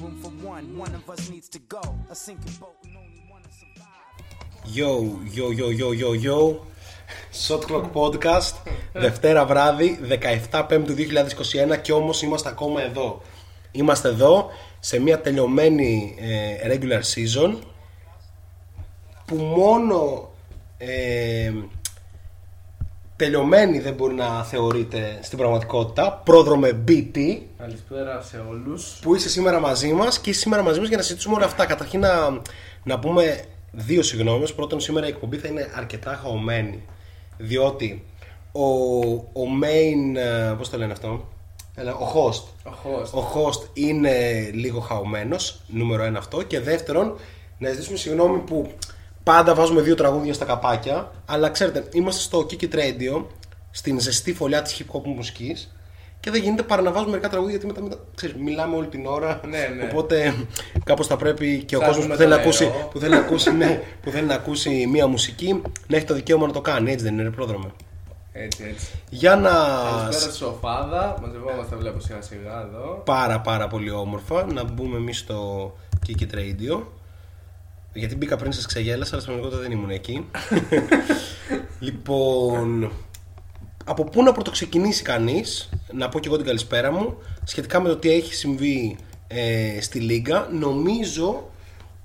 [0.00, 0.64] room for one.
[0.84, 1.82] One of us needs to go.
[2.10, 4.76] A sinking boat and only one to survive.
[4.78, 4.90] Yo,
[5.36, 6.66] yo, yo, yo, yo, yo.
[7.32, 8.54] Shot Clock Podcast,
[8.92, 9.98] Δευτέρα βράδυ,
[10.50, 13.22] 17 Πέμπτου 2021 και όμως είμαστε ακόμα εδώ.
[13.70, 14.50] Είμαστε εδώ
[14.80, 17.58] σε μια τελειωμένη ε, regular season
[19.26, 20.30] που μόνο
[20.78, 21.52] ε,
[23.24, 26.20] τελειωμένη δεν μπορεί να θεωρείται στην πραγματικότητα.
[26.24, 28.98] Πρόδρομε BT Καλησπέρα σε όλους.
[29.02, 31.66] που είσαι σήμερα μαζί μας και είσαι σήμερα μαζί μας για να συζητήσουμε όλα αυτά.
[31.66, 32.40] Καταρχήν να,
[32.84, 34.54] να πούμε δύο συγγνώμες.
[34.54, 36.82] Πρώτον, σήμερα η εκπομπή θα είναι αρκετά χαωμένη.
[37.38, 38.04] Διότι
[38.52, 38.64] ο,
[39.14, 40.16] ο main.
[40.16, 41.28] ε, Πώς το λένε αυτό,
[41.74, 42.70] Έλα, ο host.
[42.70, 43.20] Ο host.
[43.20, 44.12] Ο host είναι
[44.52, 45.60] λίγο χαωμένος.
[45.66, 46.42] Νούμερο ένα αυτό.
[46.42, 47.16] Και δεύτερον,
[47.58, 48.70] να ζητήσουμε συγγνώμη που
[49.22, 51.12] πάντα βάζουμε δύο τραγούδια στα καπάκια.
[51.26, 53.24] Αλλά ξέρετε, είμαστε στο Kiki It Radio,
[53.70, 55.74] στην ζεστή φωλιά της hip hop μουσικής.
[56.20, 59.06] Και δεν γίνεται παρά να βάζουμε μερικά τραγούδια γιατί μετά, μετά ξέρεις, μιλάμε όλη την
[59.06, 59.40] ώρα.
[59.48, 59.88] Ναι, ναι.
[59.90, 60.34] Οπότε
[60.84, 62.48] κάπως θα πρέπει και ο Ψάχνουμε κόσμος που, το θέλει να νερό.
[62.48, 66.14] ακούσει, που, θέλει να ακούσει, ναι, που θέλει να ακούσει μία μουσική να έχει το
[66.14, 66.92] δικαίωμα να το κάνει.
[66.92, 67.72] Έτσι δεν είναι, ρε πρόδρομε.
[68.32, 68.86] Έτσι, έτσι.
[69.10, 69.50] Για να.
[69.50, 71.18] Καλησπέρα στη Σοφάδα.
[71.22, 73.02] Μαζευόμαστε, βλέπω σιγά σιγά εδώ.
[73.04, 75.72] πάρα πάρα πολύ όμορφα να μπούμε εμείς στο
[76.06, 76.82] Kiki It Radio.
[77.92, 80.26] Γιατί μπήκα πριν σας ξεγέλασα, αλλά στην πραγματικότητα δεν ήμουν εκεί.
[81.86, 82.92] λοιπόν,
[83.84, 87.96] από πού να πρωτοξεκινήσει κανείς, να πω και εγώ την καλησπέρα μου, σχετικά με το
[87.96, 88.96] τι έχει συμβεί
[89.28, 90.48] ε, στη Λίγκα.
[90.52, 91.50] Νομίζω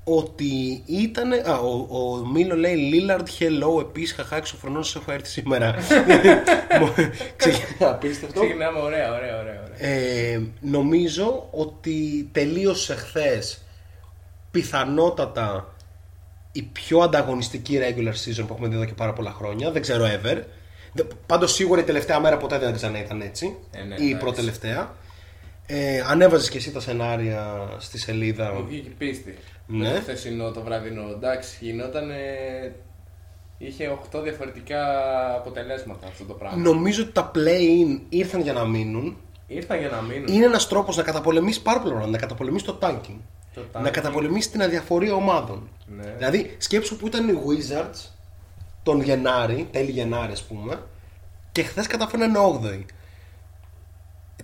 [0.03, 1.31] ότι ήταν.
[1.33, 5.75] Α, ο, ο Μίλο λέει Λίλαρντ, hello, επίσης χαχά εξωφρονών σα έχω έρθει σήμερα.
[7.35, 8.39] Ξε- Απίστευτο.
[8.39, 9.63] Ξεκινάμε, ωραία, ωραία, ωραία.
[9.63, 9.89] ωραία.
[9.89, 13.59] Ε, νομίζω ότι τελείωσε χθες
[14.51, 15.74] πιθανότατα
[16.55, 19.71] η πιο ανταγωνιστική regular season που έχουμε δει εδώ και πάρα πολλά χρόνια.
[19.71, 20.41] Δεν ξέρω ever.
[21.25, 23.55] Πάντως σίγουρα η τελευταία μέρα ποτέ δεν ξανά ήταν έτσι.
[23.71, 24.15] Ε, ναι, ή η εντάξει.
[24.15, 24.95] προτελευταία.
[25.65, 28.53] Ε, ανέβαζες και εσύ τα σενάρια στη σελίδα.
[28.53, 29.37] Μου βγήκε πίστη.
[29.67, 29.87] Ναι.
[29.87, 31.09] Με το χθεσινό το βραδινό.
[31.11, 32.11] Εντάξει, γινόταν.
[33.57, 34.81] Είχε 8 διαφορετικά
[35.35, 36.57] αποτελέσματα αυτό το πράγμα.
[36.57, 39.17] Νομίζω ότι τα play-in ήρθαν για να μείνουν.
[39.47, 40.27] Ήρθαν για να μείνουν.
[40.27, 42.17] Είναι ένας τρόπος να καταπολεμήσεις πάρα πολλά πράγματα.
[42.17, 43.19] Να καταπολεμήσεις το tanking.
[43.55, 43.91] Το να tanking.
[43.91, 45.69] καταπολεμήσει την αδιαφορία ομάδων.
[45.85, 46.13] Ναι.
[46.17, 48.09] Δηλαδή, σκέψου που ήταν οι Wizards
[48.83, 50.79] τον Γενάρη, τέλη Γενάρη ας πούμε,
[51.51, 52.85] και χθες καταφέρνανε 8η.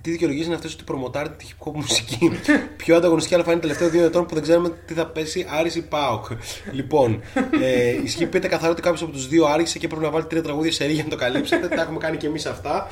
[0.01, 2.31] Τι δικαιολογίες είναι αυτές ότι προμοτάρετε τη hip hop μουσική;
[2.77, 5.81] Πιο ανταγωνιστική αλλά φάνηκε τελευταίο δύο ετών που δεν ξέρουμε τι θα πέσει Άρης ή
[5.81, 6.25] Πάοκ.
[6.71, 7.21] λοιπόν,
[7.61, 10.41] ε, ισχύει πείτε καθαρά ότι κάποιος από τους δύο άρχισε και πρέπει να βάλει τρία
[10.41, 11.67] τραγούδια σε για να το καλύψετε.
[11.67, 12.87] Τα έχουμε κάνει και εμείς αυτά.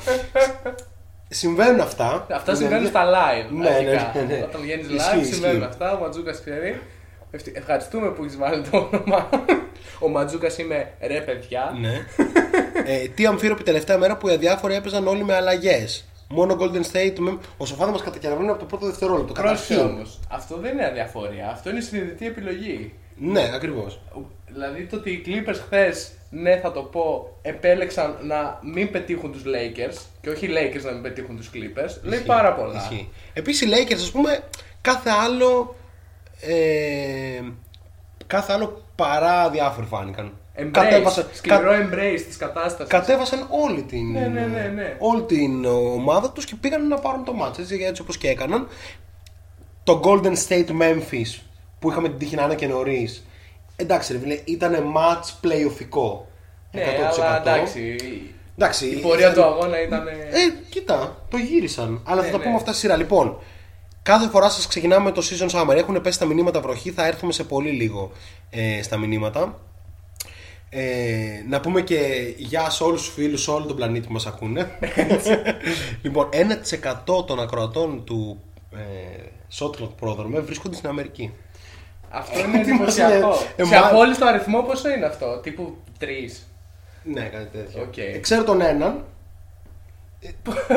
[1.32, 2.26] Συμβαίνουν αυτά.
[2.32, 2.88] Αυτά Ναι, συμβαίνουν ναι.
[2.88, 3.50] στα live.
[3.50, 4.12] Ναι, αρχικά.
[4.14, 4.42] ναι, ναι, ναι.
[4.44, 5.32] Όταν βγαίνεις Ισχύει, live, ισχύει.
[5.34, 5.92] συμβαίνουν αυτά.
[5.96, 6.80] Ο Ματζούκας ξέρει.
[7.30, 9.28] Ευτυ- Ευχαριστούμε που έχεις βάλει το όνομα.
[9.98, 11.76] Ο Ματζούκας είμαι ρε παιδιά.
[11.80, 11.92] Ναι.
[12.86, 16.04] ε, τι αμφίροπη τελευταία μέρα που οι αδιάφοροι έπαιζαν όλοι με αλλαγές.
[16.28, 17.18] Μόνο Golden State.
[17.18, 17.38] Με...
[17.56, 19.32] Ο Σοφάδας μας κατακαιραβαίνει από το πρώτο δευτερόλεπτο.
[19.32, 19.94] Πρόσεχε Καταρχήν.
[19.96, 20.20] όμως.
[20.28, 21.48] Αυτό δεν είναι αδιαφορία.
[21.50, 22.92] Αυτό είναι συνειδητή επιλογή.
[23.22, 24.00] Ναι, ακριβώς.
[24.46, 29.42] Δηλαδή το ότι οι Clippers χθες, ναι θα το πω, επέλεξαν να μην πετύχουν τους
[29.46, 32.88] Lakers και όχι οι Lakers να μην πετύχουν τους Clippers, λέει πάρα πολλά.
[33.32, 34.40] Επίσης οι Lakers, ας πούμε,
[34.80, 35.74] κάθε άλλο.
[36.40, 37.40] Ε,
[38.26, 40.32] κάθε άλλο παρά διάφοροι φάνηκαν.
[40.56, 42.86] Embrace, σκληρό κα- embrace της κατάστασης.
[42.92, 44.96] κατέβασαν όλη την, Ναι, ναι, ναι, ναι.
[44.98, 48.68] όλη την ομάδα τους και πήγαν να πάρουν το match έτσι, έτσι όπως και έκαναν
[49.84, 51.40] το Golden State Memphis
[51.80, 53.24] που είχαμε την τύχη να είναι και νωρίς
[53.80, 56.20] εντάξει ρε φίλε ήταν match playoffικό
[56.72, 56.82] Ναι,
[57.16, 57.96] αλλά εντάξει,
[58.56, 60.06] εντάξει η πορεία του αγώνα ήταν...
[60.08, 60.14] ε,
[60.68, 62.00] κοίτα, το γύρισαν.
[62.04, 62.44] Αλλά Ναι, θα τα ναι.
[62.44, 62.96] πούμε αυτά στη σειρά.
[62.96, 63.38] Λοιπόν,
[64.02, 65.74] κάθε φορά σας ξεκινάμε με το season summer.
[65.76, 68.10] Έχουν πέσει τα μηνύματα βροχή, θα έρθουμε σε πολύ λίγο
[68.50, 69.58] ε, στα μηνύματα.
[70.72, 71.98] Ε, να πούμε και
[72.36, 74.78] γεια σε όλους τους φίλους σε όλο τον πλανήτη που μας ακούνε
[76.02, 76.28] Λοιπόν,
[77.08, 78.42] 1% των ακροατών του
[78.72, 78.78] ε,
[79.58, 81.32] Shotlock πρόδρομε βρίσκονται στην Αμερική
[82.10, 83.28] Αυτό είναι Τι μας εντυπωσιακό.
[83.56, 86.04] λέει, Σε εμά- απόλυτο αριθμό πόσο είναι αυτό, τύπου 3.
[87.02, 87.96] Ναι, κάτι τέτοιο Οκ.
[87.96, 89.04] Ε, Ξέρω τον έναν
[90.20, 90.28] Ε,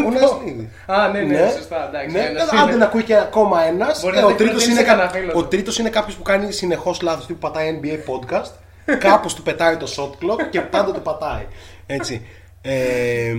[0.05, 2.15] Ο Νασνίδη Α, ναι, ναι, σωστά, εντάξει.
[2.15, 2.75] Ναι, ένας άντε είναι.
[2.75, 4.01] να ακούει και ακόμα ένας.
[4.01, 5.47] Μπορεί να ο δεν τρίτος προτείνει είναι, σε κανένα φίλο ο του.
[5.47, 7.25] τρίτος είναι κάποιος που κάνει συνεχώς λάθος.
[7.25, 8.51] Που πατάει NBA podcast.
[8.99, 11.45] Κάπως του πετάει το shot clock και πάντα το πατάει.
[11.85, 12.25] Έτσι.
[12.61, 13.33] Ε,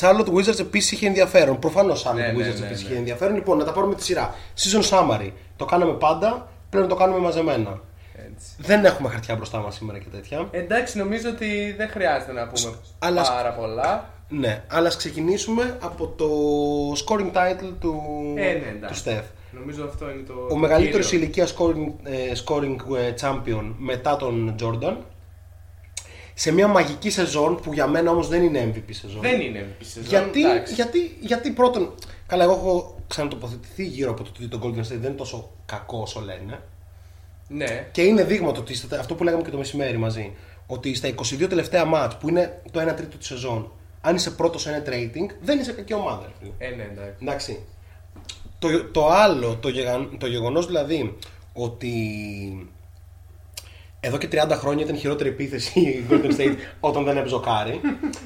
[0.00, 1.58] Charlotte Wizards επίσης είχε ενδιαφέρον.
[1.58, 2.88] Προφανώς Charlotte Ναι, ναι, Wizards ναι, επίσης ναι.
[2.88, 3.34] είχε ενδιαφέρον.
[3.34, 4.34] Λοιπόν, να τα πάρουμε τη σειρά.
[4.58, 5.30] Season summary.
[5.56, 6.48] Το κάναμε πάντα.
[6.76, 7.80] Πλέον το κάνουμε μαζεμένα.
[8.32, 8.48] Έτσι.
[8.58, 10.48] Δεν έχουμε χαρτιά μπροστά μας σήμερα και τέτοια.
[10.50, 14.10] Εντάξει, νομίζω ότι δεν χρειάζεται να πούμε Αλλά- πάρα πολλά.
[14.28, 16.28] Ναι, αλλά ας ξεκινήσουμε από το
[17.04, 18.02] scoring title του,
[18.36, 19.02] Ε, ναι, του εντάξει.
[19.06, 19.22] Steph.
[19.50, 20.32] Νομίζω αυτό είναι το.
[20.32, 21.24] Ο το μεγαλύτερος κύριο.
[21.24, 24.96] ηλικίας scoring, ε, scoring ε, champion μετά τον Jordan.
[26.34, 29.20] Σε μια μαγική σεζόν που για μένα όμως δεν είναι MVP σεζόν.
[29.20, 30.08] Δεν είναι MVP σεζόν.
[30.08, 30.74] Γιατί, εντάξει.
[30.74, 31.94] γιατί, γιατί πρώτον,
[32.26, 35.98] καλά, εγώ έχω ξανατοποθετηθεί γύρω από το ότι το Golden State δεν είναι τόσο κακό
[36.00, 36.60] όσο λένε.
[37.48, 37.88] Ναι.
[37.92, 40.32] Και είναι δείγμα το ότι στα- αυτό που λέγαμε και το μεσημέρι μαζί.
[40.66, 43.70] Ότι στα 22 τελευταία ματς που είναι το 1 τρίτο της σεζόν,
[44.00, 46.22] αν είσαι πρώτος σε net rating, δεν είσαι κακή ομάδα.
[46.26, 46.52] ρε φίλε.
[46.72, 47.14] Ε, ναι, εντάξει.
[47.22, 47.58] Εντάξει.
[48.58, 51.16] Το, το άλλο, το, γεγα, το γεγονός δηλαδή
[51.52, 51.92] ότι
[54.00, 57.40] εδώ και 30 χρόνια ήταν η χειρότερη επίθεση η Golden State όταν δεν έπαιζε ο
[57.40, 57.80] Κάρι,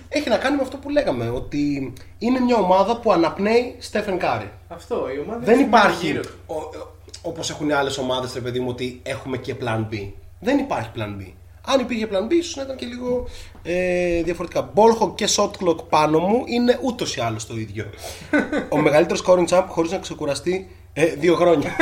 [0.09, 4.51] έχει να κάνει με αυτό που λέγαμε, ότι είναι μια ομάδα που αναπνέει Στέφεν Κάρι.
[4.69, 6.35] Αυτό, η ομάδα Δεν είναι υπάρχει, γύρω του.
[6.47, 10.09] ο, ο- όπως έχουν οι άλλες ομάδες, ρε παιδί μου, ότι έχουμε και plan B.
[10.41, 11.33] Δεν υπάρχει plan B.
[11.67, 13.29] Αν υπήρχε plan B, ίσως να ήταν και λίγο
[13.63, 14.73] ε, διαφορετικά.
[14.75, 17.85] Ballhawk και shot clock πάνω μου είναι ούτως ή άλλως το ίδιο.
[18.69, 21.71] ο μεγαλύτερος scoring champ χωρίς να ξεκουραστεί ε, δύο χρόνια.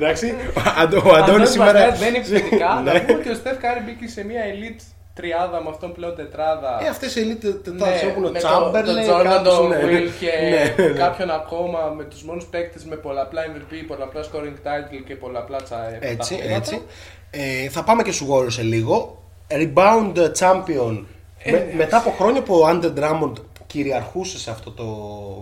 [0.00, 0.34] Εντάξει.
[0.56, 1.72] Ο, Αντ- ο Αντώνης Αντώνης σήμερα...
[1.72, 2.80] Μαστράτης δεν είναι επιθετικά.
[2.84, 2.92] Ναι.
[2.92, 4.82] Να πούμε ότι ο Στεφ Κάρη μπήκε σε μια elite
[5.14, 6.80] τριάδα με αυτόν πλέον τετράδα.
[6.84, 9.68] Ε, αυτές οι elite Ναι, τετάρτες έχουν ο με το- Chamberlain, τον Jordan, κάποιος- τον
[9.68, 9.82] ναι, ναι.
[9.98, 10.30] Will και
[10.78, 10.92] Ναι, ναι.
[10.98, 15.88] κάποιον ακόμα με τους μόνους παίκτες με πολλαπλά MVP, πολλαπλά scoring title και πολλαπλά τσα-
[16.00, 16.54] Έτσι, πρωταθλήματα.
[16.56, 16.82] έτσι.
[17.30, 19.22] Ε, θα πάμε και στους Warriors σε λίγο.
[19.50, 21.04] Rebound champion.
[21.42, 23.32] Ε, Με- μετά από χρόνια που ο Under Drummond
[23.66, 24.84] κυριαρχούσε σε αυτό το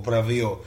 [0.03, 0.61] βραβείο,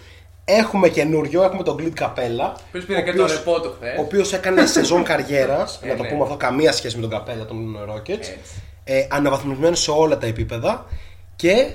[0.58, 2.52] έχουμε καινούριο, έχουμε τον Glid Capella.
[2.72, 3.98] Ποιος πήρε και το ρεπό του χθες.
[3.98, 5.80] Ο οποίος έκανε σεζόν καριέρας.
[5.84, 6.10] Ε, να το ναι.
[6.10, 8.10] πούμε αυτό, καμία σχέση με τον Καπέλα των Rockets.
[8.10, 8.38] Έτσι.
[8.84, 10.86] Ε, αναβαθμισμένος σε όλα τα επίπεδα.
[11.36, 11.66] Και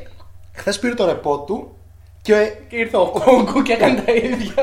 [0.53, 1.77] χθες πήρε το ρεπό του
[2.23, 4.55] και Και ήρθε ο Κόγκου και έκανε τα ίδια.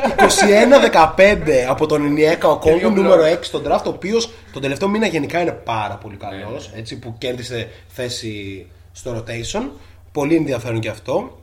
[1.15, 3.03] 21-15 από τον Ινιέκα ο δύο Κόγκου, μπλοκ.
[3.03, 6.71] νούμερο 6 στον draft, ο οποίος τον τελευταίο μήνα γενικά είναι πάρα πολύ καλός.
[6.75, 9.69] Έτσι, που κέρδισε θέση στο rotation.
[10.11, 11.40] Πολύ ενδιαφέρον και αυτό.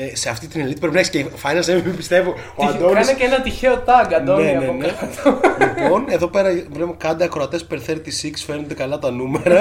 [0.00, 2.34] Ε, σε αυτή την elite πρέπει να έχεις και finals MVP, πιστεύω.
[2.56, 3.06] Ο Αντώνης...
[3.06, 4.86] Κάνε και ένα τυχαίο tag, Αντώνη, Ναι, ναι, από ναι.
[4.86, 5.40] κάτω.
[5.58, 7.98] λοιπόν, εδώ πέρα βλέπουμε κάντε ακροατές per 36,
[8.46, 9.60] φαίνονται καλά τα νούμερα.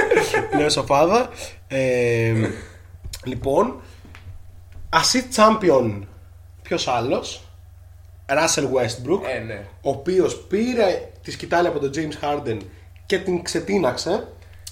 [0.58, 1.28] Λέω σοφάδα.
[1.68, 2.32] Ε,
[3.24, 3.80] λοιπόν,
[4.90, 6.00] assist champion,
[6.62, 7.42] ποιος άλλος;
[8.26, 9.64] Russell Westbrook, Ε, ναι.
[9.80, 12.56] ο οποίος πήρε τη σκητάλη από τον James Harden
[13.06, 14.28] και την ξετίναξε.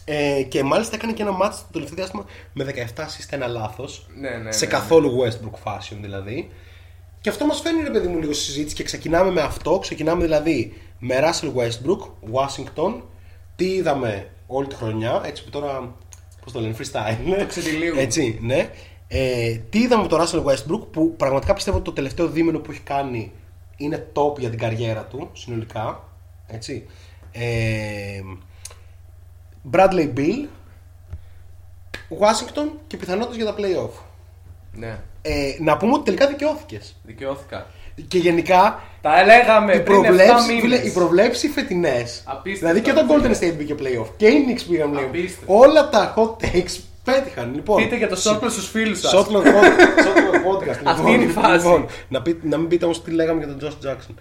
[0.08, 2.64] Ε, και μάλιστα έκανε και ένα μάτσο το τελευταίο διάστημα με
[2.96, 4.06] 17 assist ένα λάθος.
[4.20, 6.50] Ναι, ναι, σε ναι, καθόλου Westbrook fashion δηλαδή.
[7.20, 9.78] Και αυτό μας φέρνει ρε παιδί μου λίγο στη συζήτηση και ξεκινάμε με αυτό.
[9.78, 12.00] Ξεκινάμε δηλαδή με Russell Westbrook,
[12.32, 13.02] Washington.
[13.56, 15.94] Τι είδαμε όλη τη χρονιά, έτσι που τώρα.
[16.44, 17.36] Πώς το λένε, freestyle.
[17.38, 18.00] Το ξετυλίγουμε.
[18.00, 18.70] Έτσι, ναι.
[19.08, 22.70] Ε, τι είδαμε με τον Russell Westbrook που πραγματικά πιστεύω ότι το τελευταίο δίμηνο που
[22.70, 23.32] έχει κάνει
[23.76, 26.08] είναι top για την καριέρα του συνολικά.
[26.46, 26.86] Έτσι.
[27.32, 28.20] Ε,
[29.72, 30.46] Bradley Bill,
[32.20, 33.90] Washington και πιθανότητες για τα playoff.
[34.72, 36.96] Ναι, Ε, να πούμε ότι τελικά δικαιώθηκες.
[37.02, 37.66] δικαιώθηκα.
[38.08, 40.86] Και γενικά Τα λέγαμε οι πριν 7 προβλέψει, φίλε, μήνες.
[40.86, 42.22] οι προβλέψει φετινές.
[42.26, 43.34] Απίστευτο, Δηλαδή και το φίλε.
[43.34, 45.02] Golden State μπήκε playoff και οι Knicks πήγαν playoff.
[45.04, 45.54] Απίστευτο.
[45.58, 47.54] Όλα τα hot takes πέτυχαν.
[47.54, 49.12] Λοιπόν, Πείτε για το σόρπλο στους φίλους σας.
[49.14, 50.80] Shotlock pod- Shotlock podcast.
[50.84, 51.66] Αυτή είναι η φάση.
[51.66, 54.14] Λοιπόν, να, πει- να μην πείτε όμως τι λέγαμε για τον Josh Jackson.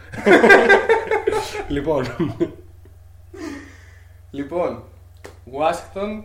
[1.67, 2.15] λοιπόν,
[4.31, 4.83] Λοιπόν,
[5.53, 6.23] Washington,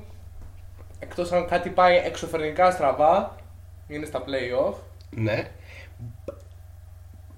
[0.99, 3.37] εκτός αν κάτι πάει εξωφρενικά στραβά,
[3.89, 4.75] είναι στα play-off.
[5.11, 5.49] ναι.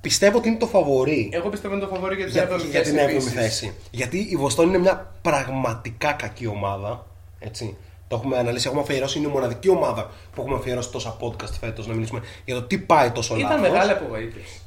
[0.00, 2.82] Πιστεύω ότι είναι το φαβορή Εγώ πιστεύω είναι το φαβορή για την για, 7η για
[2.82, 3.32] την θέση 7η επίσης.
[3.32, 3.74] θέση.
[3.90, 7.06] Γιατί η Βοστόνη είναι μια πραγματικά κακή ομάδα.
[7.38, 7.76] Έτσι.
[8.08, 9.18] Το έχουμε αναλύσει, έχουμε αφιερώσει.
[9.18, 12.78] Είναι η μοναδική ομάδα που έχουμε αφιερώσει τόσα podcast φέτος να μιλήσουμε για το τι
[12.78, 13.70] πάει τόσο Ήταν λάθος.
[13.70, 14.60] μεγάλη απογοήτευση.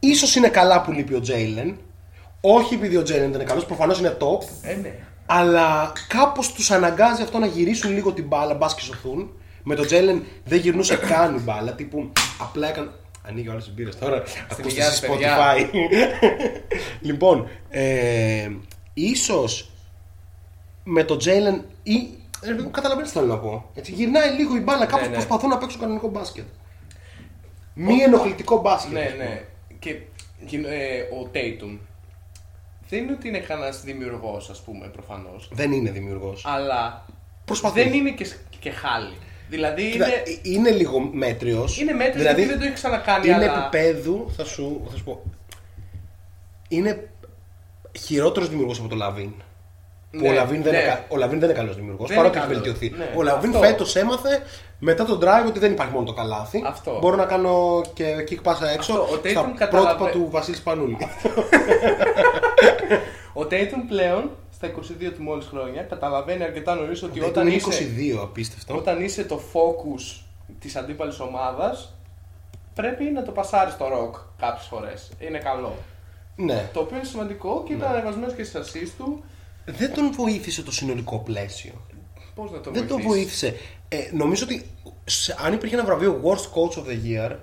[0.00, 1.78] Ίσως είναι καλά που λείπει ο Τζέιλεν.
[2.40, 4.42] Όχι επειδή ο Τζέιλεν ήταν καλός, προφανώς είναι top.
[4.62, 4.94] Ε, ναι.
[5.30, 9.30] Αλλά κάπως τους αναγκάζει αυτό να γυρίσουν λίγο την μπάλα, μπας και σωθούν.
[9.62, 11.72] Με τον Τζέιλεν δεν γυρνούσε καν η μπάλα.
[11.72, 12.90] Τύπου απλά έκανε.
[13.28, 14.22] Ανοίγει ο άλλο μπύρες τώρα.
[14.50, 15.36] Ακούστε υγεία σε σας, παιδιά.
[15.36, 15.68] Spotify.
[17.08, 18.50] λοιπόν, ε,
[18.94, 19.70] ίσως
[20.84, 22.08] με τον Τζέιλεν ή.
[22.40, 23.70] Ε, Καταλαβαίνετε τι θέλω να πω.
[23.74, 25.12] Έτσι, γυρνάει λίγο η μπάλα, κάπως ναι.
[25.12, 26.44] προσπαθούν να παίξουν κανονικό μπάσκετ.
[27.74, 28.92] Μη ενοχλητικό μπάσκετ.
[28.92, 29.24] Ναι, ας πούμε.
[29.24, 29.44] ναι.
[29.78, 29.90] Και
[30.68, 31.78] ε, ο Tatum
[32.88, 35.48] δεν είναι ότι είναι κανένας δημιουργός, ας πούμε, προφανώς.
[35.52, 36.42] Δεν είναι δημιουργός.
[36.46, 37.06] Αλλά
[37.44, 37.82] Προσπαθεί.
[37.82, 38.26] δεν είναι και,
[38.58, 39.16] και χάλι.
[39.48, 41.80] Δηλαδή Κοίτα, είναι, ε, είναι λίγο μέτριος.
[41.80, 43.26] είναι μέτριος γιατί δεν το έχει ξανακάνει.
[43.26, 43.66] είναι αλλά...
[43.66, 45.22] επίπεδου, θα σου, θα σου πω.
[46.68, 47.10] Είναι
[47.98, 49.32] χειρότερος δημιουργός από τον Λαβίν.
[50.10, 50.78] Που Ναι, ο Λαβίν δεν, ναι.
[50.78, 52.08] είναι, κα- ο Λαβίν δεν είναι καλός δημιουργός.
[52.08, 52.70] Δεν Παρότι είναι έχει καλός.
[52.78, 52.96] βελτιωθεί.
[52.98, 53.66] Ναι, ο Λαβίν αυτό.
[53.66, 54.42] φέτος έμαθε
[54.78, 56.62] μετά τον drive ότι δεν υπάρχει μόνο το καλάθι.
[56.66, 56.98] Αυτό.
[57.00, 59.14] Μπορώ να κάνω και kick πάσα έξω Αυτό.
[59.14, 60.96] Ο Tatum στα καταλαβα- πρότυπα του Βασίλης Σπανούλη.
[63.32, 67.56] Ο Tatum πλέον στα 22 του μόλις χρόνια καταλαβαίνει αρκετά νωρίς ότι Όταν όταν είναι
[67.56, 67.84] είσαι,
[68.16, 68.76] 22, απίστευτο.
[68.76, 70.20] όταν είσαι το focus
[70.58, 71.94] της αντίπαλης ομάδας,
[72.74, 75.10] πρέπει να το πασάρεις στο rock κάποιες φορές.
[75.18, 75.74] Είναι καλό.
[76.36, 76.68] Ναι.
[76.72, 79.24] Το οποίο είναι σημαντικό και ήταν ανεβασμένος και στις assist του.
[79.76, 81.72] Δεν τον βοήθησε το συνολικό πλαίσιο.
[82.34, 83.54] Πώς να το Δεν το βοηθήσει; βοήθησε.
[83.88, 84.66] Ε, νομίζω ότι
[85.04, 87.36] σε- αν υπήρχε ένα βραβείο Worst Coach of the Year,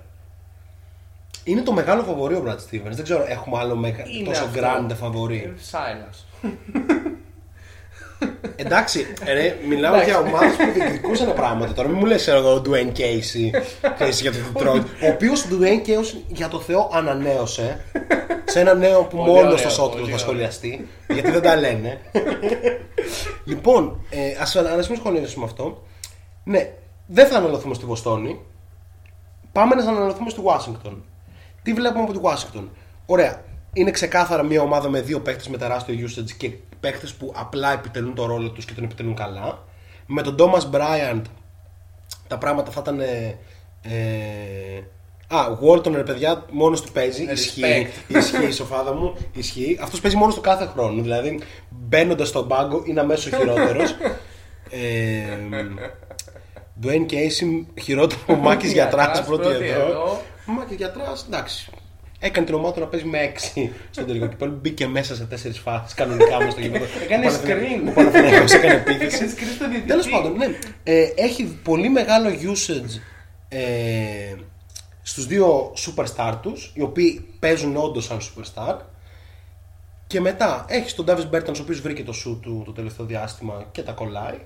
[1.44, 2.90] Είναι το μεγάλο φαβορή ο Brad Stevens.
[2.90, 4.08] Δεν ξέρω, έχουμε άλλο μεγα...
[4.08, 4.60] Είναι τόσο αυτό.
[4.60, 5.54] grande φαβορή.
[5.60, 6.26] Σάιλας.
[8.56, 11.72] Εντάξει, ρε, μιλάω για ομάδες που διεκδικούσαν πράγματα.
[11.72, 13.60] Τώρα μην μου λες εγώ ο Dwayne Casey
[13.94, 14.82] ξέρεις, για το Detroit.
[15.02, 17.84] Ο οποίος Dwayne Casey για το Θεό ανανέωσε
[18.44, 20.18] σε ένα νέο που Πολύ μόνος ωραίο, στο Σότρο πολύ θα ωραίο.
[20.18, 20.88] σχολιαστεί.
[21.08, 22.00] Γιατί δεν τα λένε.
[23.44, 24.42] λοιπόν, ε,
[24.78, 25.82] ας μην σχολιάσουμε αυτό.
[26.44, 26.72] Ναι,
[27.06, 28.40] δεν θα αναλωθούμε στη Βοστόνη.
[29.52, 31.04] Πάμε να αναλωθούμε στη Ουάσιγκτον.
[31.62, 32.70] Τι βλέπουμε από τη Ουάσιγκτον.
[33.06, 33.44] Ωραία.
[33.72, 36.50] Είναι ξεκάθαρα μια ομάδα με δύο παίχτε με τεράστιο usage και
[36.86, 39.64] παίχτε που απλά επιτελούν το ρόλο τους και τον επιτελούν καλά.
[40.06, 41.22] Με τον Thomas Bryant
[42.28, 43.00] τα πράγματα θα ήταν.
[43.00, 43.38] Ε,
[43.82, 44.82] ε,
[45.28, 47.26] Α, Walton ρε παιδιά, μόνος του παίζει.
[47.28, 47.32] Respect.
[47.32, 49.16] Ισχύει, ισχύει η σοφάδα μου.
[49.32, 49.78] Ισχύει.
[49.82, 51.02] Αυτός παίζει μόνος του κάθε χρόνο.
[51.02, 53.90] Δηλαδή, μπαίνοντας στον πάγκο είναι αμέσως χειρότερος.
[54.70, 55.38] ε,
[56.82, 59.86] Dwayne Casey, χειρότερο από Μάκης Γιατρά, Γιατράς, πρώτη πρώτη εδώ.
[59.86, 60.20] εδώ.
[60.46, 61.70] Μάκης Γιατράς, εντάξει.
[62.20, 64.58] Έκανε την ομάδα του να παίζει με 6 στο τελικό κυπέλο.
[64.60, 66.84] Μπήκε μέσα σε 4 φάσεις κανονικά μέσα στο γήπεδο.
[67.04, 67.88] Έκανε Ο Παναθηναϊκός- screen.
[67.88, 69.16] Ο Παναθηναϊκός έκανε επίθεση.
[69.16, 69.88] Έκανε screen στο διαιτητή.
[69.88, 70.46] Τέλος πάντων, ναι.
[70.84, 73.00] Ε, έχει πολύ μεγάλο usage
[73.48, 74.34] ε,
[75.02, 78.76] στους δύο superstar τους, οι οποίοι παίζουν όντως σαν superstar.
[80.06, 83.66] Και μετά έχει τον Davis Bertans, ο οποίος βρήκε το σου του το τελευταίο διάστημα
[83.72, 84.38] και τα κολλάει.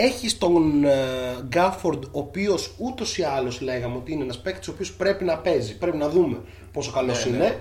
[0.00, 0.96] Έχει τον ε,
[1.48, 5.38] Γκάφορντ, ο οποίος ούτως ή άλλως λέγαμε ότι είναι ένας παίκτης ο οποίος πρέπει να
[5.38, 5.78] παίζει.
[5.78, 6.40] Πρέπει να δούμε
[6.72, 7.44] πόσο καλός Ναι, είναι.
[7.44, 7.56] ναι.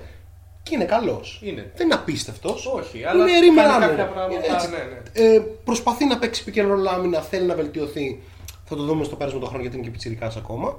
[0.64, 1.40] Και είναι καλός.
[1.44, 1.72] Είναι.
[1.76, 2.66] Δεν είναι απίστευτος.
[2.66, 5.36] Όχι, αλλά είναι κάνει ρήμερα κάποια πράγματα, ναι, ναι.
[5.36, 8.20] ε, προσπαθεί να παίξει pick and roll άμυνα, θέλει να βελτιωθεί.
[8.66, 10.78] Θα το δούμε στο πέρασμα του χρόνου γιατί είναι και πιτσιρικάς ακόμα.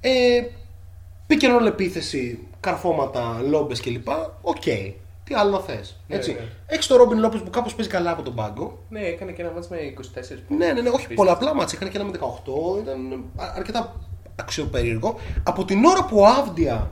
[0.00, 0.42] Ε,
[1.28, 4.08] pick and roll επίθεση, καρφώματα, λόμπες κλπ.
[4.42, 4.62] Οκ.
[5.30, 5.96] Τι άλλο να θες.
[6.08, 6.32] Ναι, Έτσι.
[6.32, 6.48] ναι.
[6.66, 8.78] Έχεις τον Ρόμπιν Λόπες που κάπως παίζει καλά από τον πάγκο.
[8.88, 11.16] Ναι, έκανε και ένα ματς με 24 Ναι, ναι, ναι, όχι πίστες.
[11.16, 11.78] πολλαπλά ματς.
[11.78, 12.78] Είχαν και ένα με 18.
[12.82, 13.96] Ήταν α- αρκετά
[14.36, 15.18] αξιοπερίεργο.
[15.42, 16.90] Από την ώρα που ο Άβντια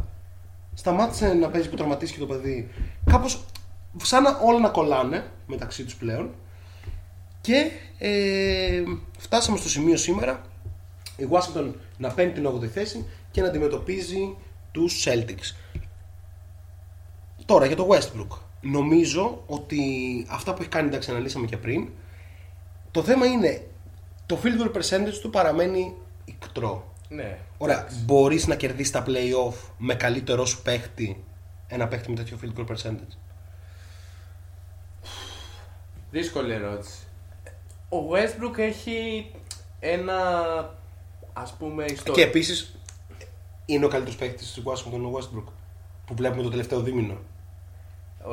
[0.74, 2.68] σταμάτησε να παίζει που τραυματίστηκε το παιδί,
[3.10, 3.44] κάπως
[4.02, 6.30] σαν να όλα να κολλάνε μεταξύ τους πλέον.
[7.40, 8.82] Και ε,
[9.18, 10.40] φτάσαμε στο σημείο σήμερα
[11.16, 14.36] η Washington να παίρνει την 8η θέση και να αντιμετωπίζει
[14.72, 15.54] τους Celtics.
[17.48, 18.38] Τώρα για το Westbrook.
[18.60, 19.80] Νομίζω ότι
[20.28, 21.88] αυτά που έχει κάνει, εντάξει, αναλύσαμε και πριν.
[22.90, 23.66] Το θέμα είναι
[24.26, 26.94] το field goal percentage του παραμένει ικτρό.
[27.08, 27.38] Ναι.
[27.58, 31.24] Ωραία, μπορείς να κερδίσεις τα playoff με καλύτερό σου παίχτη
[31.68, 33.16] ένα παίχτη με τέτοιο field goal percentage;
[36.10, 36.98] Δύσκολη ερώτηση.
[37.88, 39.30] Ο Westbrook έχει
[39.80, 40.18] ένα
[41.32, 42.12] ας πούμε ιστορικό.
[42.12, 42.76] Και επίσης
[43.66, 45.52] είναι ο καλύτερος παίχτης της Washington ο Westbrook
[46.06, 47.18] που βλέπουμε το τελευταίο δίμηνο.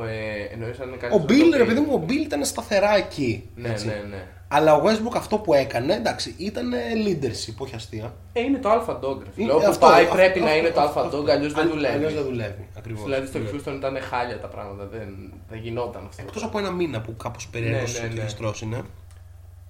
[0.08, 1.68] Ε, εννοείς αν είναι Ο καλύτερος Bill, από το ρε Bill.
[1.68, 3.50] παιδί μου, ο Bill ήταν σταθερά εκεί.
[3.56, 3.88] Ναι, έτσι.
[3.88, 4.28] ναι, ναι.
[4.48, 6.74] Αλλά ο Westbrook αυτό που έκανε, εντάξει, ήταν
[7.06, 8.14] leadership, όχι αστεία.
[8.34, 9.18] Ε, είναι το Alpha Dog.
[9.24, 9.44] ρε φίλε.
[9.44, 11.22] Είναι- Όπου αυτό, πάει αυτό, πρέπει να αυτό, είναι το αυτό, Alpha αυτό.
[11.22, 11.94] Dog, αλλιώς δεν Αν- δουλεύει.
[11.96, 12.68] αλλιώς δεν δουλεύει.
[12.78, 13.04] Ακριβώς.
[13.04, 16.22] Δηλαδή στο Houston ήταν χάλια τα πράγματα, δεν, δεν γινόταν αυτό.
[16.28, 18.52] Εκτός από ένα μήνα που κάπως περίεργο Ναι, ναι, ναι, ναι.
[18.64, 18.82] είναι.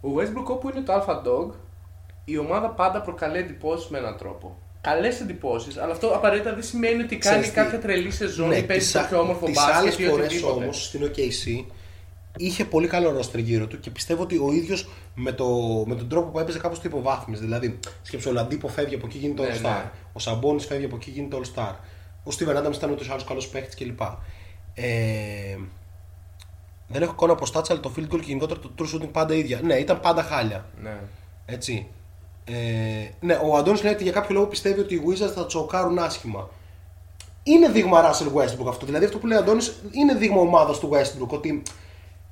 [0.02, 1.52] Ο Westbrook όπου είναι το Alpha Dog,
[2.26, 4.58] η ομάδα πάντα προκαλεί εντυπώσεις με έναν τρόπο.
[4.86, 7.54] Καλές εντυπώσεις, αλλά αυτό απαραίτητα δεν σημαίνει ότι κάνει Ξέρεις τι.
[7.54, 10.26] κάποια τρελή σεζόν ή παίζει τις το α- πιο όμορφο τις μπάσκετ άλλες ή φορές
[10.26, 10.64] οτιδήποτε.
[10.64, 11.66] όμως στην OKC
[12.38, 15.48] είχε πολύ καλό ρόστερ γύρω του και πιστεύω ότι ο ίδιος με, το,
[15.88, 17.42] με τον τρόπο που έπαιζε κάπως το υποβάθμιζε.
[17.44, 19.62] Δηλαδή, σκέψου ο Λαντίπο φεύγει από εκεί γίνεται Ναι, All Star.
[19.62, 19.92] ναι.
[20.14, 21.74] Ο Σαμπόνις φεύγει από εκεί γίνεται All Star.
[22.24, 24.00] Ο Steven Adams ήταν ούτως ή άλλως καλός παίχτης κλπ.
[24.74, 24.86] Ε,
[26.88, 29.34] δεν έχω εικόνα από stats, αλλά το field goal και γενικότερα το true shooting πάντα
[29.36, 29.60] ίδια.
[29.64, 30.66] Ναι, ήταν πάντα χάλια.
[30.82, 30.98] Ναι.
[31.46, 31.88] Έτσι.
[32.46, 32.54] Ε,
[33.20, 36.50] ναι, ο Αντώνης λέει ότι για κάποιο λόγο πιστεύει ότι οι Wizards θα τσοκάρουν άσχημα.
[37.44, 38.86] Είναι δείγμα Russell Westbrook αυτό.
[38.86, 41.28] Δηλαδή αυτό που λέει ο Αντώνης είναι δείγμα ομάδας του Westbrook.
[41.28, 41.62] Ότι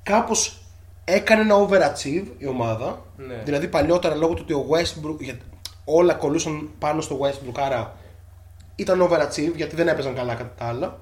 [0.02, 0.62] κάπως
[1.04, 3.02] έκανε ένα overachieve η ομάδα.
[3.16, 3.34] Ναι.
[3.44, 5.16] Δηλαδή παλιότερα λόγω του ότι ο Westbrook.
[5.20, 5.38] για-
[5.84, 7.96] όλα κολούσαν πάνω στο Westbrook, άρα
[8.76, 10.98] ήταν overachieve γιατί δεν έπαιζαν καλά κατά τα άλλα.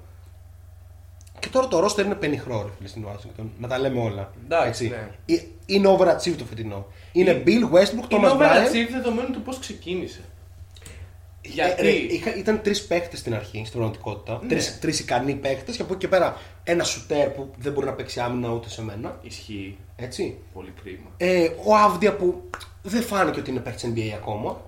[1.38, 3.44] Και τώρα το roster είναι πενιχρό ρε φίλε στην Washington.
[3.58, 4.30] Να τα λέμε όλα.
[4.44, 5.34] Εντάξει, ναι.
[5.34, 6.86] Ε, Είναι overachieve το φετινό.
[7.12, 8.38] Είναι Είναι- Bill Westbrook, Είναι Thomas Bryant.
[8.40, 10.20] overachieve δεδομένου του πώς ξεκίνησε.
[11.44, 14.38] Γιατί; Ε, ρε, είχα- ήταν τρεις παίχτε στην αρχή στην πραγματικότητα.
[14.42, 14.48] Ναι.
[14.48, 17.92] Τρεις, τρεις ικανοί παίχτε και από εκεί και πέρα ένα σουτέρ που δεν μπορεί να
[17.92, 19.18] παίξει άμυνα ούτε σε μένα.
[19.22, 19.78] Ισχύει.
[19.96, 20.36] Έτσι.
[20.54, 21.10] Πολύ κρίμα.
[21.16, 22.42] Ε, ο Άβδια που
[22.82, 24.60] δεν φάνηκε ότι είναι παίχτη NBA ακόμα.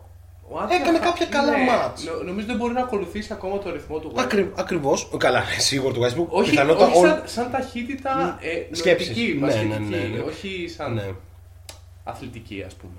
[0.48, 2.04] Ο Άντια Έκανε θα- κάποια καλά ναι, μάτς.
[2.04, 4.20] νο- Νομίζω δεν μπορεί να ακολουθήσει ακόμα το ρυθμό του Westbrook.
[4.22, 5.10] Ακρι, Ακριβώς.
[5.18, 6.26] Καλά, σίγουρο του Westbrook.
[6.28, 9.08] Όχι, Πιθανότατα όχι όλ- σαν, σαν ταχύτητα ε, Σκέψης.
[9.08, 10.18] νοητική, Ναι, μπασκετική, ναι, ναι, ναι.
[10.20, 11.02] όχι σαν Ναι.
[12.04, 12.94] Αθλητική ας πούμε.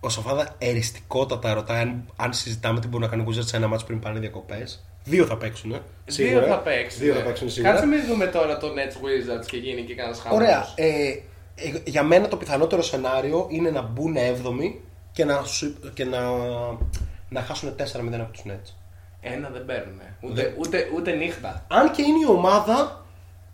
[0.00, 3.66] Ο Σοφάδα εριστικότατα ρωτάει αν, αν συζητάμε τι μπορούν να κάνουν οι Wizards σε ένα
[3.68, 4.84] μάτσο πριν πάνε διακοπές.
[5.04, 5.72] Δύο θα παίξουν.
[5.72, 5.80] Ε.
[6.04, 7.00] Δύο θα παίξουν.
[7.00, 7.18] Δύο ναι.
[7.18, 7.72] θα παίξουν σίγουρα.
[7.72, 10.38] Κάτσε μην δούμε τώρα το Nets Wizards και γίνει και κανένα χαμός.
[10.38, 10.68] Ωραία.
[10.74, 11.08] Ε,
[11.54, 14.74] ε, για μένα το πιθανότερο σενάριο είναι να μπουν 7η
[15.12, 16.20] και να, σου- και να,
[17.28, 18.74] να χάσουν 4-0 από τους Nets.
[19.20, 20.00] Ένα δεν παίρνουν.
[20.20, 21.64] Ούτε, ούτε, ούτε νύχτα.
[21.68, 23.04] Αν και είναι η ομάδα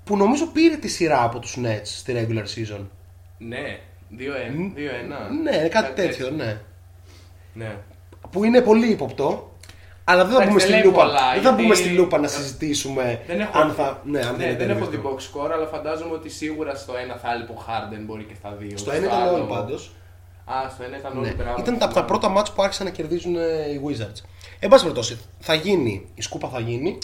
[0.05, 2.81] που νομίζω πήρε τη σειρά από τους Nets στη regular season.
[3.38, 3.79] Ναι,
[4.18, 5.42] 2-1.
[5.42, 6.56] Ναι, κάτι τέτοιο, ναι.
[7.52, 7.76] Ναι.
[8.30, 9.49] Που είναι πολύ ύποπτο.
[10.06, 11.04] Αλλά δεν θα Εντάξει, μπούμε δεν στη λέει λούπα.
[11.04, 14.00] πολλά, Δεν θα γιατί- μπούμε στη λούπα να συζητήσουμε Δεν έχω, αν θα.
[14.04, 15.16] Ναι, αν ναι, είναι δεν έχω derby δει αυτό.
[15.16, 18.54] box score, αλλά φαντάζομαι ότι σίγουρα στο ένα θα έλειπε ο Harden μπορεί και στα
[18.59, 18.76] δύο.
[18.78, 19.92] Στο ένα ήταν άλλο- όλοι πάντως.
[20.44, 21.26] Α, στο ένα ήταν όλοι.
[21.26, 21.33] Ναι.
[21.35, 22.06] μπράβο, Ήταν τα, από τα θυμάμαι.
[22.06, 23.40] πρώτα μάτς που άρχισαν να κερδίζουν ε,
[23.73, 24.21] οι Wizards.
[24.59, 26.99] Εν πάση περιπτώσει, θα γίνει, η σκούπα θα γίνει.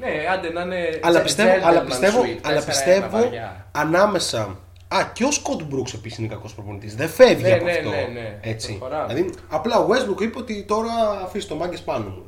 [0.00, 0.98] Ναι, άντε να είναι.
[1.02, 3.66] Αλλά gentleman πιστεύω, αλλά πιστεύω, sweep, αλλά 4-1 πιστεύω βαριά.
[3.72, 4.58] ανάμεσα.
[4.94, 6.94] Α, και ο Σκοτ Μπρούξ επίσης είναι κακός προπονητής.
[6.96, 7.88] Δεν φεύγει Ναι, από ναι, αυτό.
[7.90, 8.38] ναι, ναι.
[8.42, 8.68] Έτσι.
[8.78, 9.14] Προχωράμε.
[9.14, 10.92] Δηλαδή, απλά ο Westbrook είπε ότι τώρα
[11.24, 12.22] αφήσει το μάγκες πάνω μου.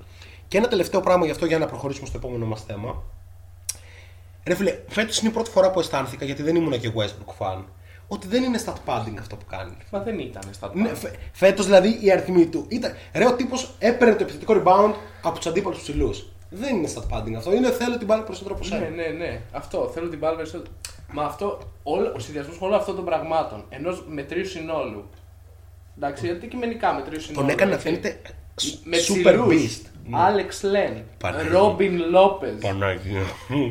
[0.49, 3.03] Και ένα τελευταίο πράγμα γι' αυτό για να προχωρήσουμε στο επόμενο μας θέμα.
[4.47, 7.63] Ρε φίλε, φέτος είναι η πρώτη φορά που αισθάνθηκα γιατί δεν ήμουν και Westbrook fan.
[8.09, 9.77] Ότι δεν είναι stat padding αυτό που κάνει.
[9.91, 10.95] Μα δεν ήταν στα Ναι, πάντα.
[10.95, 12.93] φε, Φέτος δηλαδή η αριθμή του ήταν.
[13.15, 14.93] Ρε, ο τύπος έπαιρνε το επιθετικό rebound
[15.23, 16.27] από τους αντίπαλους ψηλούς.
[16.51, 17.55] Δεν είναι stat padding αυτό.
[17.55, 18.81] Είναι θέλω την μπάλα περισσότερο από σένα.
[18.81, 19.41] Ναι, ναι, ναι.
[19.53, 19.91] Αυτό.
[19.95, 20.71] Θέλω την μπάλα περισσότερο.
[21.13, 25.05] Μα αυτό, όλο, ο συνδυασμός όλων αυτών των πραγμάτων, ενός μετρίου συνόλου.
[25.97, 27.41] Εντάξει, αντικειμενικά μετρίου συνόλου.
[27.47, 27.89] Τον έκανε να έτσι.
[27.89, 28.21] φαίνεται
[28.85, 29.81] με super ψηλούς.
[29.83, 29.87] beast.
[30.13, 31.51] Άλεξ Λεν, Παναγία.
[31.53, 33.23] Ρόμπιν Λόπε, Παναγία.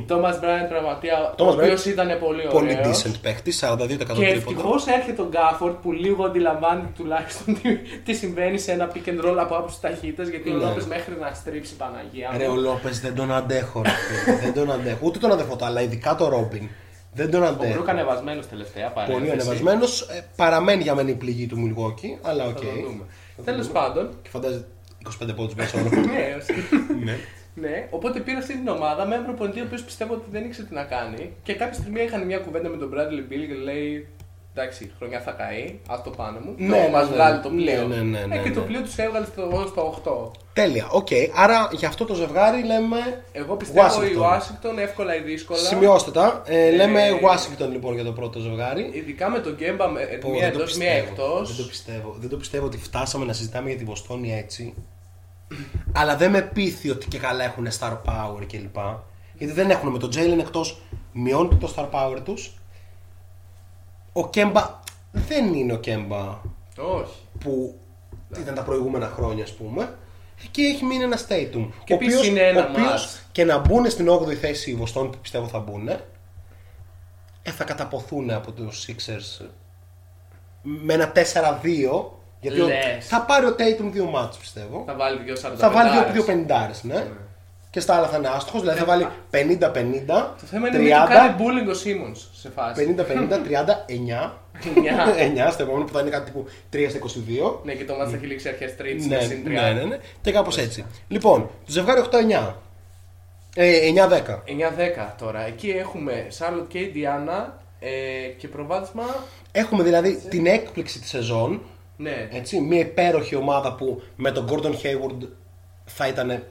[0.08, 2.54] Τόμας Μπράιαντ πραγματικά, Thomas ο οποίος Bryant, ήταν πολύ ωραίος.
[2.54, 4.26] Πολύ decent παίχτη, 42% Και τρίποντα.
[4.28, 9.26] ευτυχώς έρχεται ο Γκάφορντ που λίγο αντιλαμβάνεται τουλάχιστον τι, τι συμβαίνει σε ένα pick and
[9.26, 10.28] roll από άποψη ταχύτητας.
[10.28, 10.64] Γιατί ο Ναι.
[10.64, 12.30] Λόπε μέχρι να στρίψει Παναγία.
[12.38, 12.54] Ρε, μου.
[12.54, 13.82] ο Λόπε δεν τον αντέχω.
[13.82, 14.38] ρε φίλε.
[14.38, 15.00] δεν τον αντέχω.
[15.02, 16.70] Ούτε τον αδερφό του, αλλά ειδικά το Ρόμπιν.
[17.14, 17.74] Δεν τον Ο αντέχω.
[17.74, 19.20] Μπρούκ ανεβασμένος τελευταία παρένθεση.
[19.20, 20.08] Πολύ ανεβασμένος.
[20.36, 22.58] παραμένει για μένα η πληγή του Milwaukee, αλλά οκ.
[22.58, 23.04] Θα το δούμε.
[23.46, 24.10] Τέλος πάντων.
[24.22, 24.66] Και φαντάζεσαι
[25.24, 25.90] 25 πόντους μέσα όλο.
[26.02, 26.38] ναι,
[27.04, 27.18] Ναι.
[27.54, 30.68] ναι, οπότε πήρε αυτή την ομάδα με έναν προπονητή ο οποίος πιστεύω ότι δεν ήξερε
[30.68, 31.34] τι να κάνει.
[31.44, 34.08] Και κάποια στιγμή είχαν μια κουβέντα με τον Bradley Beal και λέει
[34.56, 36.54] Εντάξει, χρονιά θα καεί, ας το πάνω μου.
[36.58, 37.14] Ναι, Ναι, ναι, μας ναι.
[37.16, 37.88] βγάλει το Ναι, πλοίο.
[37.88, 38.66] ναι, ναι, ναι, Ε, και το ναι.
[38.66, 39.82] πλοίο τους έβγαλε στο, στο
[40.36, 40.40] 8.
[40.54, 41.08] Τέλεια, οκ.
[41.36, 43.24] Άρα για αυτό το ζευγάρι λέμε.
[43.32, 44.22] Εγώ πιστεύω η Washington.
[44.22, 45.60] Washington εύκολα ή δύσκολα.
[45.60, 46.42] Σημειώστε τα.
[46.46, 48.90] Ε, λέμε Ε, Washington λοιπόν για το πρώτο ζευγάρι.
[48.94, 51.12] Ειδικά με τον Γκέμπα, με- Πω, μία δεν το εντός, μία πιστεύω.
[51.12, 51.48] εκτός.
[51.56, 52.16] Δεν το πιστεύω.
[52.20, 54.74] Δεν το πιστεύω ότι φτάσαμε να συζητάμε για τη Βοστόνη έτσι.
[55.92, 58.76] Αλλά δεν με πείθει ότι και καλά έχουν star power κλπ.
[59.38, 62.54] Γιατί δεν έχουν με τον Jalen εκτός μειώνουν το star power τους.
[64.14, 64.80] Ο Κέμπα
[65.12, 66.40] δεν είναι ο Κέμπα
[66.78, 67.14] Όχι.
[67.40, 67.80] που
[68.42, 69.96] ήταν τα προηγούμενα χρόνια, ας πούμε.
[70.52, 71.70] Και έχει μείνει ένας Tatum.
[71.84, 73.22] Και ο επίσης οποίος- είναι ένα ο οποίος match.
[73.32, 78.32] και να μπουν στην 8η θέση οι Βοστόνη που πιστεύω θα μπουν, ε, θα καταποθούν
[78.32, 79.46] από τους Sixers
[80.62, 82.20] με ένα 4-2.
[82.40, 83.08] Γιατί ο- Λες.
[83.08, 84.84] θα πάρει ο Tatum δύο μάτς πιστεύω.
[84.88, 87.08] Θα βάλει δύο 40 Θα βάλει δύο, δύο 50 ναι.
[87.72, 89.40] Και στα άλλα θα είναι άστοχος, δηλαδή θα βάλει 50-50.
[90.08, 92.96] Το θέμα είναι να μην του κάνει bullying ο Σίμονς σε φάση.
[92.98, 93.06] 50-50, 30-9.
[93.96, 94.34] Εννιά.
[95.48, 97.60] 9 στο επόμενο που θα είναι κάτι τύπου 3 στα 22.
[97.64, 99.50] Ναι, και το μάτς θα έχει λήξει αρχές Τρίτης Ναι, με συν 30.
[99.50, 99.98] ναι, ναι, ναι.
[100.22, 100.86] Και κάπως έτσι.
[101.08, 102.54] Λοιπόν, το ζευγάρι 8-9.
[103.56, 104.40] Ε, 9-10.
[105.08, 105.46] 9-10 τώρα.
[105.46, 107.90] Εκεί έχουμε Charlotte και Indiana ε,
[108.38, 109.04] και προβάδισμα.
[109.52, 111.62] Έχουμε δηλαδή την έκπληξη της σεζόν.
[111.98, 115.28] Ναι, Έτσι, μια υπέροχη ομάδα που με τον Gordon Hayward
[115.86, 116.44] θα ήταν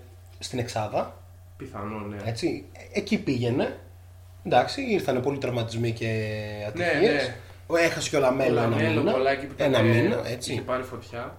[0.43, 1.19] στην Εξάδα.
[1.57, 2.17] πιθανό, ναι.
[2.25, 3.79] Έτσι, εκεί πήγαινε.
[4.45, 6.35] Εντάξει, ήρθαν πολλοί τραυματισμοί και
[6.67, 7.01] ατυχίες.
[7.01, 7.37] Ναι, ναι.
[7.67, 9.13] Ο Έχασε και ο Λαμέλο ένα Λαμέλο, μήνα.
[9.13, 10.61] πολλά εκεί που Ένα ήταν, ε, μήνα, Είχε έτσι.
[10.67, 11.37] πάρει φωτιά.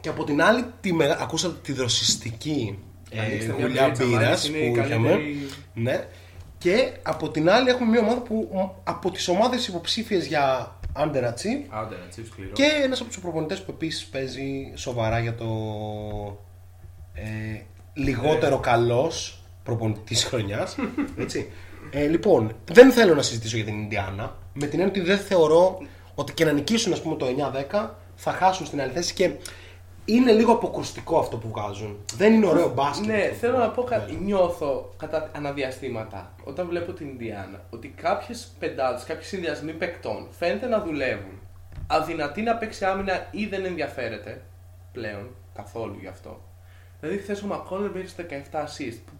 [0.00, 1.18] Και από την άλλη, τη μεγα...
[1.20, 2.78] ακούσατε τη δροσιστική
[3.10, 5.08] ε, Ανοίξτε μια γουλιά μπύριτσα, μπύρας μάλιστα, που είναι η είχαμε.
[5.08, 5.36] καλύτερη-
[5.74, 6.04] Ναι.
[6.58, 8.58] Και από την άλλη έχουμε μια ομάδα που μ,
[8.90, 12.52] από τις ομάδες υποψήφιες για underachieve Άντε, να τσίπ σκληρό.
[12.52, 15.46] και ένας από τους προπονητές που επίσης παίζει σοβαρά για το
[17.14, 17.60] ε,
[17.94, 20.76] λιγότερο καλός προπονητής της χρονιάς.
[21.18, 21.52] Έτσι.
[21.90, 24.36] Ε, λοιπόν, δεν θέλω να συζητήσω για την Ινδιάνα.
[24.52, 25.78] Με την έννοια ότι δεν θεωρώ
[26.14, 27.26] ότι και να νικήσουν ας πούμε, το
[27.70, 29.30] 9-10 θα χάσουν στην άλλη θέση και
[30.04, 32.04] είναι λίγο αποκρουστικό αυτό που βγάζουν.
[32.16, 33.06] Δεν είναι ωραίο μπάσκετ.
[33.06, 34.04] Ναι, αυτό θέλω που να πω κάτι.
[34.04, 34.24] βγάζουν.
[34.24, 40.66] Νιώθω κατά ανά διαστήματα όταν βλέπω την Ινδιάνα ότι κάποιες πεντάδες, κάποιοι συνδυασμοί παικτών φαίνεται
[40.66, 41.40] να δουλεύουν.
[41.86, 44.42] Αδυνατεί να παίξει άμυνα ή δεν ενδιαφέρεται
[44.92, 46.40] πλέον καθόλου γι' αυτό.
[47.04, 48.22] Δηλαδή, χθες ο Μακόνελ πήρε 17
[48.64, 48.98] assist.
[49.06, 49.12] που-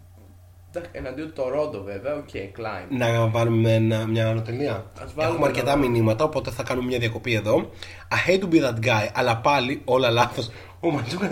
[0.75, 2.87] εντάξει, Εναντίον του Τορόντο, βέβαια, OK, okay, κλείνει.
[2.89, 4.91] Να βάλουμε ένα- μια άνω τελεία.
[5.03, 5.89] Ας βάλουμε Έχουμε αρκετά ένα.
[5.89, 7.71] μηνύματα, οπότε θα κάνουμε μια διακοπή εδώ.
[8.11, 10.51] I hate to be that guy, αλλά πάλι όλα λάθος.
[10.85, 11.29] Ο Ματζούκα.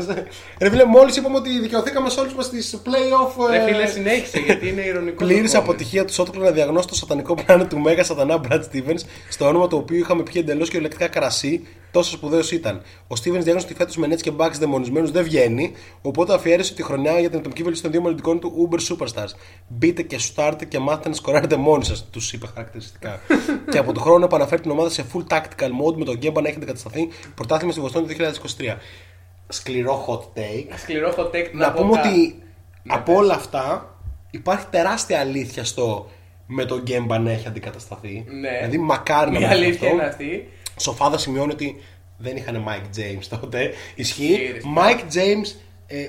[0.61, 3.51] Ρε φίλε, μόλις είπαμε ότι δικαιωθήκαμε σε όλους μας στι playoff.
[3.51, 5.19] Ρε φίλε, συνέχισε γιατί είναι ηρωνικό.
[5.19, 5.59] το Πλήρης comment.
[5.59, 9.69] αποτυχία του Σότοκλου να διαγνώσει το σατανικό πλάνο του Μέγα Σατανά Brad Stevens, στο όνομα
[9.69, 12.83] του οποίου είχαμε πιει εντελώς κυριολεκτικά κρασί, τόσο σπουδαίος ήταν.
[13.09, 16.83] Ο Stevens διάγνωσε ότι φέτος με Nets και Bucks δαιμονισμένους δεν βγαίνει, οπότε αφιέρωσε τη
[16.83, 19.31] χρονιά για την ατομική βελτίωση των δύο μελλοντικών του Uber Superstars.
[19.69, 23.21] Μπείτε και σουτάρτε και μάθετε να σκοράρετε μόνοι σας, τους είπε χαρακτηριστικά.
[23.71, 26.49] και από τον χρόνο επαναφέρει την ομάδα σε full tactical mode με τον Γκέμπα να
[26.49, 28.15] έχει αντικατασταθεί πρωτάθλημα στη Βοστόνη το
[28.59, 28.77] 2023.
[29.51, 30.67] Σκληρό hot take.
[30.77, 32.43] Σκληρό hot take Να πω πούμε κα- ότι
[32.83, 33.21] Ναι, από πες.
[33.21, 33.95] όλα αυτά
[34.31, 36.11] υπάρχει τεράστια αλήθεια στο
[36.47, 38.25] με τον Γκέμπα να έχει αντικατασταθεί.
[38.41, 38.51] Ναι.
[38.59, 39.99] Δηλαδή μακάρι να Μια μην είναι αλήθεια αυτό.
[40.01, 40.49] είναι αυτή.
[40.81, 41.77] Σοφάδα σημειώνει ότι
[42.19, 43.73] δεν είχαν Mike James τότε.
[43.95, 44.25] Ισχύει.
[44.25, 45.55] Ισχύει, ρε, Mike James,
[45.87, 46.09] ε,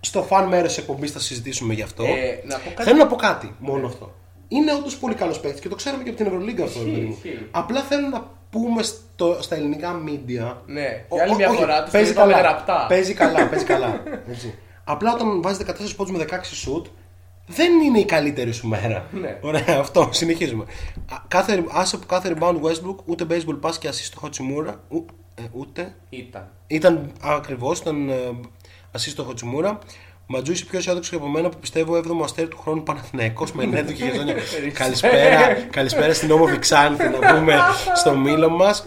[0.00, 2.04] στο φαν μέρος τη εκπομπής θα συζητήσουμε γι' αυτό.
[2.04, 4.14] Ε, να πω κάτι- Θέλω να πω κάτι, μόνο αυτό.
[4.48, 6.78] Είναι όντως πολύ καλός παίκτης και το ξέραμε και από την Ευρωλίγκα αυτό.
[6.78, 7.16] Ισχύει, ρε παιδί μου.
[7.24, 7.46] ισχύει.
[7.50, 10.54] Απλά θέλω να πούμε στο, στα ελληνικά media.
[10.66, 12.48] Ναι, Ο- για άλλη ο- μια όχι, φορά τους το παίζει είπαμε καλά.
[12.48, 12.86] γραπτά.
[12.88, 14.02] Παίζει καλά, παίζει καλά.
[14.30, 14.54] Έτσι.
[14.84, 16.86] Απλά όταν βάζει 14 πόντους με 16 σουτ,
[17.46, 19.06] δεν είναι η καλύτερη σου μέρα.
[19.12, 19.38] Ναι.
[19.40, 20.64] Ωραία, αυτό, συνεχίζουμε.
[21.12, 25.10] Α, Κάθε, άσε που κάθε rebound Westbrook, ούτε baseball pass και assist στο Χατσιμούρα, ου-
[25.34, 25.94] ε, ούτε.
[26.08, 26.50] Ήταν.
[26.66, 28.14] Ήταν ακριβώς, ήταν ε,
[28.92, 29.78] assist στο Χατσιμούρα.
[30.34, 33.94] Ματζού είσαι πιο αισιόδοξος από μένα που πιστεύω 7ο αστέρι του χρόνου Παναθηναϊκός με ενέργεια
[33.94, 34.34] και γεζόνια.
[34.82, 37.56] καλησπέρα, καλησπέρα στην όμορφη Ξάνθη να πούμε
[37.94, 38.84] στο μήλο μας.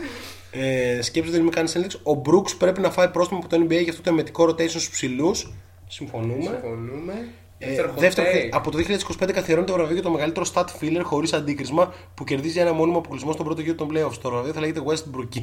[0.52, 2.00] Ε, σκέψτε δεν είμαι κάνει ένδειξη.
[2.04, 4.92] Ο Brooks πρέπει να φάει πρόστιμο από το NBA για αυτό το εμετικό rotation στου
[4.92, 5.54] ψηλούς.
[5.88, 6.44] Συμφωνούμε.
[6.44, 7.28] Συμφωνούμε.
[7.58, 8.50] Ε, Δεύτερο hot δεύτερο, take.
[8.52, 12.60] από το 2025 καθιερώνεται το βραβείο για το μεγαλύτερο stat filler χωρίς αντίκρισμα που κερδίζει
[12.60, 14.18] ένα μόνιμο αποκλεισμό στον πρώτο γύρο των playoffs.
[14.22, 15.36] Το βραβείο θα λέγεται Westbrook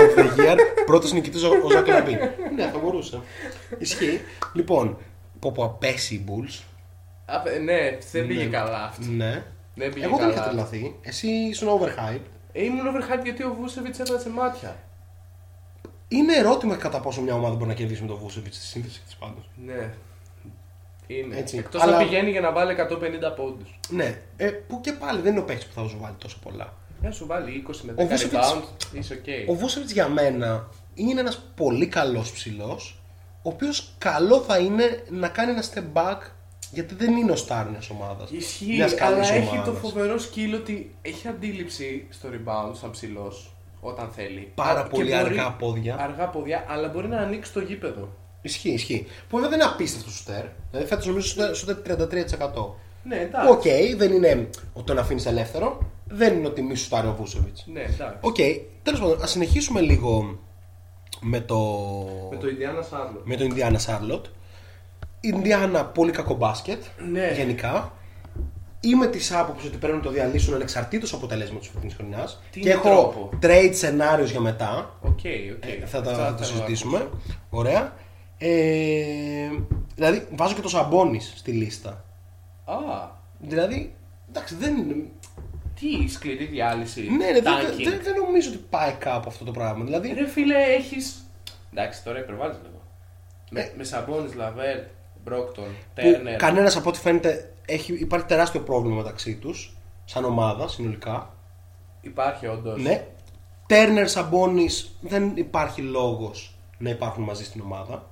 [0.00, 0.56] of the Year.
[0.86, 2.16] Πρώτος νικητής ο, ο Ζακ Λαβίν.
[2.56, 3.20] ναι, θα μπορούσε.
[3.78, 4.20] Ισχύει.
[4.52, 4.96] Λοιπόν,
[5.44, 6.62] πω πω απέσει οι Bulls.
[7.26, 8.50] Α, ε, Ναι, δεν πήγε Ναι.
[8.50, 9.06] καλά αυτό.
[9.10, 9.44] Ναι.
[9.74, 10.46] Δεν πήγε Εγώ δεν είχα καλά.
[10.50, 10.94] τρελαθεί.
[11.02, 12.20] Εσύ ήσουν overhyped.
[12.52, 14.76] Ε, Ήμουν overhyped γιατί ο Βούσεβιτς έβαζε μάτια.
[16.08, 19.14] Είναι ερώτημα κατά πόσο μια ομάδα μπορεί να κερδίσει με τον Vucevic στη σύνθεση της
[19.14, 19.48] πάντως.
[19.66, 19.90] Ναι.
[21.06, 21.36] Είναι.
[21.36, 21.56] Έτσι.
[21.58, 23.78] Εκτός Αλλά- να πηγαίνει για να βάλει 150 πόντους.
[23.88, 24.18] Ναι.
[24.36, 26.72] Ε, που και πάλι δεν είναι ο παίκτης που θα σου βάλει τόσο πολλά.
[27.02, 29.48] Να σου βάλει 20 με Ο 10 Vucevic- rebound, είσαι οκ.
[29.50, 32.98] Ο Vucevic για μένα είναι ένας πολύ καλός ψηλός,
[33.46, 36.18] ο οποίος καλό θα είναι να κάνει ένα step back
[36.72, 38.30] γιατί δεν είναι ο star μιας ομάδας.
[38.30, 44.52] Ισχύει, αλλά έχει το φοβερό skill ότι έχει αντίληψη στο rebound σαν ψηλός όταν θέλει.
[44.54, 45.96] Πάρα Α, και πολύ μπορεί- αργά πόδια.
[46.00, 48.08] Αργά πόδια, αλλά μπορεί να ανοίξει το γήπεδο.
[48.42, 49.06] Ισχύει, ισχύει.
[49.28, 50.44] Που βέβαια δεν είναι απίστευτο σουτέρ.
[50.70, 52.74] Δηλαδή φέτος νομίζω σουτέρ- σουτέρ 33%.
[53.04, 53.48] Ναι, εντάξει.
[53.50, 55.78] Οκ, δεν είναι ότι τον αφήνεις ελεύθερο.
[56.08, 57.56] Δεν είναι ότι μη σουτάρει ο Vucevic.
[57.64, 58.18] Ναι, εντάξει.
[58.20, 58.36] Οκ,
[58.82, 60.38] τέλος πάντων, ας συνεχίσουμε λίγο
[61.20, 61.58] με το.
[62.30, 63.20] Με το Ιντιάνα Σάρλο.
[63.24, 64.26] με το Ινδιάνα Σάρλοτ.
[65.20, 66.82] Ινδιάνα πολύ κακό μπάσκετ.
[67.10, 67.32] Ναι.
[67.36, 67.92] Γενικά.
[68.80, 72.42] Είμαι της άποψης ότι πρέπει να το διαλύσουν ανεξαρτήτως αποτελέσματος της φετινής χρονιάς.
[72.50, 74.96] Τι Και είναι έχω τρόπο; trade σενάριο για μετά.
[75.00, 75.24] Οκ, οκ.
[75.24, 76.96] Ε, θα, τα, Αυτά θα το θέλω να συζητήσουμε.
[76.96, 77.18] ακούσω.
[77.50, 77.92] Ωραία.
[78.38, 79.48] Ε,
[79.94, 82.04] δηλαδή, βάζω και το Σαμπόνι στη λίστα.
[82.64, 82.74] Α,
[83.38, 83.94] Δηλαδή,
[84.28, 84.94] εντάξει, δεν είναι.
[86.04, 87.10] Τι σκληρή διάλυση.
[87.10, 87.82] Ναι, ρε, δεν, Tanking.
[87.84, 89.84] δεν, δεν νομίζω ότι πάει κάπου αυτό το πράγμα.
[89.84, 90.96] Δηλαδή, Ρε φίλε, έχει.
[91.72, 92.80] Εντάξει, τώρα υπερβάλλεις λίγο.
[93.50, 93.72] Με, Ε.
[93.76, 94.84] με Sabonis, LeVert,
[95.24, 96.36] Brogdon, που Turner.
[96.36, 101.34] κανένας από ό,τι φαίνεται έχει, υπάρχει τεράστιο πρόβλημα μεταξύ τους, σαν ομάδα συνολικά.
[102.00, 102.82] Υπάρχει όντως.
[102.82, 103.06] Ναι.
[103.66, 108.06] Τέρνερ Σαμπόνις δεν υπάρχει λόγος να υπάρχουν μαζί στην ομάδα.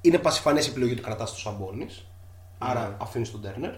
[0.00, 2.06] Είναι πασιφανές η επιλογή του κρατάς του Σαμπόνις.
[2.58, 2.94] Άρα Ναι.
[2.98, 3.72] αφήνεις τον Τέρνερ.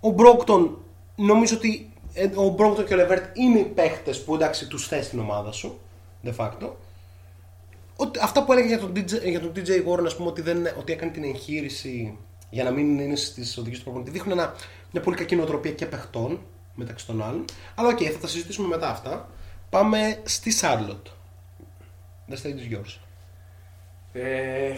[0.00, 0.78] Ο Μπρόκτον,
[1.16, 1.95] νομίζω ότι ε,
[2.34, 5.80] ο Μπρόκτον και ο Λεβέρτ είναι οι παίχτες που εντάξει τους θες στην ομάδα σου.
[6.24, 6.70] De facto.
[7.96, 10.66] Ότι, αυτά που έλεγες για τον DJ, για τον DJ Warren, ας πούμε, ότι, δεν,
[10.78, 12.18] ότι έκανε την εγχείρηση
[12.50, 14.54] για να μην είναι στις οδηγίες του προπονητή, δείχνουν ένα,
[14.92, 16.40] μια πολύ κακή νοοτροπία και παιχτών
[16.74, 17.44] μεταξύ των άλλων.
[17.74, 19.28] Αλλά οκ, θα τα συζητήσουμε μετά αυτά.
[19.70, 21.10] Πάμε στη Charlotte.
[22.28, 22.98] The stage is yours.
[24.12, 24.74] Ε,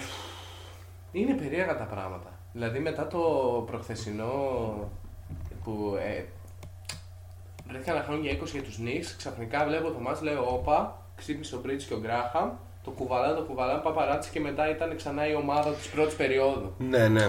[1.12, 2.38] είναι περίεργα τα πράγματα.
[2.52, 3.18] Δηλαδή μετά το
[3.66, 4.32] προχθεσινό
[5.64, 6.24] που ε,
[7.68, 11.54] βρέθηκαν να χάνουν για 20 για τους Knicks, ξαφνικά βλέπω το μάτς, λέω όπα, ξύπνησε
[11.56, 12.50] ο Bridges και ο Graham,
[12.84, 16.72] το κουβαλάνε, το κουβαλάνε, παπαράτσι και μετά ήταν ξανά η ομάδα της πρώτης περίοδου.
[16.78, 17.28] Ναι, ναι.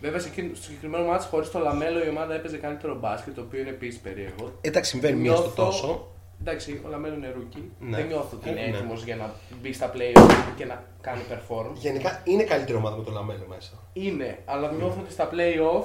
[0.00, 3.40] Βέβαια σε εκείνο- στο συγκεκριμένο μάτς χωρίς το LaMelo η ομάδα έπαιζε καλύτερο μπάσκετ, το
[3.40, 4.52] οποίο είναι επίσης περίεργο.
[4.60, 6.08] Εντάξει, συμβαίνει μία στο Νιώθω- τόσο.
[6.40, 7.72] Εντάξει, ο LaMelo είναι rookie.
[7.80, 7.96] Ναι.
[7.96, 8.76] Δεν νιώθω ότι είναι Ε, ναι.
[8.76, 9.30] έτοιμος για να
[9.62, 11.70] μπει στα playoff και να κάνει perform.
[11.74, 13.70] Γενικά είναι καλύτερη ομάδα με το LaMelo μέσα.
[13.92, 15.84] Είναι, αλλά νιώθω ότι στα playoff.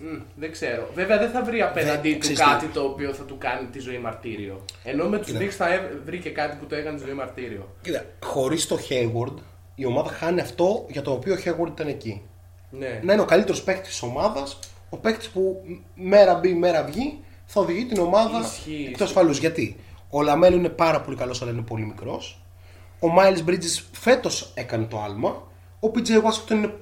[0.00, 0.88] Μ, δεν ξέρω.
[0.94, 2.44] Βέβαια δεν θα βρει απέναντί Δεν- του ξέρεις τι.
[2.44, 4.64] κάτι το οποίο θα του κάνει τη ζωή μαρτύριο.
[4.84, 5.38] Ενώ με τους Κοίτα.
[5.44, 7.68] Knicks θα έβ- βρει και κάτι που το έκανε τη ζωή μαρτύριο.
[7.82, 9.34] Κοίτα, χωρίς το Hayward,
[9.74, 12.22] η ομάδα χάνει αυτό για το οποίο ο Hayward ήταν εκεί.
[12.70, 13.00] Ναι.
[13.02, 14.58] να είναι ο καλύτερος παίκτης της ομάδας,
[14.90, 15.62] ο παίκτης που
[15.94, 19.02] μέρα μπει, μέρα βγει, θα οδηγεί την ομάδα Ισχύει, εκτός ισχύει.
[19.02, 19.30] ασφαλούς.
[19.32, 19.76] Γιατί;
[20.10, 22.42] Ο LaMelo είναι πάρα πολύ καλός, αλλά είναι πολύ μικρός.
[23.00, 25.42] Ο Miles Bridges φέτος έκανε το άλμα.
[25.80, 26.74] Ο PJ Washington είναι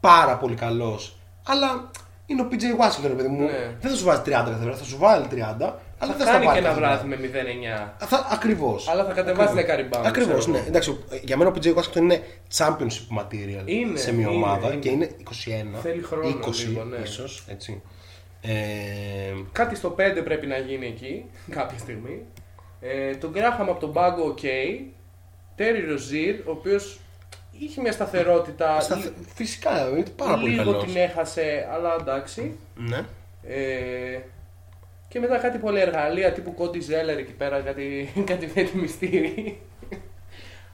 [0.00, 1.90] πάρα πολύ καλός, αλλά
[2.30, 3.40] είναι ο PJ Washington, ρε παιδί μου.
[3.40, 3.76] Ναι.
[3.80, 6.24] Δεν θα σου βάζει 30 κάθε φορά, θα σου βάλει 30, αλλά θα δεν θα
[6.24, 7.16] κάνει στα και βάλει ένα κάθε βράδυ με
[7.98, 8.06] 0-9.
[8.06, 8.88] θα, ακριβώς.
[8.88, 10.58] Αλλά θα κατεβάσει 10 rebound, Ακριβώς, ξέρω ναι.
[10.58, 10.66] εγώ.
[10.68, 12.22] Εντάξει, για μένα ο PJ Washington είναι
[12.56, 14.76] championship material Είναι, σε μια είναι, ομάδα είναι.
[14.76, 15.10] και είναι
[15.74, 15.78] 21.
[15.82, 16.96] Θέλει χρόνο 20 λίγο, ναι.
[16.96, 17.82] ίσως, έτσι.
[18.40, 18.52] Ε,
[19.52, 21.24] Κάτι στο 5 πρέπει να γίνει εκεί
[21.58, 22.22] κάποια στιγμή.
[22.80, 24.38] Ε, τον Graham από τον πάγκο, οκ.
[25.56, 27.00] Terry Rozier, ο οποίος
[27.60, 28.80] είχε μια σταθερότητα.
[28.80, 30.84] Στα- λι- Φυσικά, είναι πάρα πολύ λίγο καλός.
[30.84, 32.56] την έχασε, αλλά εντάξει.
[32.74, 33.04] Ναι.
[33.42, 34.18] Ε,
[35.08, 39.60] και μετά κάτι πολύ εργαλεία τύπου Κόντι Ζέλερ εκεί πέρα, κάτι, κάτι θέτει μυστήρι.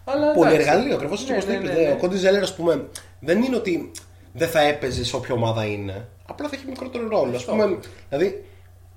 [0.05, 0.69] Αλλά Πολύ εντάξει.
[0.69, 1.77] εργαλείο, ακριβώς έτσι Ναι, όπως το ναι, είπες.
[1.77, 1.93] ναι, ναι.
[1.93, 2.89] Ο Κόντι Ζέλερ, ας πούμε,
[3.21, 3.91] δεν είναι ότι
[4.33, 6.09] δεν θα έπαιζε σε όποια ομάδα είναι.
[6.29, 7.33] Απλά θα έχει μικρότερο ρόλο.
[7.33, 7.51] Α Αυτό.
[7.53, 8.45] πούμε, δηλαδή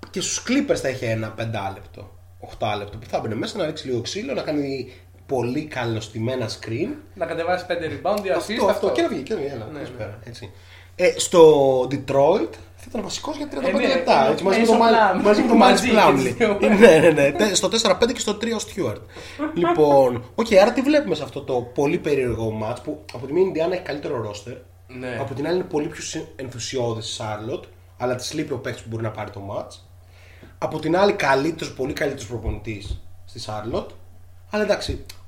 [0.09, 4.01] και στους Clippers θα είχε ένα πεντάλεπτο, οχτάλεπτο που θα έμπαινε μέσα να ρίξει λίγο
[4.01, 4.91] ξύλο, να κάνει
[5.29, 6.89] πολύ καλοστημένα screen.
[7.15, 8.53] Να κατεβάσεις 5 rebound, 2 assist.
[8.53, 8.91] αυτό, αυτό.
[8.91, 9.49] Και να βγει, και να βγει.
[9.53, 9.95] Έλα, Ναι, πες ναι.
[9.95, 10.51] πέρα, έτσι.
[10.95, 14.21] Ε, στο Detroit θα ήταν βασικός για 35 Ε, ναι, λεπτά.
[14.23, 15.23] είναι έτσι, μαζί, με το, Mason Mal- Plum.
[15.23, 16.23] μαζί με το Μαζί Miles και Plumlee.
[16.23, 16.57] τις δύο.
[16.77, 17.31] ναι, ναι, ναι.
[17.31, 19.01] Τε- Στο 4-5 και στο 3 ο Stewart.
[19.53, 23.41] λοιπόν, οκ, άρα τι βλέπουμε σε αυτό το πολύ περίεργο match που από τη μία
[23.41, 24.57] η Ινδιάνα έχει καλύτερο roster.
[24.87, 25.17] Ναι.
[25.19, 27.63] Από την άλλη είναι πολύ πιο συ- ενθουσιώδης η Charlotte,
[27.97, 29.79] αλλά της λείπει ο παίκτης που μπορεί να πάρει το match.
[30.57, 33.85] Από την άλλη, καλύτερος, πολύ καλύτερος προπονητής στη Charlotte.
[34.51, 35.18] Αλλά εντάξει, ο Μπα-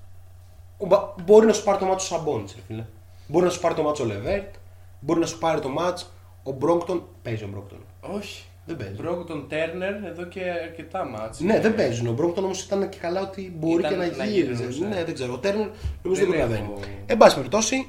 [1.25, 2.85] μπορεί να σου πάρει το μάτσο ο Σαμπόνι, ρε φίλε.
[3.27, 4.53] Μπορεί να σου πάρει το μάτσο ο LeVert.
[4.99, 6.05] Μπορεί να σου πάρει το μάτσο
[6.43, 7.03] ο Brogdon.
[7.21, 7.79] Παίζει ο Brogdon.
[8.01, 8.43] Όχι.
[8.65, 8.93] Δεν παίζει.
[8.93, 11.39] Brogdon Turner εδώ και αρκετά μάτς.
[11.39, 12.07] Ναι, δεν παίζουν.
[12.07, 14.53] Ο Brogdon όμως ήταν και καλά ότι μπορεί Ήταν και να να γύριζε.
[14.63, 14.85] γυρνούσε.
[14.85, 15.33] Ναι, δεν ξέρω.
[15.33, 15.67] Ο Turner
[16.03, 16.69] νομίζω Δεν δεν προλαβαίνει.
[16.73, 17.87] έχω- Εν πάση περιπτώσει,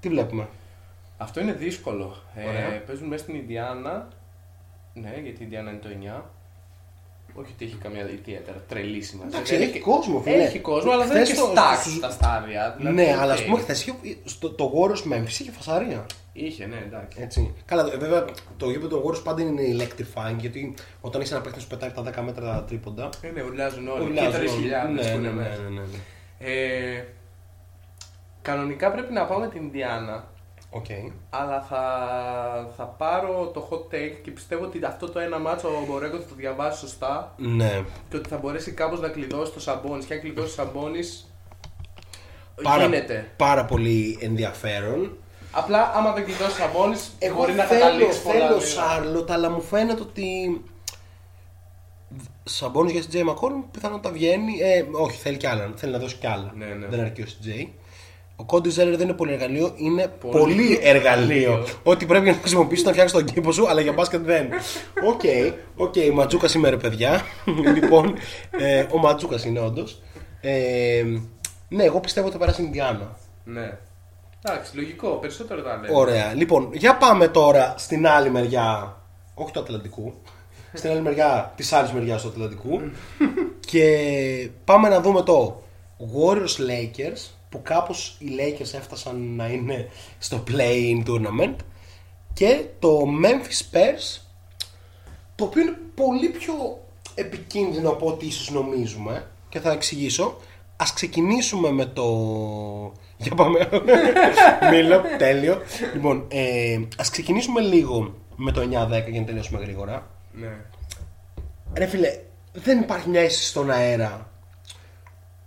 [0.00, 0.48] τι βλέπουμε;
[1.18, 2.16] Αυτό είναι δύσκολο.
[2.36, 2.82] Ε, Ωραία.
[2.86, 4.08] παίζουν μέσα στην Ινδιάνα.
[4.94, 6.30] Ναι, γιατί η Ινδιάνα είναι το 9.
[7.34, 9.30] Όχι ότι έχει καμία ιδιαίτερα τρελή σημασία.
[9.32, 10.42] Εντάξει, Δεν έχει είναι- κόσμο, φίλε.
[10.42, 12.74] Έχει κόσμο, αλλά δεν είναι Χθες και στο- stack στους- στα στάδια.
[12.78, 13.20] δηλαδή, ναι, οκ.
[13.20, 13.84] αλλά ας πούμε χθες
[14.56, 16.06] το Warriors Memphis είχε φασαρία.
[16.32, 17.18] Είχε, ναι, εντάξει.
[17.22, 17.54] Έτσι.
[17.64, 18.24] Καλά, ε, βέβαια
[18.56, 22.02] το γήπεδο των Warriors πάντα είναι electrifying γιατί όταν έχει ένα παίκτης που πετάει τα
[22.02, 23.08] 10 μέτρα τρίποντα.
[23.20, 24.04] Ε, ναι, ουρλιάζουν όλοι.
[24.04, 24.98] ουρλιάζουν Και 3.000 όλοι.
[24.98, 25.60] που Ναι, είναι ναι, μέσα.
[25.62, 25.98] ναι, ναι, ναι.
[26.52, 27.04] Ε,
[28.42, 30.31] κανονικά πρέπει να πάμε την Ινδιάνα.
[30.74, 30.86] Οκ.
[31.30, 31.82] Αλλά θα,
[32.76, 36.28] θα πάρω το hot take και πιστεύω ότι αυτό το ένα μάτσο ο Borrego θα
[36.28, 37.84] το διαβάσει σωστά Ναι.
[38.08, 40.04] και ότι θα μπορέσει κάπως να κλειδώσει το Σαμπόνις.
[40.04, 41.26] Και αν κλειδώσει το Σαμπόνις,
[42.62, 43.30] Πάρα, γίνεται.
[43.36, 45.16] πάρα πολύ ενδιαφέρον.
[45.52, 48.34] Απλά άμα δεν κλειδώσει το Σαμπόνις, Εγώ μπορεί να θέλω, καταλήξει πολλά.
[48.38, 48.66] θέλω λίγα.
[48.66, 50.60] Σάρλοτ, αλλά μου φαίνεται ότι.
[52.44, 54.52] Σαμπόνι για CJ McCollum πιθανότατα βγαίνει.
[54.60, 55.72] Ε, όχι, θέλει κι άλλα.
[55.76, 56.52] Θέλει να δώσει κι άλλα.
[56.56, 56.86] Ναι, ναι.
[56.86, 57.66] Δεν αρκεί ο CJ.
[58.36, 61.28] Ο Cody Zeller δεν είναι πολύ εργαλείο, είναι πολύ, Πολύ εργαλείο.
[61.28, 61.66] εργαλείο.
[61.82, 64.48] Ότι πρέπει να χρησιμοποιήσει να φτιάξει τον κήπο σου, αλλά για μπάσκετ δεν.
[65.06, 65.20] Οκ,
[65.76, 67.20] οκ, Ματζούκα είμαι ρε παιδιά.
[67.80, 68.14] λοιπόν,
[68.50, 70.02] ε, ο Ματζούκας είναι όντως.
[70.40, 71.02] Ε,
[71.68, 73.16] ναι, εγώ πιστεύω ότι θα περάσει η Ινδιάνα.
[73.44, 73.78] Ναι.
[74.44, 75.98] Εντάξει, λογικό, περισσότερο τα λέω.
[75.98, 76.34] Ωραία.
[76.34, 78.96] Λοιπόν, για πάμε τώρα στην άλλη μεριά.
[79.34, 80.14] Όχι του Ατλαντικού.
[80.72, 82.80] στην άλλη μεριά της άλλης μεριάς του Ατλαντικού.
[83.70, 83.84] και
[84.64, 85.62] πάμε να δούμε το
[85.98, 89.88] Warriors Lakers που κάπως οι Lakers έφτασαν να είναι
[90.18, 91.56] στο play-in tournament
[92.32, 94.20] και το Memphis Spurs
[95.34, 96.54] το οποίο είναι πολύ πιο
[97.14, 100.36] επικίνδυνο από ό,τι ίσως νομίζουμε και θα εξηγήσω.
[100.76, 102.04] Ας ξεκινήσουμε με το...
[103.16, 103.68] Για πάμε.
[104.70, 105.60] Μίλω, τέλειο.
[105.94, 108.66] Λοιπόν, ε, ας ξεκινήσουμε λίγο με το 9-10
[109.08, 110.10] για να τελειώσουμε γρήγορα.
[110.32, 110.56] Ναι.
[111.74, 112.20] Ρε φίλε,
[112.52, 114.31] δεν υπάρχει μια αίσθηση στον αέρα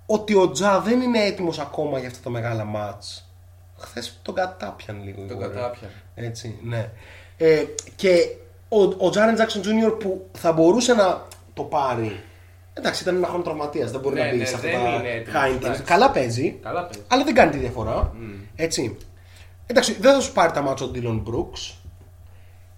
[0.06, 3.30] ότι ο Τζα δεν είναι έτοιμος ακόμα για αυτά τα μεγάλα μάτς.
[3.78, 5.22] Χθες τον κατάπιαν λίγο.
[5.24, 5.42] οι Τον Warriors.
[5.42, 5.92] κατάπιαν.
[6.16, 6.90] Έτσι, ναι.
[7.38, 7.64] Ε,
[7.96, 8.36] και
[8.70, 10.00] ο, ο Τζάρεν Τζάξον Jr.
[10.00, 11.22] που θα μπορούσε να
[11.54, 12.24] το πάρει.
[12.74, 14.90] Εντάξει, ήταν ένα χρόνο τραυματίας, δεν μπορεί Ναι, να μπει ναι, σε αυτά δεν τα
[14.90, 15.56] είναι έτοιμος, high intense.
[15.56, 15.82] εντάξει.
[15.82, 17.04] Καλά παίζει, Καλά παίζει.
[17.08, 18.14] αλλά δεν κάνει τη διαφορά.
[18.56, 18.98] Έτσι.
[19.68, 21.74] Εντάξει, δεν θα σου πάρει τα μάτια ο Dylan Brooks.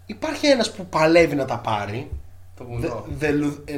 [0.06, 2.10] Υπάρχει ένας που παλεύει να τα πάρει.
[2.58, 3.06] Το The, βουνό.
[3.20, 3.70] the, Lu-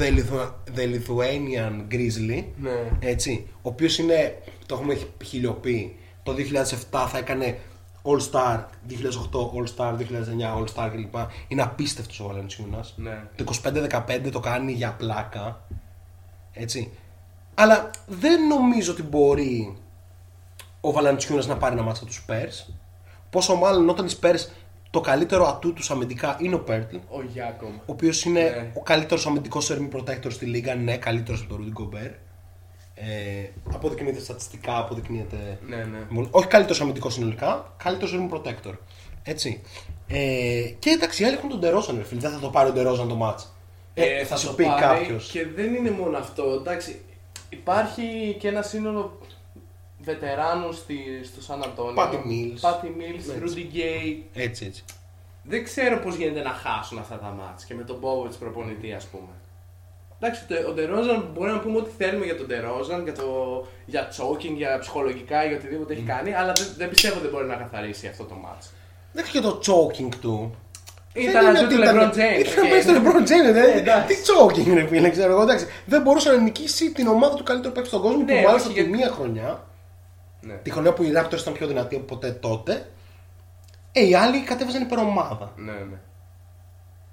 [0.00, 2.44] the, Lithu- the Lithuanian Grizzly.
[2.60, 2.88] Ναι.
[3.00, 3.46] Έτσι.
[3.54, 6.34] Ο οποίος είναι, το έχουμε χιλιοποιεί, το
[6.92, 7.58] 2007 θα έκανε
[8.02, 11.14] All Star, 2008 All Star, 2009 All Star κλπ.
[11.48, 12.94] Είναι απίστευτος ο Βαλενσιούνας.
[12.96, 13.22] Ναι.
[13.36, 15.60] Το 25-15 το κάνει για πλάκα.
[16.52, 16.90] Έτσι.
[17.54, 19.76] Αλλά δεν νομίζω ότι μπορεί
[20.80, 22.72] ο Βαλαντσιούνας να πάρει ένα μάτσα τους Spurs.
[23.30, 24.46] Πόσο μάλλον όταν οι Spurs
[24.90, 26.96] το καλύτερο ατού τους αμυντικά είναι ο Πέρτλ.
[27.08, 27.74] Ο Γιάκομ.
[27.76, 28.70] Ο οποίος είναι Ναι.
[28.74, 30.74] ο καλύτερος αμυντικός rim protector στη λίγα.
[30.74, 32.12] Ναι, καλύτερος από τον Rudy Gobert.
[32.94, 35.58] Ε, αποδεικνύεται στατιστικά, αποδεικνύεται.
[35.66, 35.98] Ναι, ναι.
[36.08, 38.74] Μόνο- Όχι καλύτερος αμυντικός συνολικά, καλύτερος rim protector.
[39.22, 39.60] Έτσι.
[40.08, 40.18] Ε,
[40.78, 42.20] και εντάξει, οι άλλοι έχουν τον Τερόζαν, ρε φίλε.
[42.20, 43.44] Δεν θα το πάρει ο Τερόζαν το match.
[43.94, 45.30] Ε, θα σου το πει πάρει κάποιος.
[45.30, 46.42] Και δεν είναι μόνο αυτό.
[46.60, 47.00] Εντάξει,
[47.48, 49.18] υπάρχει και ένα σύνολο
[50.12, 52.02] βετεράνων στη, στο Σαν Αντώνιο.
[52.02, 52.58] Patty Mills.
[52.60, 53.40] Πάτι Mills, Έτσι.
[53.42, 54.16] Rudy Gay.
[54.34, 54.84] Έτσι, έτσι.
[55.42, 59.04] Δεν ξέρω πώς γίνεται να χάσουν αυτά τα μάτς και με τον Bobovic προπονητή, ας
[59.04, 59.32] πούμε.
[60.20, 63.26] Εντάξει, το- ο Ντερόζαν μπορεί να πούμε ό,τι θέλουμε για τον Ντερόζαν, για, το,
[63.86, 67.54] για choking, για ψυχολογικά, για οτιδήποτε έχει κάνει, αλλά δεν, δεν πιστεύω ότι μπορεί να
[67.54, 68.70] καθαρίσει αυτό το μάτς.
[69.14, 70.54] Εντάξει και το choking του.
[71.12, 72.40] Ήταν Δεν να είναι ζει ότι του ήταν- LeBron James.
[72.52, 72.70] Ήταν οκ.
[72.70, 74.14] μέσα στο LeBron James, Ε, δεν εντάξει.
[74.16, 75.42] Τι choking είναι φίλε, ξέρω εγώ.
[75.42, 75.66] Εντάξει.
[75.86, 78.66] Δεν μπορούσε να νικήσει την ομάδα του καλύτερου παίκτη στον κόσμο Ναι, που μάλιστα όχι,
[78.66, 79.66] τη γιατί- μία χρονιά.
[80.48, 80.54] Ναι.
[80.54, 82.90] Τη χρονιά που οι Raptors ήταν πιο δυνατοί από ποτέ τότε.
[83.92, 85.52] Ε, οι άλλοι κατέβαζαν υπερομάδα.
[85.56, 85.96] Ναι, ναι.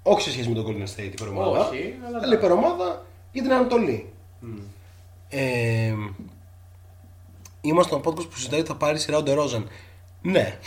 [0.02, 1.68] Όχι σε σχέση με τον Golden State υπερομάδα.
[1.68, 4.12] Όχι, αλλά αλλά υπερομάδα για την Ανατολή.
[5.28, 5.92] Ε,
[7.60, 9.68] είμαστε στο podcast που συζητάει ότι θα πάρει σειρά ο Ντερόζαν.
[10.22, 10.58] Ναι.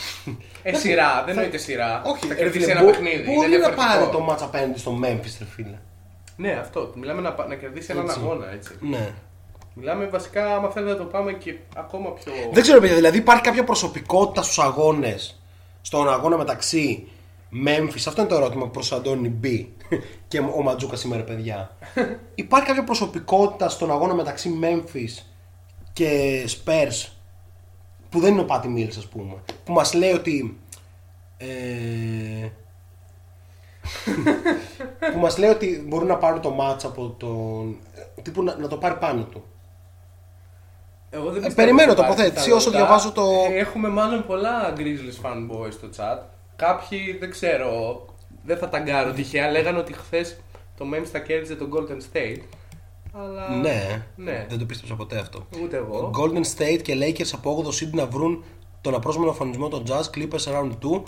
[0.63, 2.01] Ε, σειρά, δεν νοείται σειρά.
[2.05, 3.15] Όχι, θα ρε κερδίσει φίλε, ένα μπο- παιχνίδι.
[3.23, 3.85] είναι Μπορεί να διαφορετικό.
[3.87, 5.77] πάρει το match απέναντι στο Memphis, ρε φίλε.
[6.35, 6.91] Ναι, αυτό.
[6.95, 8.19] Μιλάμε να, πα- να κερδίσει έναν Έτσι.
[8.19, 8.73] αγώνα, έτσι.
[8.79, 9.13] Ναι.
[9.79, 12.33] Μιλάμε βασικά, άμα θέλετε να το πάμε και ακόμα πιο.
[12.51, 15.41] Δεν ξέρω, παιδιά, δηλαδή υπάρχει κάποια προσωπικότητα στους αγώνες,
[15.81, 17.07] στον αγώνα μεταξύ
[17.67, 19.65] Memphis, αυτό είναι το ερώτημα προς Αντώνη B
[20.27, 21.75] και ο Ματζούκα σήμερα, παιδιά.
[22.35, 25.23] υπάρχει κάποια προσωπικότητα στον αγώνα μεταξύ Memphis
[25.93, 27.11] και Spurs
[28.09, 29.33] που δεν είναι ο Πάτι Mills, ας πούμε.
[29.63, 30.57] Που μας λέει ότι.
[31.37, 32.49] Ε,
[35.13, 37.77] που μας λέει ότι μπορούν να πάρουν το match από τον.
[38.21, 39.43] τύπου να, να το πάρει πάνω του.
[41.09, 43.11] Εγώ δεν Ε, πιστεύω περιμένω ότι υπάρχει τοποθέτηση, όσο πιθανότητα.
[43.11, 43.11] διαβάζω
[43.47, 46.19] το- Ε, Έχουμε μάλλον πολλά Grizzlies fanboys στο chat.
[46.55, 48.05] Κάποιοι δεν ξέρω,
[48.45, 49.51] δεν θα ταγκάρω τυχαία.
[49.51, 50.37] Λέγανε ότι χθες
[50.77, 52.41] το Memphis θα κέρδιζε τον Golden State.
[53.13, 53.49] Αλλά.
[53.49, 54.45] Ναι, ναι.
[54.49, 55.47] δεν το πίστεψα ποτέ αυτό.
[55.63, 56.11] Ούτε εγώ.
[56.19, 58.43] Golden State και Lakers από 8ο seed να βρουν
[58.81, 61.03] τον απρόσμενο αφανισμό των Jazz Clippers round 2.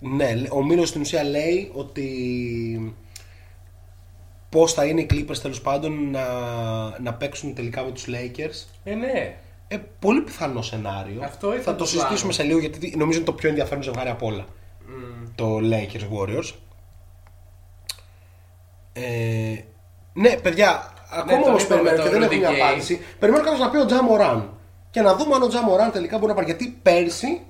[0.00, 2.96] Ναι, ο Μίλος στην ουσία λέει ότι
[4.56, 6.24] πώς θα είναι οι Clippers τέλος πάντων να,
[7.00, 8.66] να παίξουν τελικά με τους Lakers.
[8.84, 9.36] Ε, ναι.
[9.68, 11.20] Ε, πολύ πιθανό σενάριο.
[11.24, 14.08] Αυτό ήθελα θα το το συζητήσουμε σε λίγο γιατί νομίζω είναι το πιο ενδιαφέρον ζευγάρι
[14.08, 14.46] από όλα.
[15.34, 16.52] Το Lakers Warriors.
[18.92, 19.54] Ε,
[20.12, 22.60] ναι, παιδιά, ακόμα τον όμως είπαμε περιμένω το και δεν έχω Rudy μια Gay.
[22.60, 23.00] απάντηση.
[23.18, 24.50] Περιμένω κάποιος να πει ο Τζα Μωράν.
[24.90, 26.46] Και να δούμε αν ο Τζα Μωράν τελικά μπορεί να πάρει.
[26.46, 27.40] Γιατί πέρσι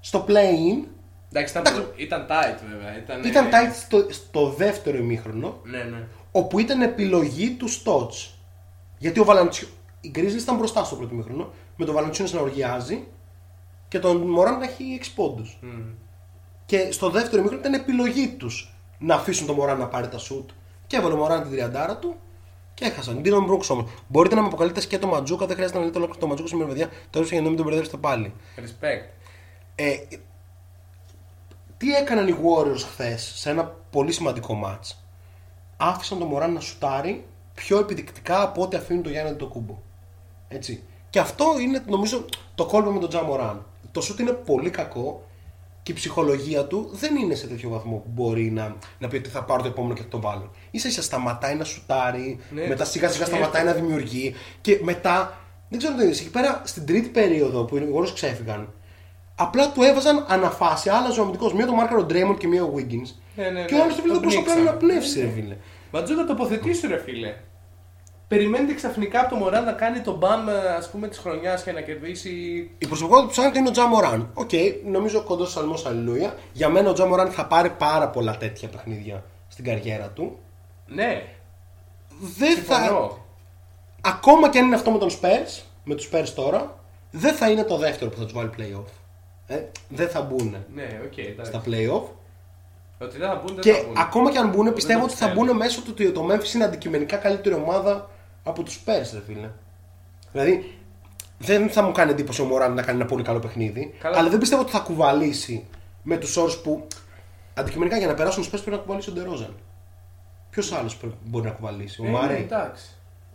[0.00, 0.86] στο play-in
[1.32, 2.96] Εντάξει, ήταν, ήταν tight βέβαια.
[2.96, 6.06] Ήταν, ήταν ε, tight στο, στο δεύτερο ημίχρονο, Ναι, ναι.
[6.32, 8.34] Όπου ήταν επιλογή του Στότς.
[8.98, 9.68] Γιατί ο Βαλαντσιό.
[10.00, 13.06] Οι Grizzlies ήταν μπροστά στο πρώτο ημίχρονο, με τον Βαλαντσιό να οργιάζει
[13.88, 15.58] και τον Μωράν να έχει 6 πόντους.
[16.66, 20.50] Και στο δεύτερο ημίχρονο ήταν επιλογή τους να αφήσουν τον Μωράν να πάρει τα σουτ.
[20.86, 22.14] Και έβαλε ο Μωράν την τριαντάρα του
[22.74, 23.20] και έχασαν.
[23.20, 23.90] Ντίνον Μπρούξ όμως.
[24.08, 26.68] Μπορείτε να με αποκαλείτε και το Ματζούκα, δεν χρειάζεται να λέτε ολόκληρο το Ματζούκα σήμερα,
[26.68, 26.88] παιδιά.
[26.88, 28.32] Το έδωσα για να μην τον μπερδεύσετε πάλι.
[28.56, 29.08] Respect.
[29.74, 29.96] Ε,
[31.76, 34.94] τι έκαναν οι Warriors χθες σε ένα πολύ σημαντικό match;
[35.82, 39.78] Άφησαν τον Μωράν να σουτάρει πιο επιδεικτικά από ό,τι αφήνουν τον Γιάννη το κούμπο.
[40.48, 40.82] Έτσι.
[41.10, 43.66] Και αυτό είναι νομίζω το κόλπο με τον Τζα Μωράν.
[43.92, 45.26] Το σουτ είναι πολύ κακό
[45.82, 49.28] και η ψυχολογία του δεν είναι σε τέτοιο βαθμό που μπορεί να, να πει ότι
[49.28, 50.50] θα πάρω το επόμενο και θα το βάλω.
[50.72, 53.36] σα ίσα σταματάει να σουτάρει, Ναι, μετά σιγά σιγά σκέφτεται.
[53.36, 55.38] σταματάει να δημιουργεί και μετά.
[55.68, 56.10] Δεν ξέρω τι είναι.
[56.12, 58.72] Εκεί πέρα στην τρίτη περίοδο που οι Warriors ξέφυγαν,
[59.40, 61.52] απλά του έβαζαν ανά φάση, άλλαζε ο αμυντικός.
[61.54, 63.08] Μία το μάρκαρο Draymond και μία ο Wiggins.
[63.36, 63.82] Ναι, ναι, και ο ναι.
[63.82, 64.78] άλλος το φίλο δεν Τον μπορούσε απλά τον πνίξαν.
[64.78, 65.56] πνεύσει, ρε φίλε.
[65.92, 67.34] Ματζούκα τοποθετήσου ρε φίλε.
[68.28, 70.48] Περιμένετε ξαφνικά από το Μωράν να κάνει τον μπαμ
[70.78, 72.30] ας πούμε της χρονιάς και να κερδίσει.
[72.78, 74.30] Η προσωπικότητα που ψάχνεται είναι ο Τζα Μωράν.
[74.34, 74.50] Οκ,
[74.86, 76.34] νομίζω κοντός ψαλμός αλληλούια.
[76.52, 80.38] Για μένα ο Τζα Μωράν θα πάρει πάρα πολλά τέτοια παιχνίδια στην καριέρα του.
[80.86, 81.22] Ναι,
[82.20, 82.74] Δεν θα.
[82.74, 83.18] συμφωνώ.
[84.00, 86.78] Ακόμα και αν είναι αυτό με τον Spurs, με τους Spurs τώρα,
[87.10, 88.84] δεν θα είναι το δεύτερο που θα τους βάλει playoff.
[89.52, 91.50] Ε, δεν θα μπουν Ναι, οκ, εντάξει.
[91.50, 92.02] στα playoff.
[92.98, 93.96] Ότι δεν θα μπουν, δεν Και θα μπουν.
[93.98, 95.46] ακόμα και αν μπουν, Δεν πιστεύω το ότι θα πιστεύω.
[95.46, 98.10] μπουν μέσω του ότι το Memphis είναι αντικειμενικά καλύτερη ομάδα
[98.44, 99.50] από τους Spurs, ρε φίλε.
[100.32, 100.78] Δηλαδή,
[101.38, 104.18] δεν θα μου κάνει εντύπωση ο Μωράν να κάνει ένα πολύ καλό παιχνίδι, Καλά.
[104.18, 105.66] αλλά δεν πιστεύω ότι θα κουβαλήσει
[106.02, 106.86] με τους όρους που
[107.54, 109.54] αντικειμενικά για να περάσουν τους Spurs πρέπει να κουβαλήσει ο Ντερόζαν.
[110.50, 112.40] Ποιος άλλος μπορεί να κουβαλήσει, ο Ε, ναι, Μάρεϊ.
[112.40, 112.84] εντάξει.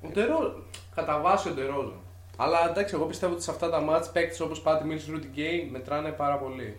[0.06, 0.64] Ο Ντερό...
[0.96, 2.02] Κατά βάση ο Ντερόζαν.
[2.38, 5.70] Αλλά εντάξει, εγώ πιστεύω ότι σε αυτά τα ματς παίκτες όπως Πάτι Μιλς, Ρούντι Γκέι
[5.72, 6.76] μετράνε πάρα πολύ.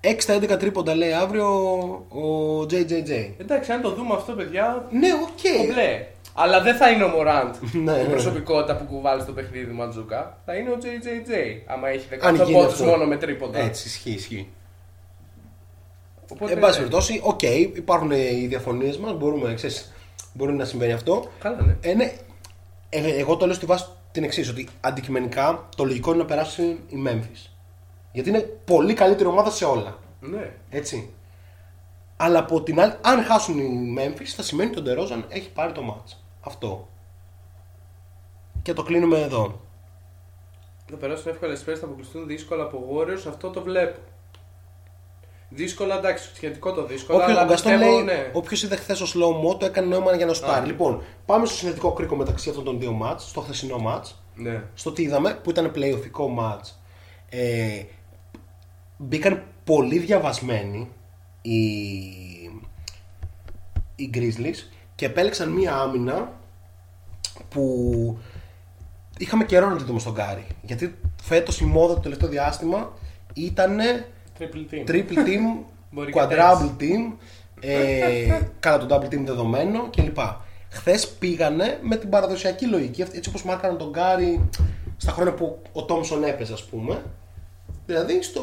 [0.00, 1.46] 6 στα 11 τρίποντα λέει αύριο
[2.08, 3.30] ο JJJ.
[3.38, 5.56] Εντάξει, αν το δούμε αυτό, παιδιά, Ναι, οκ.
[5.66, 6.06] κομπλέ.
[6.34, 8.08] Αλλά δεν θα είναι ο Μωράντ Ναι, η ναι.
[8.08, 10.38] προσωπικότητα που κουβαλάει στο παιχνίδι του Ματζούκα.
[10.44, 11.32] Θα είναι ο JJJ.
[11.66, 12.84] Άμα έχει Αν 18 γίνει πόντους αυτό.
[12.84, 13.58] μόνο με τρίποντα.
[13.58, 14.48] Έτσι, ισχύει, ισχύει.
[16.32, 16.76] Οπότε, Εν πάση ναι.
[16.76, 17.42] περιπτώσει, οκ,
[17.76, 19.92] υπάρχουν οι διαφωνίες μας, μπορούμε, ξέρεις,
[20.32, 21.24] μπορεί να συμβαίνει αυτό.
[21.40, 21.76] Καλά, ναι.
[21.90, 22.12] Ε, ναι.
[22.88, 26.62] Ε, εγώ το λέω στη βάση την εξής, ότι αντικειμενικά το λογικό είναι να περάσει
[26.88, 27.50] η Memphis.
[28.12, 29.98] Γιατί είναι πολύ καλύτερη ομάδα σε όλα.
[30.20, 30.52] Ναι.
[30.70, 31.12] Έτσι.
[32.16, 35.72] Αλλά από την άλλη, αν χάσουν οι Memphis, θα σημαίνει ότι ο Ντερόζαν έχει πάρει
[35.72, 36.16] το ματς.
[36.40, 36.88] Αυτό.
[38.62, 39.60] Και το κλείνουμε εδώ.
[40.90, 44.00] Θα περάσουν εύκολα οι Spurs, θα αποκλειστούν δύσκολα από Warriors, αυτό το βλέπω.
[45.54, 47.18] Δύσκολα, εντάξει, σχετικό το δύσκολο.
[47.18, 48.30] Όποιο, αλλά ο Γκαστόν πιστεύω, λέει, ναι.
[48.32, 50.48] όποιος είδε χθες ο slow mo το έκανε νόημα για να σου Α.
[50.48, 50.66] πάρει.
[50.66, 54.62] Λοιπόν, πάμε στο συνδετικό κρίκο μεταξύ αυτών των δύο μάτς, στο χθεσινό μάτς, Ναι.
[54.74, 56.80] στο τι είδαμε, που ήταν playoffικό μάτς.
[57.28, 57.82] Ε,
[58.96, 60.88] μπήκαν πολύ διαβασμένοι
[61.42, 61.54] οι,
[63.96, 66.32] οι Grizzlies και επέλεξαν μία άμυνα
[67.48, 68.18] που
[69.18, 70.46] είχαμε καιρό να τη δούμε στον Γκάρι.
[70.62, 72.92] Γιατί φέτος η μόδα το τελευταίο διάστημα
[73.34, 73.78] ήταν
[74.38, 74.90] Triple team.
[74.90, 77.12] triple team, Μπορεί και quadruple team,
[77.60, 80.18] ε, κατά το double team δεδομένο κλπ.
[80.70, 84.48] Χθες πήγανε με την παραδοσιακή λογική, αυτή- έτσι όπως μάρκαναν τον Γκάρι
[84.96, 87.02] στα χρόνια που ο Τόμσον έπαιζε, ας πούμε.
[87.86, 88.42] Δηλαδή στο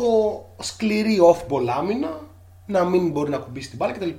[0.60, 2.20] σκληρή off-ball άμυνα,
[2.66, 4.10] να μην μπορεί να κουμπίσει την μπάλα κτλ.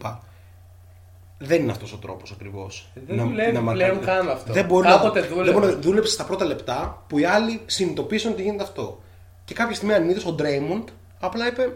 [1.39, 2.89] Δεν είναι αυτός ο τρόπος ακριβώς.
[3.07, 4.53] Δεν δουλεύει πλέον καν αυτό.
[4.53, 5.51] Δεν μπορεί Κάποτε να, δούλευε.
[5.51, 8.99] δεν μπορεί να δούλεψε στα πρώτα λεπτά που οι άλλοι συνειδητοποίησαν ότι γίνεται αυτό.
[9.45, 10.89] Και κάποια στιγμή αν είδε ο Ντρέιμοντ,
[11.27, 11.73] απλά είπε: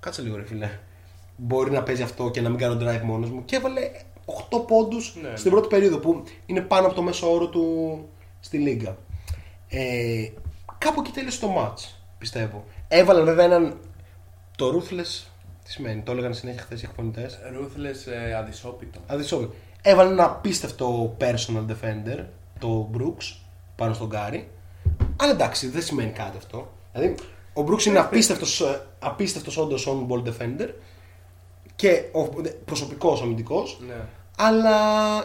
[0.00, 0.70] Κάτσε λίγο, ρε φίλε.
[1.36, 3.44] Μπορεί να παίζει αυτό και να μην κάνω drive μόνος μου.
[3.44, 3.80] Και έβαλε
[4.50, 5.36] 8 πόντους Ναι.
[5.36, 7.64] στην πρώτη περίοδο που είναι πάνω από το μέσο όρο του
[8.40, 8.96] στη Λίγκα.
[9.68, 10.28] Ε,
[10.78, 12.64] κάπου εκεί τέλειωσε το match, πιστεύω.
[12.88, 13.78] Έβαλαν βέβαια έναν.
[14.56, 15.24] Το Ruthless.
[15.64, 17.38] Τι σημαίνει, το έλεγαν συνέχεια χθες οι εκπονητές.
[17.52, 19.00] Ruthless ε, αδυσόπιτο.
[19.06, 19.52] Αδυσόπιτο.
[19.82, 22.24] Έβαλε ένα απίστευτο personal defender,
[22.58, 23.36] το Brooks,
[23.76, 24.48] πάνω στον Γκάρι.
[25.16, 26.72] Αλλά εντάξει, δεν σημαίνει κάτι αυτό.
[26.92, 27.14] Δηλαδή,
[27.54, 30.68] ο Brooks είναι απίστευτος, ε, απίστευτος όντως on-ball defender
[31.76, 32.28] και ο
[32.64, 33.94] προσωπικός αμυντικός, Ναι.
[34.36, 34.76] αλλά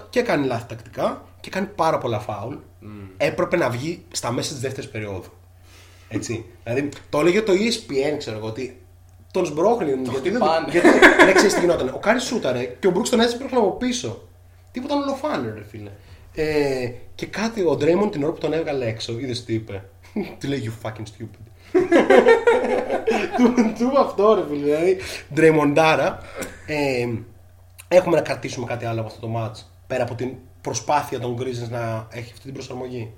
[0.09, 2.55] και κάνει λάθη τακτικά και κάνει πάρα πολλά φάουλ.
[3.17, 5.29] Έπρεπε να βγει στα μέσα της δεύτερης περίοδου.
[6.09, 6.45] Έτσι.
[6.63, 8.81] δηλαδή, το έλεγε το ESPN, ξέρω εγώ, ότι
[9.31, 9.85] τον σπρώχνει.
[9.89, 10.67] γιατί δεν, χτυπάνε.
[10.71, 10.87] γιατί
[11.25, 11.89] δεν ξέρεις τι γινόταν.
[11.95, 14.27] Ο Κάρι σούταρε και ο Μπρούξ τον έτσι πήρε από πίσω.
[14.71, 15.89] Τίποτα ολοφάνερα, ρε φίλε.
[16.33, 19.83] Ε, και κάτι ο Ντρέιμον την ώρα που τον έβγαλε έξω, είδες τι είπε.
[20.39, 21.48] Του λέει You fucking stupid.
[23.37, 24.63] Του, του είπε αυτό, ρε φίλε.
[24.65, 24.97] Δηλαδή,
[25.33, 26.17] Ντρέιμοντάρα.
[26.67, 27.07] Ε,
[27.87, 29.63] έχουμε να κρατήσουμε κάτι άλλο από αυτό το match.
[29.87, 30.29] Πέρα από την
[30.61, 33.11] προσπάθεια των Grizzlies να έχει αυτή την προσαρμογή.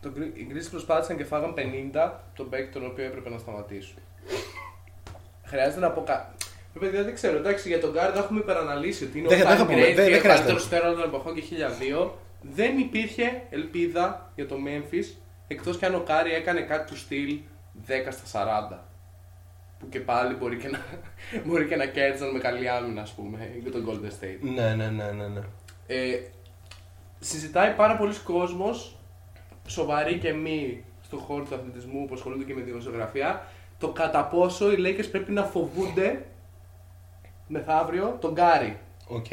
[0.00, 1.54] Το, Gri- οι Grizzlies προσπάθησαν και φάγαν
[1.94, 3.96] 50 τον παίκτη τον οποίο έπρεπε να σταματήσουν.
[5.44, 6.34] Χρειάζεται να πω κάτι.
[6.80, 9.56] Παιδιά, δεν ξέρω, εντάξει, για τον Γκάρι το έχουμε υπεραναλύσει ότι είναι Δεν- ο δεν
[9.56, 10.28] θα Fine πούμε, Great δεν- δεν και ο χρειάζεται.
[10.34, 12.18] καλύτερο στέρω των εποχών και 1002.
[12.40, 15.14] Δεν υπήρχε ελπίδα για το Memphis
[15.48, 17.38] εκτός κι αν ο Κάρι έκανε κάτι του στυλ
[17.88, 18.78] 10 στα 40.
[19.78, 20.78] Που και πάλι μπορεί και να,
[21.46, 24.38] μπορεί και να κέρδισαν με καλή άμυνα, ας πούμε, για τον Golden State.
[24.54, 25.26] Ναι, ναι, ναι, ναι.
[25.26, 25.40] ναι.
[25.86, 26.20] Ε,
[27.20, 28.96] συζητάει πάρα πολλοί κόσμος,
[29.66, 33.46] σοβαροί και μη στον χώρο του αθλητισμού που ασχολούνται και με δημοσιογραφία,
[33.78, 36.24] το κατά πόσο οι Lakers πρέπει να φοβούνται
[37.48, 38.78] μεθαύριο τον Κάρι.
[39.08, 39.26] Οκ.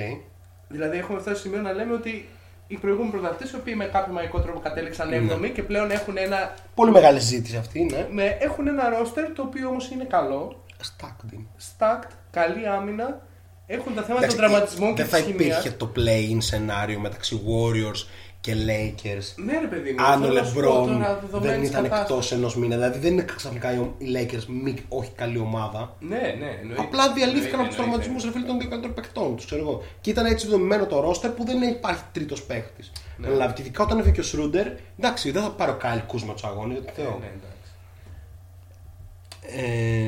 [0.68, 2.30] Δηλαδή έχουμε φτάσει στο σημείο να λέμε ότι
[2.72, 5.10] οι προηγούμενοι πρωταθλητές, οι οποίοι με κάποιο μαγικό τρόπο κατέληξαν
[5.44, 8.08] 7η και πλέον έχουν ένα, Πολύ μεγάλη συζήτηση αυτή, ναι.
[8.12, 11.44] με, έχουν ένα ρόστερ το οποίο όμως είναι καλό, Stacked in.
[11.70, 13.22] stacked, καλή άμυνα,
[13.68, 15.58] έχουν τα θέματα Εντάξει, των τραυματισμών και Δεν θα της χημίας.
[15.60, 18.08] υπήρχε το play-in σενάριο μεταξύ Warriors
[18.42, 19.34] και Lakers.
[19.36, 21.84] Ναι ρε παιδί μου, Αν ο θέλω να σου πω LeBron τώρα, δεν δεδομένης ήταν
[21.84, 22.10] κατάστασης.
[22.10, 22.76] εκτός ενός μήνα.
[22.76, 25.96] Δηλαδή δεν είναι ξαφνικά οι οι Lakers μη, όχι καλή ομάδα.
[26.00, 26.82] Ναι, ναι, εννοείται.
[26.82, 28.26] Απλά διαλύθηκαν από τους Εννοείται, τραυματισμούς εννοείται.
[28.28, 29.46] ρε φίλε των δύο καλύτερων παιχτών τους.
[29.46, 29.84] Ξέρω εγώ.
[30.02, 32.92] Και ήταν έτσι δομημένο το ρόστερ που δεν υπάρχει τρίτος παίχτης.
[33.18, 33.30] Ναι.
[33.30, 34.68] Δηλαδή, και ειδικά όταν έφυγε και ο Σρούντερ,
[35.00, 37.18] εντάξει, δεν θα πάρω κάλλη κούσμα τους αγώνες, γιατί Ναι, θεό.
[37.20, 37.72] ναι, εντάξει.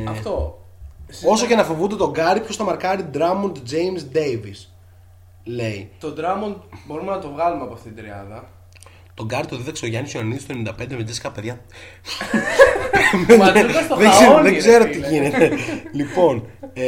[0.06, 0.56] Ε, Αυτό.
[1.26, 4.66] Όσο και να φοβούνται τον Γκάρι, ποιος θα μαρκάρει Drummond James Davis.
[5.44, 5.90] Λέει.
[6.00, 8.50] Το Drummond μπορούμε να το βγάλουμε από αυτήν την τριάδα.
[9.14, 11.62] Τον Γκάρι το δίδαξε ο Γιάννης Ιωαννίδης το 95 με Τζέσικα παιδιά.
[13.38, 15.08] Ματζούκα στο δεν ξέρω, χαόνι, δεν ρε ξέρω τι φίλε.
[15.08, 15.52] γίνεται.
[16.00, 16.84] λοιπόν, ε,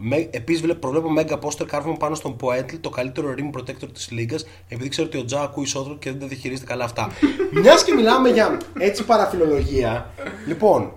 [0.00, 4.10] με, επίσης βλέπω, προβλέπω Mega Poster κάρβουμε πάνω στον Poetl, το καλύτερο rim protector της
[4.10, 4.36] Λίγκα,
[4.68, 7.10] επειδή ξέρω ότι ο Τζα ακούει ισότρο και δεν τα διαχειρίζεται καλά αυτά.
[7.62, 10.10] Μιας και μιλάμε για έτσι παραφιλολογία,
[10.46, 10.92] λοιπόν,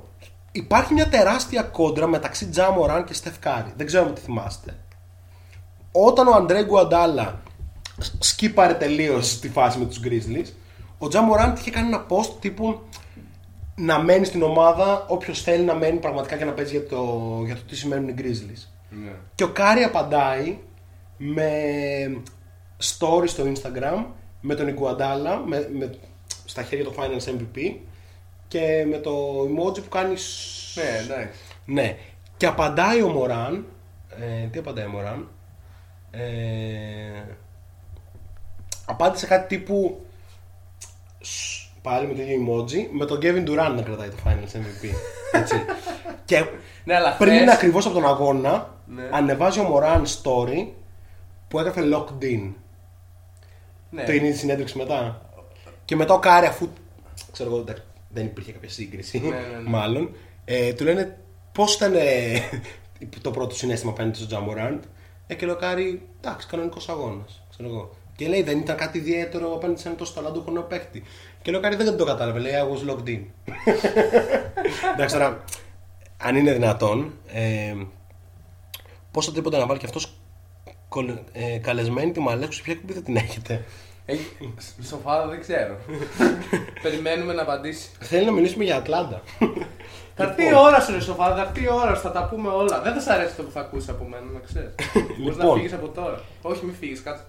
[0.51, 3.73] υπάρχει μια τεράστια κόντρα μεταξύ Τζα Μωράν και Στεφ Κάρι.
[3.75, 4.77] Δεν ξέρω αν τη θυμάστε.
[6.05, 7.41] Όταν ο Αντρέ Ιγκουαντάλα
[8.19, 10.47] σκίπαρε τελείως τη φάση με τους Grizzlies,
[10.97, 12.79] ο Τζα Μωράντ είχε κάνει ένα post τύπου
[13.75, 17.55] να μένει στην ομάδα όποιος θέλει να μένει πραγματικά και να παίζει για το, για
[17.55, 18.63] το τι σημαίνουν οι Grizzlies.
[18.89, 19.11] Ναι.
[19.35, 20.57] Και ο Κάρι απαντάει
[21.17, 21.51] με
[22.83, 24.05] story στο Instagram
[24.41, 25.89] με τον Ιγκουαντάλα με, με,
[26.45, 27.75] στα χέρια του Finals MVP
[28.47, 31.39] και με το emoji που κάνει σ- Ναι, εντάξει.
[31.65, 31.97] ναι.
[32.37, 33.65] Και απαντάει ο Μωράν.
[34.19, 35.27] Ε, τι απαντάει ο Μωράν;
[36.11, 37.23] Ε,
[38.85, 40.05] απάντησε κάτι τύπου.
[41.19, 42.87] σ- Πάλι με το ίδιο emoji.
[42.91, 44.89] Με τον Kevin Durant να κρατάει το Finals MVP.
[45.31, 45.55] Έτσι.
[46.25, 46.45] και
[46.83, 49.09] Ναι, αλλά πριν χθες- ακριβώς από τον αγώνα, Ναι.
[49.11, 50.67] ανεβάζει ο Μωράν story
[51.47, 52.51] που έγραφε locked in.
[53.89, 54.03] Ναι.
[54.03, 55.21] Το είναι η συνέντευξη μετά.
[55.85, 56.69] Και μετά ο Κάρι, αφού
[57.31, 59.69] ξέρω εγώ, εντάξει, δεν υπήρχε κάποια σύγκριση, Ναι, ναι, ναι.
[59.69, 61.17] μάλλον, ε, του λένε
[61.51, 62.39] πώς ήταν ε,
[63.21, 64.83] το πρώτο συναίσθημα απέναντι στον Τζα Μοράντ;
[65.27, 67.41] Ε, και λέει ο Κάρι, εντάξει, κανονικός αγώνας.
[67.49, 67.95] Ξέρω εγώ.
[68.15, 71.03] Και λέει, δεν ήταν κάτι ιδιαίτερο απέναντι σε ένα τόσο ταλαντούχο νέο παίκτη.
[71.41, 72.39] Και λέει ο Κάρι, δεν το κατάλαβε.
[72.39, 73.19] Λέει, I was locked in.
[74.93, 75.43] εντάξει, τώρα,
[76.17, 77.75] αν είναι δυνατόν, ε,
[79.11, 80.19] πόσα τρίποτα να βάλει και αυτός
[81.31, 83.63] ε, καλεσμένη τη Μαλέσκου, σε ποια κουμπί θα την έχετε;
[84.05, 84.53] Έχει...
[84.83, 85.77] Σοφάδα δεν ξέρω.
[86.83, 87.89] Περιμένουμε να απαντήσει.
[87.99, 89.21] Θέλει να μιλήσουμε για Ατλάντα.
[90.19, 92.49] Θα έρθει η ώρα σου, ρε Σοφάδα, θα έρθει η ώρα σου, θα τα πούμε
[92.49, 92.81] όλα.
[92.81, 94.69] Δεν θα σ' αρέσει το που θα ακούσει από μένα, να ξέρεις.
[95.19, 95.57] Μπορείς να Λοιπόν.
[95.57, 96.21] φύγεις από τώρα.
[96.41, 97.23] Όχι, μην φύγεις, κάτσε.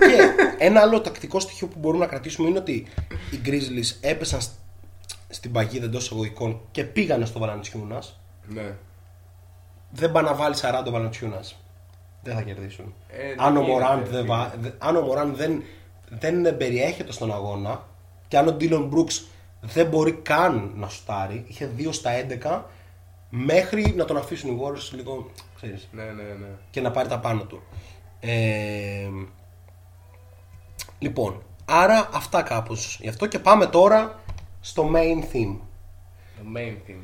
[0.00, 0.28] και
[0.64, 2.86] ένα άλλο τακτικό στοιχείο που μπορούμε να κρατήσουμε είναι ότι
[3.30, 4.50] οι Grizzlies έπεσαν σ-
[5.28, 8.20] στην παγίδα εντός εισαγωγικών και πήγανε στο Βαλαντσιούνας.
[8.46, 8.72] Ναι.
[9.90, 11.56] Δεν πάνε να βάλει 40 ο Βαλαντσιούνας.
[12.22, 12.94] Δεν θα κερδίσουν.
[13.08, 14.16] Ε, δεν αν, ο γίνεται, Μωράντ φίλε.
[14.16, 15.62] δεν, βα- δε- αν ο Μωράντ δεν,
[16.08, 17.82] δεν περιέχεται στον αγώνα
[18.28, 19.24] και αν ο Ντίλον Μπρούξ
[19.72, 22.10] δεν μπορεί καν να σουτάρει, είχε 2 στα
[22.42, 22.62] 11
[23.30, 26.46] μέχρι να τον αφήσουν οι Warriors λίγο, ξέρεις, Ναι, ναι, ναι.
[26.70, 27.62] και να πάρει τα πάνω του.
[28.20, 29.08] Ε,
[30.98, 34.20] λοιπόν, άρα αυτά κάπως γι' αυτό και πάμε τώρα
[34.60, 35.56] στο main theme.
[36.36, 37.02] Το main theme.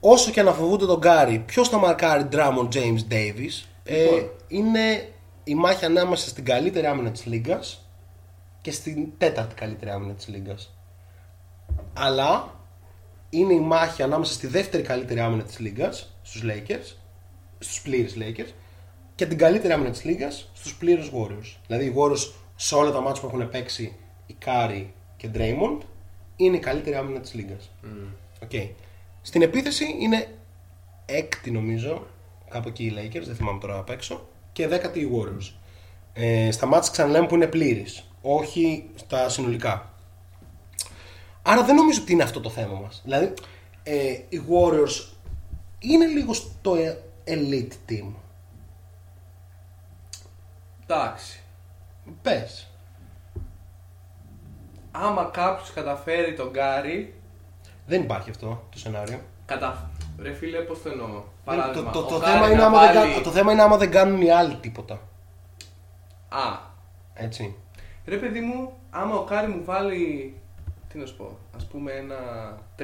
[0.00, 4.30] Όσο και να φοβούνται τον Γκάρι, ποιος θα μαρκάρει Drummond James Davis; Ε, Λοιπόν.
[4.48, 5.12] είναι
[5.44, 7.86] η μάχη ανάμεσα στην καλύτερη άμυνα της Λίγκας
[8.60, 10.77] και στην τέταρτη καλύτερη άμυνα της Λίγκας.
[11.98, 12.54] Αλλά
[13.30, 16.96] είναι η μάχη ανάμεσα στη δεύτερη καλύτερη άμυνα της Λίγκας, στους Lakers,
[17.58, 18.52] στους πλήρες Lakers,
[19.14, 21.56] και την καλύτερη άμυνα της Λίγκας στους πλήρες Warriors.
[21.66, 23.96] Δηλαδή οι Warriors σε όλα τα ματς που έχουν παίξει
[24.26, 25.78] ο Κάρι και Draymond
[26.36, 27.70] είναι η καλύτερη άμυνα της Λίγκας.
[28.42, 28.50] Οκ.
[29.22, 30.28] Στην επίθεση είναι
[31.06, 32.06] έκτη νομίζω,
[32.48, 35.52] κάπου εκεί οι Lakers, δεν θυμάμαι τώρα απ' έξω, και δέκατη οι Warriors.
[36.12, 39.92] Ε, στα ματς ξαναλέμε που είναι πλήρης, όχι στα συνολικά.
[41.50, 43.00] Άρα δεν νομίζω ότι είναι αυτό το θέμα μας.
[43.04, 43.34] Δηλαδή,
[43.82, 43.94] ε,
[44.28, 45.12] οι Warriors
[45.78, 48.04] είναι λίγο στο ε- elite team.
[50.86, 51.40] Εντάξει.
[52.22, 52.70] Πες.
[54.90, 57.14] Άμα κάποιος καταφέρει τον Γκάρι.
[57.86, 59.20] Δεν υπάρχει αυτό το σενάριο.
[59.46, 59.90] Κατα...
[60.18, 62.86] Ρε φίλε, πώς το εννοώ; το, Παράδειγμα, το, ο το, Γκάρι θέμα είναι να άμα
[62.86, 64.94] δεν, βάλει- κα- το θέμα είναι άμα δεν κάνουν οι άλλοι τίποτα.
[66.28, 66.58] Α,
[67.14, 67.54] Έτσι.
[68.06, 70.36] ρε παιδί μου, άμα ο Κάρι μου βάλει.
[70.92, 72.16] Τι να σου πω, ας πούμε ένα
[72.78, 72.82] 35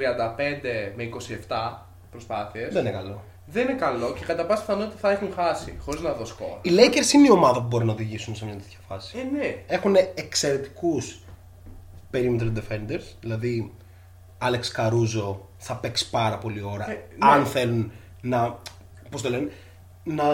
[0.96, 1.08] με
[1.48, 2.72] 27 προσπάθειες.
[2.72, 3.22] Δεν είναι καλό.
[3.46, 6.58] Δεν είναι καλό και κατά πάσα πιθανότητα θα έχουν χάσει χωρίς να δω σκορ.
[6.62, 9.18] Οι Lakers είναι η ομάδα που μπορεί να οδηγήσουν σε μια τέτοια φάση.
[9.18, 9.54] Ε, ναι.
[9.66, 11.18] Έχουν εξαιρετικούς
[12.12, 13.72] perimeter defenders, δηλαδή
[14.42, 17.30] Alex Caruso θα παίξει πάρα πολύ ώρα Ε, ναι.
[17.30, 18.58] αν θέλουν να,
[19.10, 19.50] πώς το λένε,
[20.04, 20.24] να,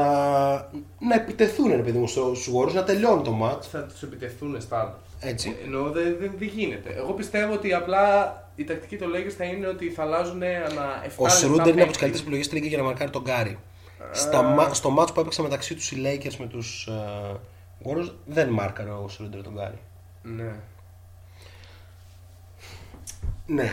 [0.99, 3.63] να επιτεθούν ρε παιδί μου στους Warriors, να τελειώνει το match.
[3.63, 5.57] Θα τους επιτεθούν στα Έτσι.
[5.65, 6.95] Ενώ δεν, δεν, δεν γίνεται.
[6.97, 11.11] Εγώ πιστεύω ότι απλά η τακτική των Lakers θα είναι ότι θα αλλάζουν ανά 7
[11.17, 13.59] Ο Σρούντερ είναι από τις καλύτερες επιλογές στη Λίγκα για να μαρκάρει τον Γκάρι.
[14.13, 16.89] Στα, μα- στο match που έπαιξε μεταξύ τους οι Lakers με τους
[17.85, 19.79] Warriors δεν μάρκαρε ο Σρούντερ τον Γκάρι.
[20.23, 20.55] Ναι.
[23.47, 23.71] Ναι.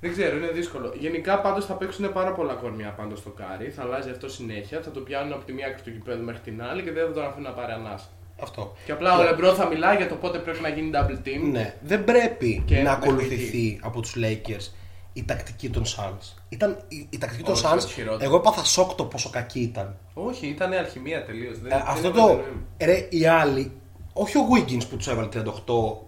[0.00, 0.94] Δεν ξέρω, είναι δύσκολο.
[0.98, 3.70] Γενικά πάντως θα παίξουν πάρα πολλά κορμιά πάντως στο κάρι.
[3.70, 4.80] Θα αλλάζει αυτό συνέχεια.
[4.82, 7.12] Θα το πιάνουν από τη μία άκρη του γηπέδου μέχρι την άλλη και δεν θα
[7.12, 8.06] τον αφήνουν να πάρει ανάσα.
[8.42, 8.74] Αυτό.
[8.84, 11.50] Και απλά ο Λεμπρό θα μιλάει για το πότε πρέπει να γίνει double team.
[11.50, 14.72] Ναι, δεν πρέπει Και να μέχρι ακολουθηθεί από τους Lakers
[15.12, 16.34] η τακτική των Suns.
[16.48, 18.24] Ήταν η, η τακτική των Όχι, Suns, το χειρότερο.
[18.24, 19.96] εγώ έπαθα σοκ το πόσο κακή ήταν.
[20.14, 21.56] Όχι, ήταν αλχημία τελείως.
[21.68, 22.40] Ε, αυτό το,
[22.80, 23.72] ρε, οι άλλοι,
[24.12, 25.42] όχι ο Wiggins που τους έβαλε 38,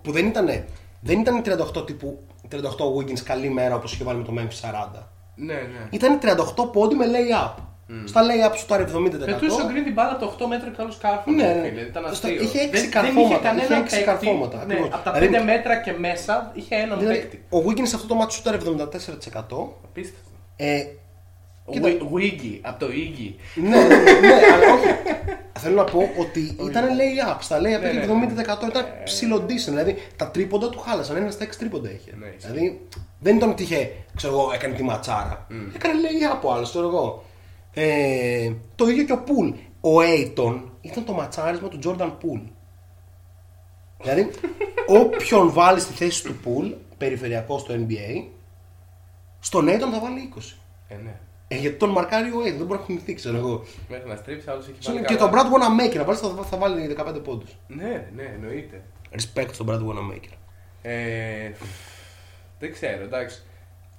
[0.03, 0.65] που δεν ήταν,
[1.01, 1.43] δεν ήταν
[1.77, 2.19] 38 τύπου
[2.51, 2.57] 38
[2.99, 5.03] Wiggins καλή μέρα όπως είχε βάλει με το Memphis 40.
[5.35, 5.89] Ναι, ναι.
[5.91, 7.55] Ήταν 38 πόντι με lay-up.
[8.05, 8.89] Στα lay-up σου τώρα 70%.
[9.25, 11.35] Πετούσε ο Green την μπάλα από 8 μέτρα καλού κάρφων.
[11.35, 11.69] Ναι, ρε ναι.
[11.69, 12.43] φίλε, Ήταν Στο- αστείο.
[12.43, 14.89] είχε έξι Δεν- δεν καρφώματα, κανένα είχε έξι παίκτη, καρφώματα, Ναι, ακριβώς.
[14.95, 17.45] από τα Δηλαδή- 5 μέτρα και μέσα είχε έναν Δηλαδή, παίκτη.
[17.51, 19.79] ο Wiggins αυτό το μάτι σου ήταν 74%.
[19.85, 20.31] Απίστευτο.
[20.57, 20.85] Ε,
[21.65, 21.89] Ο Κοίτα.
[21.89, 23.35] Wig- Wiggy, από το Iggy.
[23.55, 23.87] ναι, ναι,
[24.21, 24.87] ναι, αλλά όχι.
[25.59, 27.37] Θέλω να πω ότι ήταν lay-up.
[27.41, 28.05] Στα lay-up Ναι, είχε ναι.
[28.05, 29.69] 70% ήταν ψηλό decent.
[29.69, 31.17] Δηλαδή τα τρίποντα του χάλασαν.
[31.17, 32.11] Ένας στα 6 τρίποντα είχε.
[32.19, 32.51] Ναι, ισχύει.
[32.53, 32.81] δηλαδή
[33.21, 35.47] δεν ήταν ότι είχε, ξέρω εγώ, έκανε τη ματσάρα.
[35.75, 37.25] Έκανε lay-up ο άλλος, ξέρω εγώ.
[37.75, 39.49] Ε, το ίδιο και ο Πουλ.
[39.81, 42.41] Ο Aiton ήταν το ματσάρισμα του Jordan Pool.
[44.03, 44.31] δηλαδή,
[45.03, 48.25] όποιον βάλει στη θέση του Pool, περιφερειακό στο NBA,
[49.41, 50.41] στον Aiton θα βάλει 20.
[50.89, 51.15] Ε, ναι.
[51.49, 53.65] Ε, γιατί τον μαρκάρει ο Aiton, δεν μπορεί να κουνηθεί, ξέρω εγώ.
[53.89, 55.07] Μέχρι να στρίψει, άλλος έχει Ξέρω, βάλει.
[55.07, 55.31] Και καλά.
[55.31, 57.57] τον Brad Wanamaker να βάλεις θα, θα βάλει 15 πόντους.
[57.67, 58.83] Ναι, ναι, εννοείται.
[59.13, 60.35] Respect στον Brad Wanamaker.
[60.83, 61.51] Ε,
[62.59, 63.43] δεν ξέρω, εντάξει.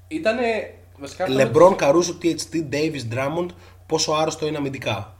[0.07, 0.73] Ήτανε.
[1.01, 1.23] Βασικά.
[1.23, 3.47] αυτό LeBron, με- Caruso, THT, Davis, Drummond,
[3.85, 5.15] πόσο άρρωστο είναι αμυντικά.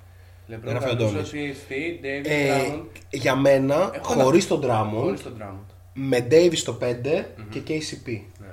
[0.50, 1.30] LeBron, Γράφει ο Caruso, Αντώνης.
[1.32, 1.72] THT,
[2.06, 2.84] David Ε, Drummond.
[3.10, 5.74] για μένα, Έχω χωρίς ένα- τον Drummond, Χωρίς τον Drummond.
[5.94, 8.22] με Davis στο 5 και KCP.
[8.40, 8.48] Ναι.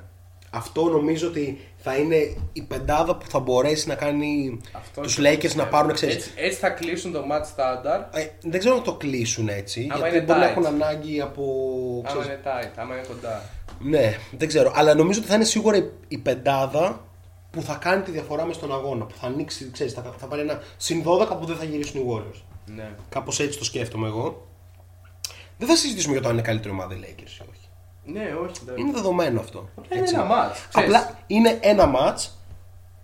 [0.51, 2.16] Αυτό νομίζω ότι θα είναι
[2.53, 5.68] η πεντάδα που θα μπορέσει να κάνει Αυτό τους και το Lakers να πιστεύω.
[5.70, 8.05] πάρουν ξέρεις, Έτσι, έτσι θα κλείσουν το match standard.
[8.18, 10.51] Ε, δεν ξέρω να το κλείσουν έτσι, Άμα γιατί είναι μπορεί να tight.
[10.51, 11.43] έχουν ανάγκη από...
[12.07, 13.43] Άμα ξέρεις, είναι tight, άμα είναι κοντά.
[13.81, 14.72] Ναι, δεν ξέρω.
[14.74, 17.05] Αλλά νομίζω ότι θα είναι σίγουρα η, η πεντάδα
[17.51, 19.05] που θα κάνει τη διαφορά μες στον αγώνα.
[19.05, 22.05] Που θα ανοίξει, ξέρεις, θα, θα πάρει ένα συν 12 που δεν θα γυρίσουν οι
[22.12, 22.40] Warriors.
[22.74, 22.90] Ναι.
[23.09, 24.46] Κάπως έτσι το σκέφτομαι εγώ.
[25.59, 27.68] Δεν θα συζητήσουμε για το αν είναι καλύτερη ομάδα οι Lakers ή όχι.
[28.05, 28.53] Ναι, όχι.
[28.62, 28.82] εντάξει.
[28.82, 29.68] Είναι δεδομένο αυτό.
[29.76, 30.14] Απλά είναι έτσι.
[30.14, 30.94] ένα μάτς, ξέρεις.
[30.94, 32.32] Απλά είναι ένα μάτς.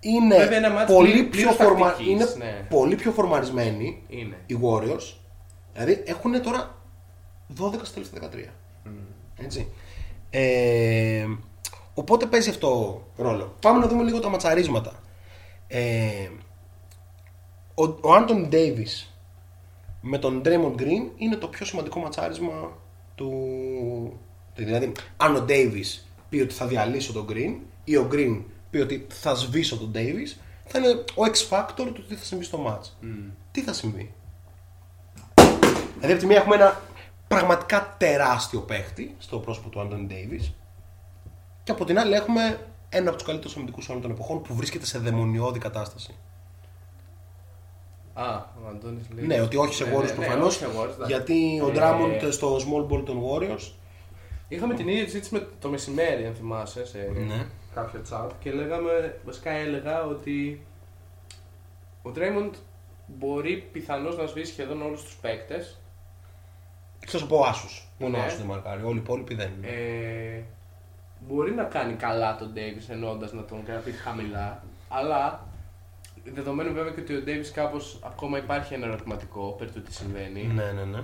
[0.01, 1.87] Είναι, Βέβαια, ένα μάτς πολύ, πλήρως- πιο πλήρως φορμα...
[1.87, 2.67] τακτικής, είναι ναι.
[2.69, 4.37] πολύ πιο φορμαρισμένοι Είναι.
[4.47, 5.13] οι Warriors.
[5.73, 6.75] Δηλαδή έχουν τώρα
[7.61, 8.53] 12 στα τελευταία 13.
[9.45, 9.69] Έτσι.
[10.31, 11.27] Ε,
[11.95, 13.55] οπότε παίζει αυτό ρόλο.
[13.61, 14.93] Πάμε να δούμε λίγο τα ματσαρίσματα.
[15.67, 16.29] Ε,
[17.75, 19.15] ο, ο Άντων Ντέιβις
[20.01, 22.73] με τον Draymond Green είναι το πιο σημαντικό ματσάρισμα
[23.15, 23.33] του.
[24.55, 29.07] Δηλαδή, αν ο Davis πει ότι θα διαλύσω τον Green ή ο Green πει ότι
[29.09, 30.37] θα σβήσω τον Davis,
[30.67, 33.09] θα είναι ο X factor του τι θα συμβεί στο match.
[33.51, 34.15] Τι θα συμβεί;
[35.95, 36.81] Δηλαδή, από τη μία έχουμε ένα
[37.29, 40.53] πραγματικά τεράστιο παίχτη στο πρόσωπο του Άντων Davis
[41.65, 44.87] και από την άλλη έχουμε ένα από τους καλύτερους αμυντικούς όλων των εποχών που βρίσκεται
[44.87, 46.15] σε δαιμονιώδη κατάσταση.
[48.15, 49.27] Α, ο Αντώνης λέει.
[49.27, 50.47] Ναι, ότι όχι σε Ναι, Warriors ναι, ναι, προφανώς.
[50.47, 51.13] όχι σε Warriors, εντάξει.
[51.13, 53.71] γιατί ο Ε, Drummond στο small ball των Warriors.
[54.49, 57.47] Είχαμε την ίδια συζήτηση με το μεσημέρι, αν θυμάσαι, σε Ναι.
[57.75, 60.67] κάποιο chat και λέγαμε, βασικά έλεγα ότι
[62.03, 62.51] ο Draymond
[63.07, 65.79] μπορεί πιθανώς να σβήσει σχεδόν όλους τους παίκτες
[67.01, 67.69] Εκτό από ο Άσου.
[67.99, 68.27] Μόνο ο Ναι.
[68.27, 68.83] Άσου δεν μαρκάρει.
[68.83, 69.67] Όλοι οι υπόλοιποι δεν είναι.
[69.67, 70.43] Ε,
[71.29, 75.47] μπορεί να κάνει καλά τον Davis εννοώντας να τον κρατήσει χαμηλά, αλλά
[76.25, 80.43] δεδομένου βέβαια και ότι ο Davis κάπως ακόμα υπάρχει ένα ερωτηματικό περί του τι συμβαίνει
[80.55, 81.03] Ναι, ναι, ναι.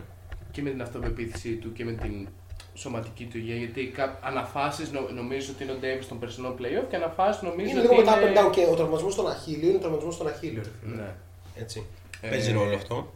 [0.51, 2.29] και με την αυτοπεποίθησή του και με την
[2.75, 3.57] σωματική του υγεία.
[3.57, 4.18] Γιατί κα...
[4.23, 5.01] αναφάσεις νο...
[5.14, 8.21] νομίζω ότι είναι ο Davis των περσινών playoff και αναφάσεις νομίζω Είναι ότι λίγο μετά
[8.21, 8.33] είναι...
[8.41, 10.62] up and down και ο τραυματισμός στον Αχίλιο είναι τραυματισμός στον Αχίλιο.
[10.62, 10.95] ρε φίλε.
[11.03, 11.14] Ναι.
[11.55, 11.87] Έτσι.
[12.21, 13.12] Ε, Παίζει ρόλο αυτό.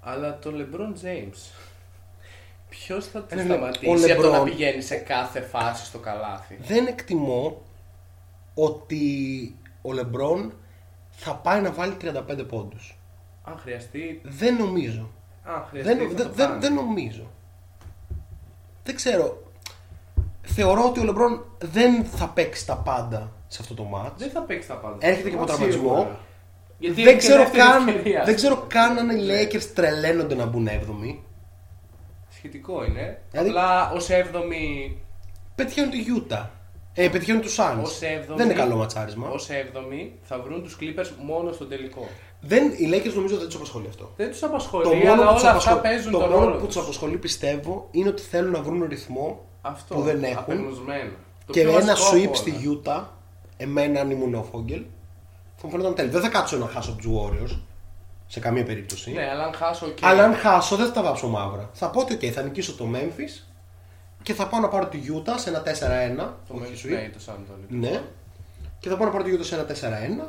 [0.00, 1.38] Αλλά το LeBron James.
[2.78, 5.84] Ποιος θα τους Ε, ναι, σταματήσει ο από το να LeBron- πηγαίνει σε κάθε φάση
[5.84, 7.62] στο καλάθι; Δεν εκτιμώ
[8.54, 9.00] ότι
[9.82, 10.52] ο Λεμπρόν
[11.10, 12.98] θα πάει να βάλει 35 πόντους.
[13.44, 14.20] Αν χρειαστεί.
[14.24, 15.10] Δεν νομίζω.
[15.44, 15.94] Αν χρειαστεί.
[15.94, 16.60] Δεν, θα δεν, το δεν, κάνει.
[16.60, 17.30] δεν νομίζω.
[18.84, 19.42] Δεν ξέρω.
[20.42, 24.22] Θεωρώ ότι ο Λεμπρόν δεν θα παίξει τα πάντα σε αυτό το μάτς.
[24.22, 24.96] Δεν θα παίξει τα πάντα.
[25.06, 25.88] Έρχεται και από Μα τραυματισμό.
[25.88, 26.18] σίγουρα.
[26.78, 28.22] Γιατί δεν, είναι και ξέρω δεύτερη καν, ευκαιρία.
[28.24, 31.18] δεν ξέρω καν αν οι Lakers τρελαίνονται να μπουν 7η.
[32.42, 33.22] Σχετικό είναι.
[33.30, 34.96] Δηλαδή- Απλά ως 7η.
[35.54, 36.46] Πετυχαίνουν τη Utah.
[36.94, 37.82] Ε, πετυχαίνουν τους Suns.
[37.82, 39.28] Ως έβδομη- Δεν είναι καλό ματσάρισμα.
[39.28, 42.08] Ω 7η θα βρουν τους Clippers μόνο στο τελικό.
[42.40, 44.12] Δεν, οι Lakers νομίζω δεν τους απασχολεί αυτό.
[44.16, 46.44] Δεν τους Το απασχολεί, μόνο, αλλά που τους όλα αυτά απασχολεί, παίζουν το τον μόνο
[46.44, 46.82] ρόλο που τους τους.
[46.84, 49.94] απασχολεί πιστεύω είναι ότι θέλουν να βρουν ρυθμό Αυτό.
[49.94, 50.38] που δεν έχουν.
[50.38, 51.10] απεγνωσμένο.
[51.46, 52.80] Το και πιο ένα βασικό sweep από στη όλα.
[52.84, 53.04] Utah,
[53.56, 54.82] εμένα αν ήμουν ο Φόγγελ,
[55.56, 56.12] θα μου φαίνονταν τέλειο.
[56.12, 57.58] Δεν θα κάτσω να χάσω από τους Warriors
[58.32, 59.12] σε καμία περίπτωση.
[59.12, 60.06] Ναι, αλλά αν χάσω και.
[60.06, 61.70] Αλλά αν χάσω δεν θα τα βάψω μαύρα.
[61.72, 63.42] Θα πω ότι okay, θα νικήσω το Memphis
[64.22, 65.62] και θα πάω να πάρω τη Utah σε ένα 4-1.
[66.48, 66.90] Το όχι Memphis, sweep.
[66.90, 67.66] ναι, το San Antonio.
[67.68, 68.02] Ναι.
[68.78, 69.66] Και θα πάω να πάρω τη Utah σε ένα
[70.24, 70.28] 4-1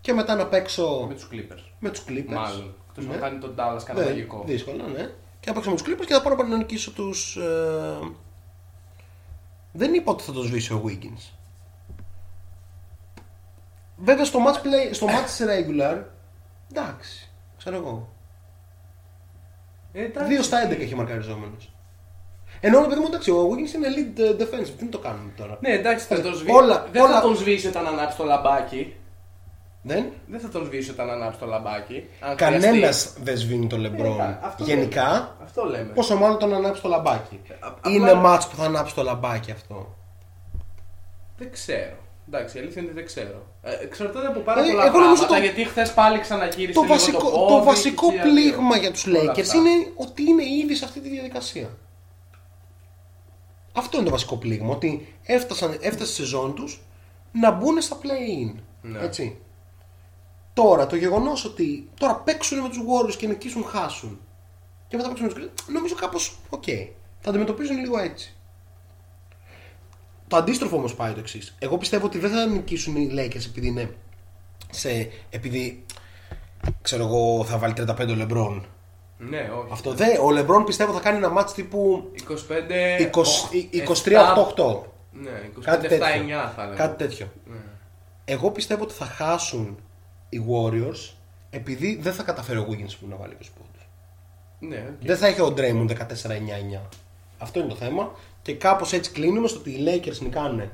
[0.00, 1.62] και μετά να παίξω Με τους Clippers.
[1.78, 2.24] με τους Clippers.
[2.32, 2.74] Μάλλον.
[2.88, 3.14] Εκτός Ναι.
[3.14, 4.42] να κάνει τον Dallas κατά Ναι, μαγικό.
[4.46, 5.10] Δύσκολο, ναι.
[5.40, 7.36] Και να παίξω με τους Clippers και θα πάω να νικήσω τους.
[7.36, 7.98] Ε...
[9.72, 11.30] Δεν είπα ότι θα το σβήσει ο Wiggins.
[13.96, 16.02] Βέβαια στο match, play, στο match regular,
[16.72, 18.08] εντάξει, ξέρω εγώ.
[19.92, 21.72] Ε, εντάξει, 2 στα 11 έχει μαρκαριζόμενος.
[22.60, 25.58] Ενώ ρε παιδί μου εντάξει, ο Wiggins είναι lead ε, defensive, δεν το κάνουν τώρα;
[25.60, 26.56] Ναι, εντάξει, θα τον σβήσει.
[26.56, 28.94] Όλα- δεν όλα- θα τον σβήσει όταν ανάψει το λαμπάκι.
[29.82, 32.08] Δεν; Δεν θα τον σβήσει όταν ανάψει το λαμπάκι.
[32.20, 33.20] Αν Κανένας χρειαστεί.
[33.22, 34.18] δεν σβήνει τον LeBron.
[34.20, 35.92] Ε, αυτό Γενικά, Αυτό λέμε.
[35.92, 37.40] πόσο μάλλον τον ανάψει το λαμπάκι.
[37.60, 39.94] Α- απλά- Είναι match που θα ανάψει το λαμπάκι αυτό.
[41.38, 41.96] Δεν ξέρω.
[42.32, 43.46] Εντάξει, η αλήθεια είναι ότι δεν ξέρω.
[43.62, 46.80] Ε, εξαρτάται από πάρα Ε, πολλά εγώ νομίζω πράγματα το- γιατί χθες πάλι ξαναγύρισε Το
[46.82, 48.76] λίγο βασικό, το, το, COVID βασικό και πλήγμα άλλο.
[48.80, 49.56] για τους Όλα Lakers αυτά.
[49.56, 51.76] είναι ότι είναι ήδη σε αυτή τη διαδικασία.
[53.74, 54.74] Αυτό είναι το βασικό πλήγμα.
[54.74, 56.80] Ότι έφτασαν, έφτασε η σεζόν τους
[57.32, 58.54] να μπουν στα play-in.
[58.82, 58.98] Ναι.
[58.98, 59.36] Έτσι.
[60.54, 64.20] Τώρα το γεγονός ότι τώρα παίξουν με τους Warriors και νικήσουν χάσουν
[64.88, 66.64] και μετά παίξουν με τους Clippers, νομίζω κάπως οκ.
[67.20, 68.34] Θα αντιμετωπίζουν λίγο έτσι.
[70.30, 71.54] Το αντίστροφο όμως πάει το εξής.
[71.58, 73.94] Εγώ πιστεύω ότι δεν θα νικήσουν οι Lakers επειδή είναι
[74.70, 75.84] σε, επειδή
[76.82, 78.60] ξέρω εγώ θα βάλει 35 ο LeBron.
[79.18, 79.68] Ναι, όχι.
[79.72, 80.16] Αυτό δεν.
[80.18, 82.32] Ο LeBron πιστεύω θα κάνει ένα match τύπου 25.
[83.10, 84.80] 23-8-8.
[85.12, 85.98] Ναι, 25-7-9 Κάτι τέτοιο.
[86.54, 86.76] θα έλεγα.
[86.76, 87.32] Κάτι τέτοιο.
[87.46, 87.56] Ναι.
[88.24, 89.78] Εγώ πιστεύω ότι θα χάσουν
[90.28, 91.12] οι Warriors
[91.50, 93.88] επειδή δεν θα καταφέρει ο Wiggins που να βάλει 20 πόντους.
[94.58, 95.06] Ναι, οκ.
[95.06, 95.96] Δεν θα έχει ο Draymond 14-9-9.
[97.38, 98.12] Αυτό είναι το θέμα.
[98.42, 100.70] Και κάπως έτσι κλείνουμε στο ότι οι Lakers νικάνε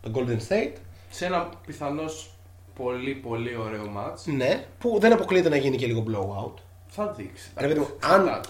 [0.00, 0.72] τον Golden State.
[1.10, 2.30] Σε ένα πιθανώς
[2.74, 6.60] πολύ πολύ ωραίο match Ναι, που δεν αποκλείεται να γίνει και λίγο blowout.
[6.86, 7.50] θα δείξει.
[7.56, 8.40] Ρε παιδί μου, αν.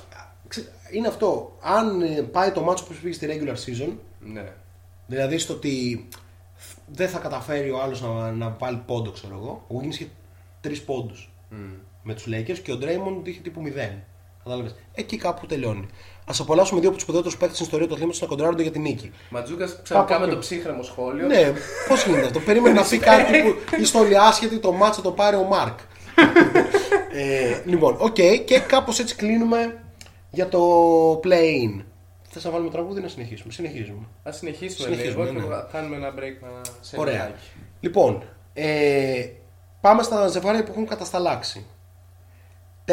[0.48, 1.56] ξε- Είναι αυτό.
[1.60, 4.52] Αν ε, πάει το μάτσο που πήγε στη regular season, Ναι.
[5.06, 6.08] δηλαδή στο ότι
[6.86, 9.64] δεν θα καταφέρει ο άλλος να, να βάλει πόντο, ξέρω εγώ.
[9.68, 10.08] Ο Wiggins είχε
[10.60, 11.30] τρεις πόντους
[12.02, 14.02] με τους Lakers και ο Draymond είχε τύπου 0.
[14.44, 14.74] Κατάλαβες.
[14.94, 15.86] Εκεί κάπου τελειώνει.
[16.28, 18.80] Α απολαύσουμε δύο από τους σπουδαίτερου παίκτες στην ιστορία του αθλήματος να κοντράρονται για την
[18.82, 19.12] νίκη.
[19.30, 21.26] Ματζούκας ξανικά Πάμε με και- το ψύχρεμο σχόλιο.
[21.26, 21.52] Ναι,
[21.88, 25.42] πώς γίνεται αυτό; Περίμενε να πει κάτι που ιστορία άσχετη το μάτσα το πάρει ο
[25.42, 25.78] Μάρκ.
[27.12, 28.14] ε, λοιπόν, οκ,
[28.44, 29.82] και κάπως έτσι κλείνουμε
[30.30, 30.60] για το
[31.24, 31.84] play-in.
[32.30, 34.06] Θες να βάλουμε τραγούδι ή να συνεχίσουμε; Συνεχίζουμε.
[34.22, 35.44] Ας συνεχίσουμε, Συνεχίζουμε, λίγο ναι.
[35.46, 36.48] και θα κάνουμε ένα break να...
[36.80, 37.14] σε Ωραία.
[37.14, 37.46] νεάκι.
[37.80, 38.22] Λοιπόν,
[38.54, 39.26] ε,
[39.80, 41.66] πάμε στα ζευγάρια που έχουν κατασταλάξει.
[42.86, 42.92] 4-5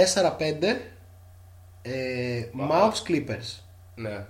[1.86, 3.60] ε, Mavs Clippers.
[3.96, 4.26] Ναι.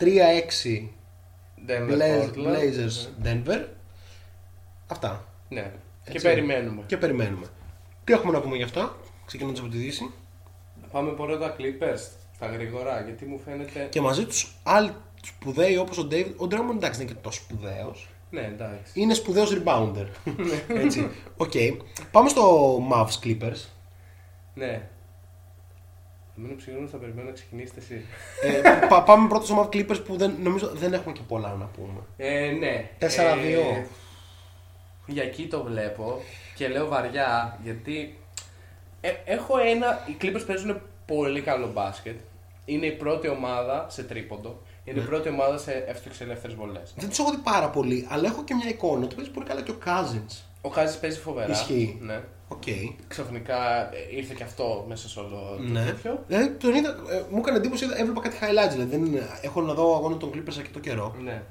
[0.00, 0.04] 3-6
[1.66, 2.46] Denver, Blaz- Portland.
[2.46, 3.64] Blazers Denver.
[4.86, 5.24] Αυτά.
[5.48, 5.72] Ναι.
[6.04, 6.22] Και Έτσι.
[6.26, 6.82] περιμένουμε.
[6.86, 7.46] Και περιμένουμε.
[8.04, 8.96] Τι έχουμε να πούμε γι' αυτά,
[9.26, 10.10] ξεκινώντας από τη Δύση.
[10.92, 13.86] Πάμε πρώτα Clippers στα γρήγορα γιατί μου φαίνεται.
[13.90, 14.90] Και μαζί τους άλλοι
[15.24, 16.32] σπουδαίοι όπως ο David.
[16.36, 18.08] Ο Drummond εντάξει δεν είναι και τόσο σπουδαίος.
[18.30, 19.00] Ναι, εντάξει.
[19.00, 20.06] Είναι σπουδαίος rebounder.
[20.68, 21.10] Έτσι.
[21.36, 21.52] Οκ.
[22.10, 23.64] Πάμε στο Mavs Clippers.
[24.54, 24.88] Ναι.
[26.38, 28.04] Εμένα ψυχραίμω θα περιμένω να ξεκινήσετε εσείς.
[28.42, 31.64] ε, πα- πάμε πρώτα στο Mavs Clippers που δεν, νομίζω δεν έχουμε και πολλά να
[31.64, 32.00] πούμε.
[32.16, 32.88] Ε, ναι.
[32.98, 33.04] 4-2.
[33.04, 33.84] Ε,
[35.06, 36.22] για εκεί το βλέπω
[36.54, 38.18] και λέω βαριά γιατί
[39.00, 40.04] ε, έχω ένα.
[40.08, 42.16] Οι Clippers παίζουν πολύ καλό μπάσκετ.
[42.64, 44.62] Είναι η πρώτη ομάδα σε τρίποντο.
[44.84, 45.04] Είναι Ναι.
[45.04, 46.92] η πρώτη ομάδα σε εύστοχες ελεύθερες βολές.
[46.96, 49.62] Δεν τους έχω δει πάρα πολύ, αλλά έχω και μια εικόνα ότι παίζει πολύ καλά
[49.62, 50.42] και ο Cousins.
[50.64, 51.50] Ο Χάζης παίζει φοβερά.
[51.52, 51.98] Ισχύει.
[52.00, 52.20] Ναι.
[52.48, 52.62] Οκ.
[53.08, 55.84] Ξαφνικά ε, ήρθε και αυτό μέσα σε όλο το Ναι.
[55.84, 56.24] τέτοιο.
[56.26, 58.70] Δηλαδή, τον είδα, ε, μου έκανε εντύπωση, είδα- έβλεπα κάτι highlights.
[58.70, 61.14] Δηλαδή, δεν, είναι- έχω να δω αγώνα των Clippers αρκετό καιρό.
[61.22, 61.42] Ναι.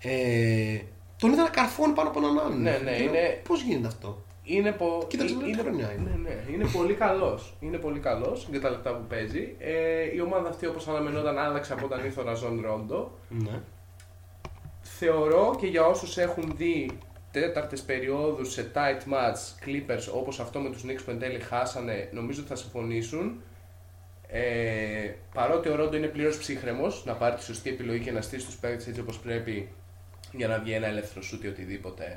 [0.00, 0.78] Ε,
[1.18, 2.62] τον είδα να καρφώνει πάνω από έναν άλλον.
[2.62, 5.04] Ναι, ναι, είναι- Πώς γίνεται αυτό; Είναι, πο...
[5.08, 5.46] Κοίταξε, είναι...
[5.48, 6.10] είναι χρονιά είναι.
[6.22, 6.52] Ναι, ναι.
[6.52, 7.56] είναι πολύ καλός.
[7.60, 9.54] Είναι πολύ καλός για τα λεπτά που παίζει.
[9.58, 13.12] Ε, η ομάδα αυτή, όπως αναμενόταν, άλλαξε από όταν ήρθε ο Ραζόν Ρόντο.
[13.28, 13.60] Ναι.
[14.82, 16.90] Θεωρώ και για όσους έχουν δει
[17.40, 22.08] τέταρτες περιόδους σε tight match Clippers όπως αυτό με τους Knicks που εν τέλει χάσανε,
[22.12, 23.40] νομίζω ότι θα συμφωνήσουν.
[24.28, 28.46] Ε, παρότι ο Ρόντο είναι πλήρως ψύχρεμος να πάρει τη σωστή επιλογή και να στήσει
[28.46, 29.68] τους παίκτες έτσι όπως πρέπει
[30.32, 32.16] για να βγει ένα ελεύθερο σούτ ή οτιδήποτε.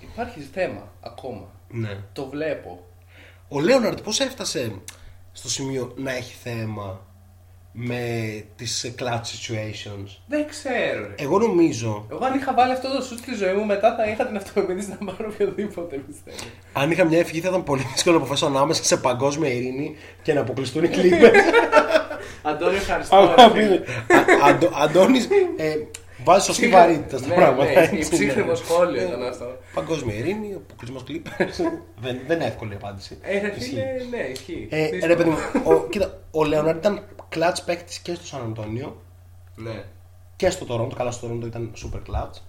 [0.00, 1.48] Υπάρχει θέμα ακόμα.
[1.68, 1.98] ναι.
[2.12, 2.86] Το βλέπω.
[3.48, 4.80] Ο Λέοναρντ πώς έφτασε
[5.32, 7.00] στο σημείο να έχει θέμα;
[7.72, 8.00] Με
[8.56, 10.06] τις clutch situations.
[10.26, 11.06] Δεν ξέρω.
[11.08, 11.14] Ρε.
[11.24, 14.26] Εγώ νομίζω, Εγώ αν είχα βάλει αυτό το σουτ στη ζωή μου, μετά θα είχα
[14.26, 16.36] την αυτοπεποίθηση να πάρω οποιοδήποτε πιστεύω.
[16.72, 20.32] αν είχα μια ευχή θα ήταν πολύ δύσκολο να αποφασίσω ανάμεσα σε παγκόσμια ειρήνη και
[20.32, 21.34] να αποκλειστούν οι Clippers.
[22.42, 23.16] Αντώνιο, ευχαριστώ.
[23.16, 23.74] Αγάπη, ρε φίλε.
[23.74, 25.74] Α- Αντω- Αντώνης, ε,
[26.24, 27.64] βάζεις σωστή Ψύχρα- βαρύτητα στα ναι, πράγματα.
[27.64, 28.04] Ναι, έτσι, η ναι.
[28.08, 29.56] ψύχρεμο σχόλιο Ε, ήταν αυτό.
[29.74, 31.64] Παγκόσμια ειρήνη, αποκλεισμός Clippers.
[32.00, 33.18] δεν, δεν είναι εύκολη η απάντηση.
[33.22, 33.60] Ε, ρε Ισχύει.
[33.70, 34.66] φίλε, ναι, ισχύει.
[34.70, 35.06] Ε, Δύσκολο.
[35.06, 37.02] ρε παιδί μου, ο, κοίτα, ο Λεωνάρντ ήταν
[37.34, 39.00] clutch παίκτης και στο Σαν Αντώνιο
[39.56, 39.82] Ναι.
[40.36, 40.94] και στο Toronto.
[40.96, 42.40] Καλά, στο Toronto ήταν super clutch.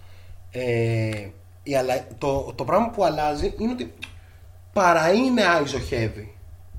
[0.52, 1.28] Ε,
[1.64, 3.94] η αλλα- το, το πράγμα που αλλάζει είναι ότι
[4.74, 6.26] παρά είναι ISO heavy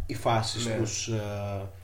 [0.06, 0.74] η φάση Ναι.
[0.74, 1.20] στους, ε,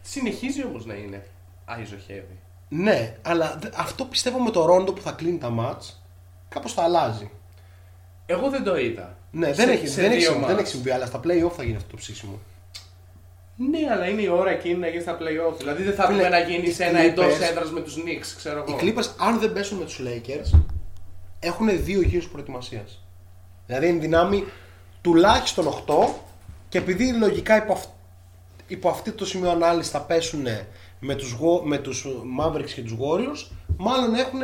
[0.02, 1.26] Συνεχίζει όμως να είναι
[1.64, 2.38] αϊζοχεύει.
[2.72, 5.94] Ναι, αλλά δε- αυτό πιστεύω με το Ρόντο που θα κλείνει τα mats
[6.48, 7.30] κάπως θα αλλάζει.
[8.26, 9.16] Εγώ δεν το είδα.
[9.30, 10.62] Ναι, Σε- δεν, έχει, σε δεν, έχει, δύο συμβεί- δεν μάτς.
[10.68, 12.38] έχει συμβεί, αλλά στα play-off θα γίνει αυτό το ψήσιμο.
[13.56, 15.56] Ναι, αλλά είναι η ώρα εκείνη να γίνει στα playoff.
[15.58, 17.94] Δηλαδή δεν θα Φίλε, πούμε να γίνει οι σε ένα Clippers- εντό έδρας με τους
[17.96, 18.78] Knicks, ξέρω Οι εγώ.
[18.80, 20.58] Clippers, αν δεν πέσουν με τους Lakers,
[21.40, 23.02] έχουν δύο γύρους προετοιμασίας.
[23.66, 24.44] Δηλαδή, είναι δυνάμει
[25.00, 26.14] τουλάχιστον 8
[26.68, 27.88] και επειδή λογικά υπό, αυ-
[28.66, 30.46] υπό αυτή το σημείο ανάλυση θα πέσουν
[31.01, 32.07] με τους, Wa- με τους
[32.40, 34.40] Mavericks και τους Warriors, μάλλον έχουν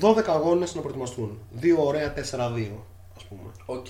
[0.00, 1.38] 12 αγώνες να προετοιμαστούν.
[1.52, 2.18] Δύο ωραία 4-2,
[3.16, 3.50] ας πούμε.
[3.66, 3.86] Οκ.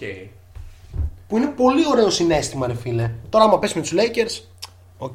[1.29, 3.15] Που είναι πολύ ωραίο συναίσθημα, ρε φίλε.
[3.29, 4.43] Τώρα, άμα πέσει με τους Lakers,
[4.99, 5.15] οκ.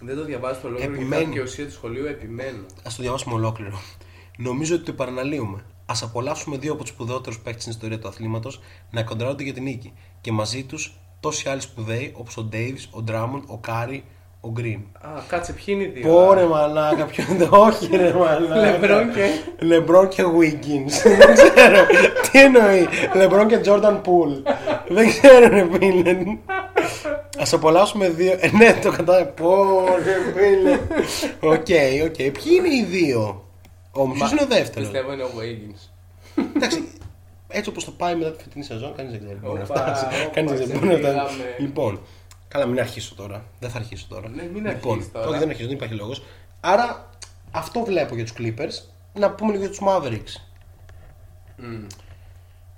[0.00, 1.22] Δεν το διαβάζω το λόγο γιατί Επιμένει.
[1.22, 2.58] η δικαιοσία του σχολείου επιμένω.
[2.62, 3.78] Α το διαβάσουμε ολόκληρο.
[4.36, 5.58] Νομίζω ότι το επαναλύουμε.
[5.86, 8.60] Α απολαύσουμε δύο από τους σπουδαιότερους παίκτες στην ιστορία του αθλήματος
[8.90, 9.92] να κοντράρονται για την νίκη.
[10.20, 14.04] Και μαζί τους τόσοι άλλοι σπουδαίοι όπως ο Ντέιβι, ο Ντράμον, ο Κάρι,
[14.40, 14.80] ο Γκριν.
[15.00, 16.12] Α, κάτσε, ποιοι είναι οι δύο.
[16.12, 17.48] Πόρε μαλάκα, ποιο είναι.
[17.50, 18.60] Όχι, ρε μαλάκα.
[18.60, 19.28] Λεμπρόν και.
[19.58, 20.92] Λεμπρόν και Wiggins.
[21.18, 21.86] Δεν ξέρω.
[22.30, 22.86] Τι εννοεί.
[23.14, 24.52] Λεμπρόν και Jordan Poole.
[24.88, 26.10] Δεν ξέρω, ρε φίλε.
[27.38, 28.32] Ας απολαύσουμε δύο.
[28.40, 29.26] Ε, ναι, το κατάλαβα.
[29.26, 30.78] Πω ρε, φίλε.
[31.40, 31.66] Οκ,
[32.04, 32.14] οκ.
[32.16, 33.44] Ποιοι είναι οι δύο;
[33.92, 34.88] Όμως, ποιο είναι ο δεύτερος.
[34.88, 35.88] Πιστεύω είναι ο Wiggins.
[36.56, 36.88] Εντάξει,
[37.48, 39.34] έτσι όπως το πάει μετά τη φετινή σεζόν, κανείς δεν ξέρει.
[39.34, 40.04] πού Μπορεί να Οπα, φτάσει.
[40.04, 41.24] οπα, Κανείς δεν μπορεί να φτάσει.
[41.26, 41.54] ξεφύγαμε.
[41.58, 42.00] Λοιπόν,
[42.48, 43.44] καλά, μην αρχίσω τώρα.
[43.60, 44.28] Δεν θα αρχίσω τώρα.
[44.28, 45.26] Ναι, μην λοιπόν, αρχίσεις τώρα.
[45.28, 46.22] Όχι, δεν αρχίζω, δεν υπάρχει λόγος.
[46.60, 47.08] Άρα,
[47.50, 48.88] αυτό βλέπω για τους Clippers.
[49.14, 50.40] Να πούμε λίγο για τους Mavericks.
[51.56, 51.86] Μμ.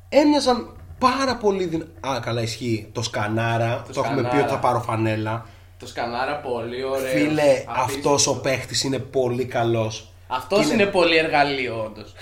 [0.09, 1.85] Έμοιαζαν πάρα πολύ δυνα...
[2.01, 2.89] Α, καλά, ισχύει.
[2.93, 3.83] Το σκανάρα.
[3.87, 4.45] Το, Το έχουμε πει σκανάρα.
[4.45, 5.47] ότι θα πάρω φανέλα.
[5.79, 7.09] Το σκανάρα πολύ ωραίο.
[7.11, 10.12] Φίλε, αυτός ο παίχτης είναι πολύ καλός.
[10.29, 12.12] Αυτός Και είναι- είναι πολύ εργαλείο, όντως.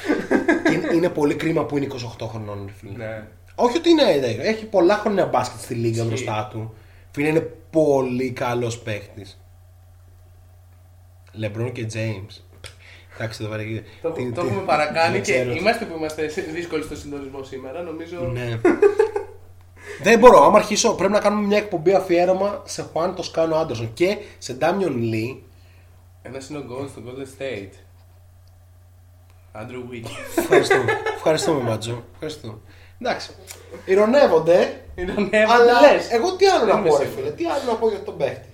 [0.69, 1.87] Και είναι, είναι πολύ κρίμα που είναι
[2.21, 3.05] 28 χρονών, ρε φίλε.
[3.05, 3.27] ναι.
[3.55, 4.03] Όχι ότι είναι.
[4.43, 6.07] Έχει πολλά χρόνια μπάσκετ στη λίγα Ισχύει.
[6.09, 6.75] μπροστά του.
[7.11, 7.41] Φίλε είναι
[7.71, 9.41] πολύ καλός παίχτης.
[11.33, 12.43] Λεμπρόν και James.
[13.15, 13.63] Εντάξει, εδώ πέρα.
[14.03, 15.53] Το, τι- το τι- έχουμε παρακάνει δεν και ξέρω.
[15.53, 17.83] είμαστε που είμαστε σε- δύσκολοι στο συντονισμό σήμερα.
[17.83, 18.21] Νομίζω.
[18.21, 18.61] Ναι.
[20.03, 20.45] Δεν μπορώ.
[20.45, 25.13] Άμα αρχίσω, πρέπει να κάνουμε μια εκπομπή αφιέρωμα σε Juan Toscano Anderson και σε Damian
[25.13, 25.39] Lee.
[26.23, 27.73] Ένας είναι ο Gold στο Golden State.
[29.55, 30.39] Andrew Wiggins.
[30.39, 30.85] Ευχαριστούμε.
[31.15, 32.05] Ευχαριστούμε, Ματζο.
[32.13, 32.59] Ευχαριστούμε.
[33.01, 33.31] Εντάξει.
[33.85, 34.83] Ηρωνεύονται.
[34.99, 35.53] Είναι ο Νέβο.
[35.53, 37.25] Αλλά λες; εγώ τι άλλο Δεν να είμαι πω, ρε σίγουρος.
[37.25, 38.49] φίλε, τι άλλο να πω για τον παίχτη.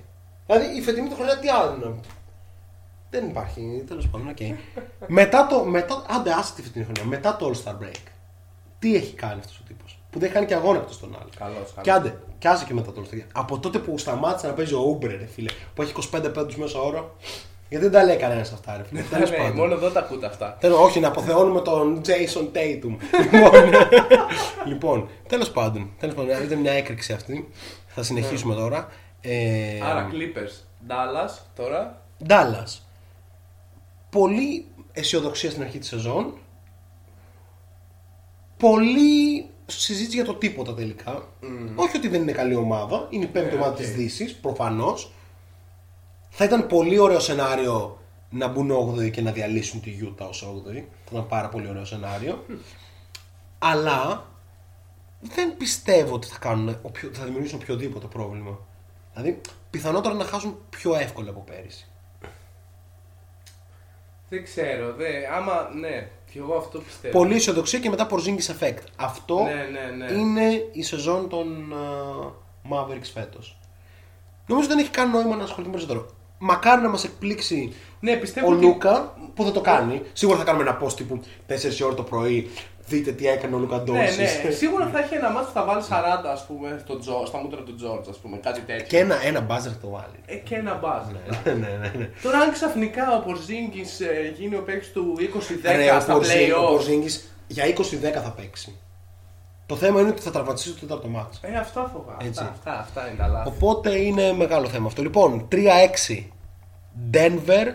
[0.47, 2.01] Δηλαδή η φετινή του χρονιά τι άλλο να πω.
[3.11, 4.37] Δεν υπάρχει, τέλος πάντων, οκ.
[5.07, 5.65] μετά το.
[5.65, 7.05] Μετά, άντε, άσε τη φετινή χρονιά.
[7.05, 8.05] Μετά το All Star Break.
[8.79, 11.29] Τι έχει κάνει αυτός ο τύπος; Που δεν κάνει και αγώνα εκτό τον άλλο.
[11.39, 11.75] Καλός, καλός.
[11.83, 13.27] Και άντε, και άσε και μετά το All Star Break.
[13.33, 16.79] Από τότε που σταμάτησε να παίζει ο Ούμπρε, ρε φίλε, που έχει 25 πόντους μέσο
[16.81, 17.17] όρο.
[17.75, 19.01] Γιατί δεν τα λέει κανένας αυτά, ρε φίλε.
[19.03, 19.57] Τέλος Ναι, πάντων.
[19.57, 20.57] μόνο εδώ τα ακούτε αυτά.
[20.61, 22.97] Θέλω, όχι, να αποθεώνουμε τον Jason Tatum.
[23.33, 23.71] λοιπόν,
[24.69, 27.49] λοιπόν τέλος πάντων, τέλος πάντων, ήταν μια έκρηξη αυτή.
[27.87, 28.89] Θα συνεχίσουμε τώρα.
[29.21, 30.53] Ε, Άρα Clippers,
[30.91, 32.03] Dallas τώρα.
[32.29, 32.79] Dallas.
[34.11, 36.35] Πολύ αισιοδοξία στην αρχή της σεζόν.
[38.57, 41.23] Πολύ συζήτηση για το τίποτα τελικά.
[41.75, 43.07] Όχι ότι δεν είναι καλή ομάδα.
[43.11, 43.77] Είναι η πέμπτη Ε, ομάδα οκ.
[43.77, 45.13] της της Δύσης, προφανώς.
[46.37, 47.99] Θα ήταν πολύ ωραίο σενάριο
[48.31, 50.73] να μπουν 8η και να διαλύσουν τη Utah ως 8η.
[51.05, 52.45] Θα ήταν πάρα πολύ ωραίο σενάριο.
[53.59, 54.27] Αλλά
[55.21, 58.59] δεν πιστεύω ότι θα, κάνουν, οποιο- θα δημιουργήσουν οποιοδήποτε πρόβλημα.
[59.15, 61.89] Δηλαδή, πιθανότερα να χάσουν πιο εύκολα από πέρυσι.
[64.29, 67.19] Δεν ξέρω, δε, άμα, ναι, και εγώ αυτό πιστεύω.
[67.19, 68.79] Πολύ αισιοδοξία και μετά Porzingis effect.
[68.97, 70.13] Αυτό Ναι, ναι, ναι.
[70.13, 73.59] είναι η σεζόν των uh, Mavericks φέτος.
[74.47, 76.07] Νομίζω δεν έχει καν νόημα να ασχοληθεί περισσότερο.
[76.39, 80.03] Μακάρι να μας εκπλήξει Ναι, πιστεύω ο ότι- Λούκα που δεν το κάνει.
[80.13, 82.51] Σίγουρα θα κάνουμε ένα post τύπου 4 ώρα το πρωί.
[82.87, 84.19] Δείτε τι έκανε ο Λούκα Ναι, Ντόνσις.
[84.45, 87.39] ναι, σίγουρα θα έχει ένα μάτι που θα βάλει 40 ας πούμε, στο Τζο, στα
[87.39, 88.87] μούτρα του Τζόρτζ, ας πούμε, κάτι τέτοιο.
[88.87, 90.19] Και ένα, ένα buzzer θα το βάλει.
[90.27, 91.03] Ε, και ένα μπάζ.
[91.45, 92.11] ναι, ναι, ναι, ναι.
[92.23, 96.21] Τώρα αν ξαφνικά ο Πορζίνγκης ε, γίνει ο παίκτης του 2010 Ρε, ο στα Porzingis-
[96.21, 96.81] ο play-off.
[96.81, 98.79] Porzingis για 20-10 θα παίξει.
[99.67, 101.39] Το θέμα είναι ότι θα τραυματιστεί στο τέταρτο μάτς.
[101.43, 102.25] Ε, αυτά φοβάμαι.
[102.29, 102.41] Έτσι.
[102.43, 103.49] Αυτά, αυτά, αυτά είναι τα λάθη.
[103.49, 105.03] Οπότε είναι μεγάλο θέμα αυτό.
[105.03, 106.25] Λοιπόν, 3-6
[107.13, 107.73] Denver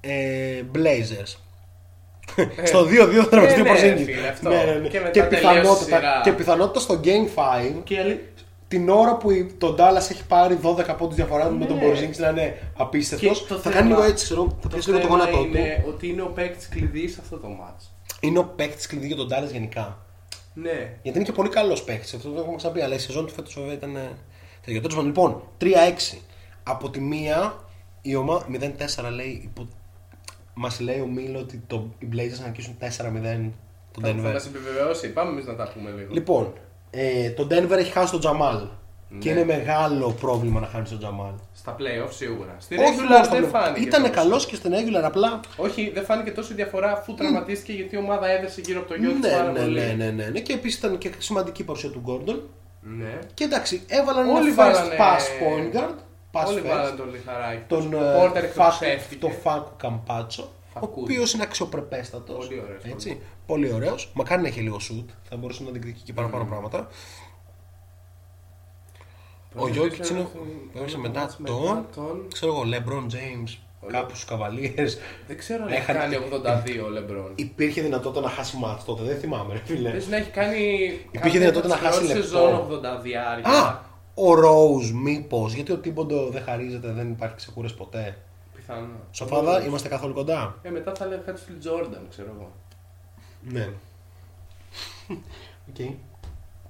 [0.00, 1.36] ε, Blazers.
[2.64, 2.86] Στο 2-2
[3.22, 4.04] θα τραυματιστεί ο ναι, ρε, Porzingis.
[4.04, 4.48] φίλε, αυτό.
[4.48, 4.88] Ναι, ναι, ναι.
[4.88, 6.20] Και μετά Και, τελείωσε η πιθανότητα, σειρά.
[6.24, 8.20] και πιθανότητα στο Game 5 Και αλη-
[8.68, 11.82] την ώρα που η- το Dallas έχει πάρει 12 πόντους διαφορά με τον Ναι.
[11.86, 14.88] Porzingis να είναι απίστευτος Και το θα θέμα- κάνει λίγο έτσι, ξέρω, θα το πιέσει
[14.90, 15.44] λίγο το θέμα γόνατό του.
[15.56, 17.82] είναι ότι είναι ο παίκτης κλειδί σε αυτό το match.
[18.20, 19.98] Είναι ο παίκτης κλειδί για τον Dallas γενικά.
[20.54, 20.98] Ναι.
[21.02, 22.14] Γιατί είναι και πολύ καλός παίκτης.
[22.14, 22.80] Αυτό το έχουμε ξαναπεί.
[22.80, 23.96] Αλλά η σεζόν του φέτος βέβαια ήταν.
[23.96, 24.10] ε,
[24.64, 24.80] τέτοιο.
[24.80, 26.18] Τέλος πάντων, λοιπόν, 3-6.
[26.62, 27.54] Από τη μία
[28.02, 28.46] η ομάδα.
[29.06, 29.40] 0-4 λέει.
[29.44, 29.68] Υπο...
[30.54, 31.86] Μας λέει ο Μίλο ότι το...
[31.98, 32.86] οι Blazers να νικήσουν 4-0
[33.92, 34.32] τον Θα, θα Denver.
[34.32, 35.12] μας επιβεβαιώσει.
[35.12, 36.12] Πάμε εμείς να τα πούμε λίγο.
[36.12, 36.52] Λοιπόν,
[36.90, 38.66] ε, το Denver έχει χάσει τον Τζαμάλ.
[39.18, 39.40] Και Ναι.
[39.40, 41.32] είναι μεγάλο πρόβλημα να χάνεις τον Τζαμάλ.
[41.54, 42.56] Στα play-off σίγουρα.
[42.58, 43.50] Στη Όχι regular μόνο στα δεν play-off.
[43.50, 43.80] φάνηκε.
[43.80, 44.14] Ήταν τόσο.
[44.14, 45.40] καλός και στην regular απλά.
[45.56, 48.94] Όχι, δεν φάνηκε τόσο η διαφορά αφού τραυματίστηκε γιατί η ομάδα έδεσε γύρω από το
[48.94, 49.80] γιο της Ναι, πάρα ναι, πολύ.
[49.80, 50.40] ναι, ναι, ναι, ναι.
[50.40, 52.42] Και επίσης ήταν και σημαντική η παρουσία του Γκόρντον.
[52.80, 53.18] Ναι.
[53.34, 55.94] Και εντάξει, έβαλαν Όλοι ένα βάλανε- first pass point guard.
[56.32, 56.68] Pass Όλοι first.
[56.68, 57.62] βάλαν τον λιχαράκι.
[57.66, 59.26] τον Ο ε, Πόρτερ Φάκου- εκτοξεύτηκε.
[59.26, 61.00] το Φάκου Καμπάτσο, ο Φακούδη.
[61.12, 62.46] οποίος είναι αξιοπρεπέστατος.
[62.46, 63.20] Πολύ ωραίος, Έτσι.
[63.46, 64.10] Πολύ ωραίος.
[64.14, 66.88] Μακάρι να έχει λίγο σουτ, θα μπορούσε να διεκδικεί και παραπάνω πράγματα.
[69.54, 70.28] Ο Πρώτα Γιώκητς δεν ξέρω είναι.
[70.34, 71.44] έχουν- Έγραψε έχουν μετά μάτς τον.
[71.60, 73.44] μετά τον- Ξέρω εγώ, Λεμπρόν Τζέιμ,
[73.86, 74.98] κάπου στου Καβαλίες.
[75.26, 77.32] Δεν ξέρω αν έχει Έχανε- κάνει 82 ο Λεμπρόν.
[77.34, 79.90] Υπήρχε δυνατότητα να χάσει μάτς τότε, δεν θυμάμαι, ρε φίλε.
[79.90, 80.60] Πες να έχει κάνει.
[81.10, 82.22] Υπήρχε δυνατότητα να χάσει λεπτό.
[82.22, 83.50] σεζόν 80 διάρκεια.
[83.50, 83.80] Α!
[84.14, 88.16] Ο Ρόουζ, μήπως, γιατί ο Τίμποντο δεν χαρίζεται, δεν υπάρχει ξεκούραση ποτέ.
[88.56, 88.88] Πιθανό.
[89.10, 90.58] Σοφάδα, είμαστε καθόλου κοντά.
[90.62, 92.52] Ε, μετά θα λέει κάτι του Τζόρνταν, ξέρω εγώ.
[93.40, 93.68] Ναι.
[95.68, 95.76] Οκ.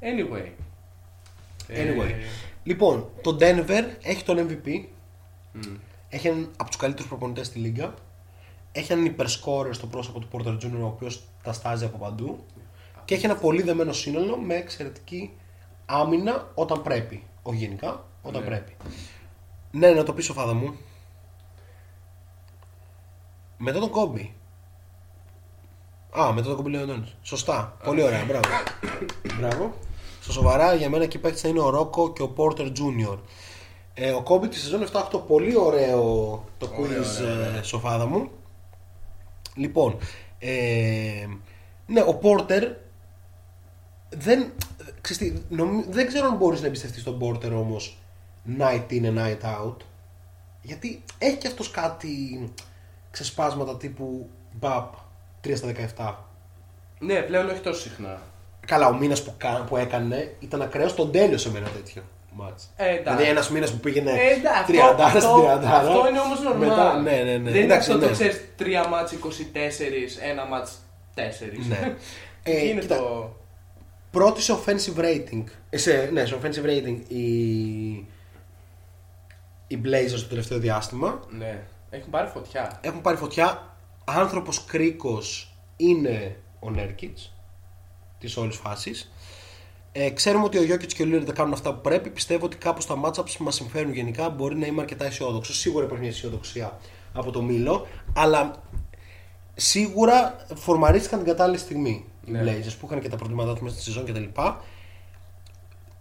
[0.01, 0.47] Anyway.
[1.69, 2.13] Anyway.
[2.65, 4.85] Ε, Λοιπόν, το Denver έχει τον MVP.
[5.53, 5.61] μ.
[6.09, 7.95] Έχει έναν από τους καλύτερους προπονητές στη λίγκα.
[8.73, 10.81] Έχει έναν υπερσκόρερ στο πρόσωπο του Porter Jr.
[10.83, 12.45] ο οποίος τα στάζει από παντού.
[13.05, 15.31] Και έχει ένα πολύ δεμένο σύνολο με εξαιρετική
[15.87, 17.25] άμυνα όταν πρέπει.
[17.43, 18.47] Όχι γενικά, όταν Ναι.
[18.49, 18.77] πρέπει.
[19.71, 20.75] Ναι, να το πεις σοφάδα μου.
[23.57, 24.35] Μετά τον Κόμπι.
[26.21, 27.17] Α, μετά τον Κόμπι λέει ο Αντώνης.
[27.23, 27.77] Σωστά.
[27.85, 28.25] Πολύ ωραία.
[28.25, 28.49] Μπράβο.
[29.39, 29.75] Μπράβο.
[30.23, 33.19] Στο σοβαρά για μένα εκεί παίκτης θα είναι ο Ρόκο και ο Πόρτερ Jr.
[33.95, 36.01] Ε, ο Κόμπι τη σεζόν 7-8 πολύ ωραίο
[36.59, 37.57] το Ωραίο, quiz ωραίο, ωραίο.
[37.59, 38.31] ε, σοφάδα μου.
[39.55, 39.97] Λοιπόν,
[40.39, 41.27] ε,
[41.87, 42.69] ναι, ο Πόρτερ
[44.09, 44.53] δεν,
[45.01, 47.99] ξέρεις τι, νομι- δεν ξέρω αν μπορείς να εμπιστευτείς τον Πόρτερ όμως
[48.59, 49.77] night in and night out
[50.63, 52.09] γιατί έχει και αυτός κάτι
[53.11, 54.95] ξεσπάσματα τύπου μπαπ
[55.45, 56.15] 3 στα 17.
[56.99, 58.21] Ναι, πλέον όχι τόσο συχνά.
[58.67, 62.71] Καλά, ο μήνας που, κα- που έκανε ήταν ακραίος, τον τέλειωσε με ένα τέτοιο μάτς.
[62.77, 63.03] Ε, εντάξει.
[63.03, 65.65] δηλαδή ένας μήνας που πήγαινε Ε, εντάξει, 30 αυτό, στην αυτό, 30.
[65.65, 66.59] αυτό είναι όμως normal.
[66.59, 67.51] Μετά, ναι, ναι, ναι.
[67.51, 68.07] Δεν Εντάξει, είναι αυτό ναι.
[68.07, 70.73] το ξέρεις τρία μάτς 24, ένα μάτς
[71.15, 71.21] 4.
[71.69, 71.95] Ναι.
[72.45, 73.37] Ε, είναι κοίτα, το.
[74.11, 75.45] Πρώτη σε offensive rating.
[75.71, 77.23] ε, Σε, ναι, σε offensive rating οι,
[79.67, 81.21] οι Blazers το τελευταίο διάστημα.
[81.31, 82.79] Ναι, έχουν πάρει φωτιά.
[82.81, 83.67] Έχουν πάρει φωτιά.
[84.05, 87.33] Άνθρωπος κρίκος είναι ο Νέρκιτς
[88.27, 89.13] της όλης φάσης.
[89.93, 92.11] Ε, ξέρουμε ότι ο Γιώκητς και ο Λίρ δεν κάνουν αυτά που πρέπει.
[92.11, 94.31] Πιστεύω ότι κάπως τα matchups μας συμφέρουν γενικά.
[94.31, 95.59] Μπορεί να είμαι αρκετά αισιόδοξος.
[95.59, 96.79] Σίγουρα υπάρχει μια αισιοδοξία
[97.13, 97.87] από το Μήλο.
[98.13, 98.63] Αλλά
[99.55, 102.39] σίγουρα φορμαρίστηκαν την κατάλληλη στιγμή Ναι.
[102.39, 104.41] οι Blazers που είχαν και τα προβλήματά τους μέσα στη σεζόν κτλ.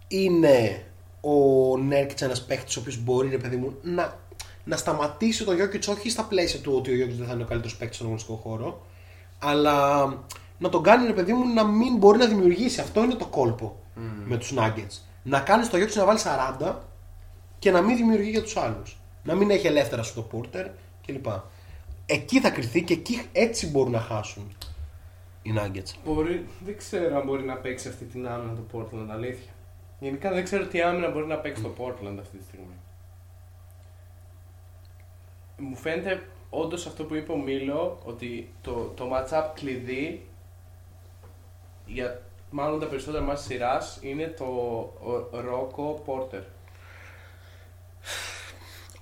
[0.08, 0.84] Είναι
[1.20, 4.18] ο Νέρκιτς ένας παίχτης ο οποίος μπορεί ρε παιδί μου να,
[4.64, 7.46] να σταματήσει το Γιώκητς όχι στα πλαίσια του ότι ο Γιώκητς δεν θα είναι ο
[7.46, 8.86] καλύτερος παίκτης στον αγωνιστικό χώρο
[9.38, 10.06] αλλά
[10.62, 12.80] να τον κάνει ρε παιδί μου να μην μπορεί να δημιουργήσει.
[12.80, 13.76] Αυτό είναι το κόλπο
[14.24, 15.00] με τους Nuggets.
[15.22, 16.18] Να κάνεις το Γιώκητς να βάλει
[16.60, 16.74] 40
[17.58, 18.96] και να μην δημιουργεί για τους άλλους.
[19.22, 20.66] Να μην έχει ελεύθερα στο Porter
[21.06, 21.26] κλπ.
[22.06, 24.56] Εκεί θα κρυθεί και εκεί έτσι μπορούν να χάσουν
[25.42, 25.94] οι Nuggets.
[26.04, 29.52] Μπορεί, δεν ξέρω αν μπορεί να παίξει αυτή την άμυνα το Portland, αλήθεια.
[30.00, 32.76] Γενικά δεν ξέρω τι άμυνα μπορεί να παίξει το Portland αυτή τη στιγμή.
[35.56, 40.26] Μου φαίνεται όντως αυτό που είπε ο Μίλο, ότι το, το matchup κλειδί
[41.86, 42.20] για
[42.50, 44.44] μάλλον τα περισσότερα μας σειράς είναι το
[45.50, 46.40] Ρόκο Πόρτερ.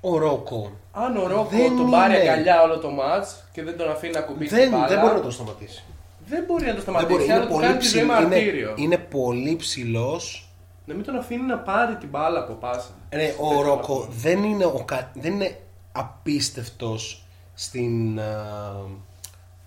[0.01, 2.23] Ο Ρόκο Αν ο Ρόκο Δεν τον πάρει είναι.
[2.31, 5.15] αγκαλιά όλο το match και δεν τον αφήνει να κουμπίσει δεν, την μπάλα, δεν μπορεί
[5.15, 5.83] να τον σταματήσει.
[6.27, 7.23] δεν μπορεί να το Δεν μπορεί.
[7.23, 8.73] σταματήσει, αλλά Είναι του πολύ, κάνει τη ζωή ψηλ, είναι, μαρτύριο.
[8.77, 10.49] είναι πολύ ψηλός
[10.85, 12.89] Να μην τον αφήνει να πάρει την μπάλα από πάσα.
[13.15, 15.59] Ναι, ο Ρόκο δεν είναι, ο, κα- δεν είναι
[15.93, 17.25] απίστευτος
[17.55, 18.23] στην uh,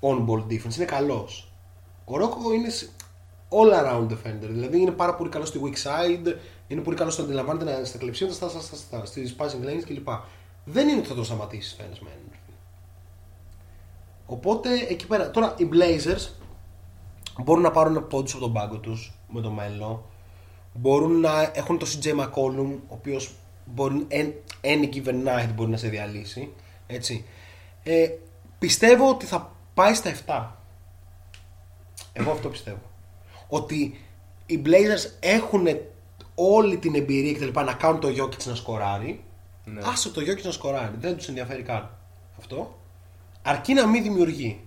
[0.10, 1.52] on-ball defense, είναι καλός.
[2.06, 2.90] Ο Ρόκο είναι σ-
[3.54, 6.36] all around defender, δηλαδή είναι πάρα πολύ καλός στη weak side,
[6.68, 9.66] είναι πολύ καλός στο να αντιλαμβάνεται να- στα κλεψίματα, στα, στα, στα, στα, στις passing
[9.68, 10.08] lanes κλπ.
[10.66, 12.14] Δεν είναι ότι θα τον σταματήσεις φαίνες μεν.
[14.26, 16.30] Οπότε εκεί πέρα, τώρα οι Blazers
[17.44, 20.02] μπορούν να πάρουν πόντους από τον πάγκο τους με το μέλλον.
[20.74, 23.34] Μπορούν να έχουν το CJ McCollum, ο οποίος
[23.66, 26.54] μπορεί any- any given night μπορεί να σε διαλύσει.
[26.88, 27.26] Έτσι.
[27.84, 28.10] Ε,
[28.60, 30.52] πιστεύω ότι θα πάει στα 7.
[32.14, 32.82] Εγώ αυτό πιστεύω.
[33.56, 34.00] Ότι
[34.46, 35.68] οι Blazers έχουν
[36.36, 39.24] όλη την εμπειρία και τα λοιπά να κάνουν το Jokic να σκοράρει.
[39.66, 39.82] Ναι.
[39.86, 40.96] Άσε το Jokic να σκοράρει.
[41.00, 41.90] Δεν τους ενδιαφέρει καν
[42.40, 42.80] αυτό.
[43.42, 44.60] Αρκεί να μην δημιουργεί.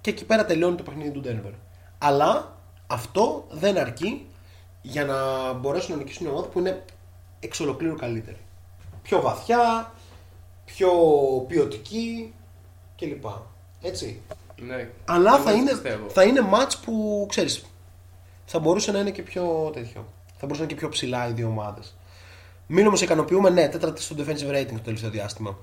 [0.00, 1.52] Και εκεί πέρα τελειώνει το παιχνίδι του Denver.
[1.98, 4.26] Αλλά αυτό δεν αρκεί
[4.82, 6.84] για να μπορέσουν να νικήσουν μια ομάδα που είναι
[7.40, 8.38] εξ ολοκλήρου καλύτερη.
[9.02, 9.92] Πιο βαθιά,
[10.64, 10.90] πιο
[11.48, 12.34] ποιοτική
[12.96, 13.24] κλπ.
[13.82, 14.20] Έτσι.
[14.56, 14.90] Ναι.
[15.04, 16.08] Αλλά Εγώ θα έτσι είναι, πιστεύω.
[16.08, 17.64] θα είναι match που ξέρεις
[18.52, 20.04] θα μπορούσε να είναι και πιο τέτοιο.
[20.26, 21.96] Θα μπορούσε να είναι και πιο ψηλά οι δύο ομάδες.
[22.66, 25.58] Μην όμως ικανοποιούμε, ναι, τέταρτη στο defensive rating το τελευταίο διάστημα.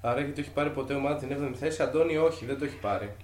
[0.00, 2.76] Άρα γιατί το έχει πάρει ποτέ ομάδα την 7η θέση, Αντώνη όχι, δεν το έχει
[2.76, 3.14] πάρει.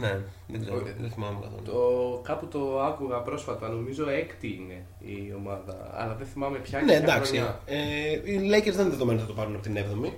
[0.00, 0.94] Ναι, δεν ξέρω, Όχι.
[1.00, 1.62] δεν θυμάμαι καθόλου.
[1.64, 6.92] Το, κάπου το άκουγα πρόσφατα, νομίζω έκτη είναι η ομάδα, αλλά δεν θυμάμαι ποια Ναι,
[6.94, 7.32] και ποια εντάξει.
[7.32, 7.60] χρονιά.
[7.66, 10.12] Ε, οι Lakers δεν είναι δεδομένο ότι θα το πάρουν από την 7η.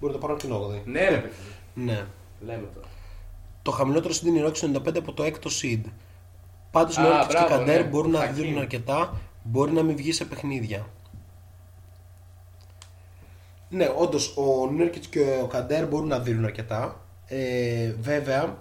[0.00, 0.80] Μπορεί να το πάρουν από την 8η.
[0.84, 1.34] Ναι ρε παιδί,
[1.74, 2.04] Ναι.
[2.40, 2.86] λέμε τώρα.
[3.62, 5.80] Το χαμηλότερο seed είναι η Rockets 95 από το 6ο seed.
[6.70, 7.88] Πάντως Α, οι Rockets και μπράβο, οι Καντέρ ναι.
[7.88, 8.34] μπορούν να Χακίμ.
[8.34, 10.86] δίνουν αρκετά, μπορεί να μην βγει σε παιχνίδια.
[13.68, 17.00] Ναι, όντως ο Νέρκιτ και ο Καντέρ μπορούν να δίνουν αρκετά.
[17.26, 18.56] Ε, βέβαια,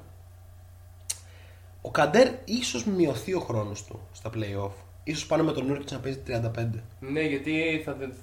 [1.82, 4.72] ο Καντέρ ίσως μειωθεί ο χρόνος του στα playoff.
[5.04, 6.84] Ίσως πάνε με τον Νέρκιτ να παίζει 35.
[7.00, 8.14] Ναι, γιατί θα δεν,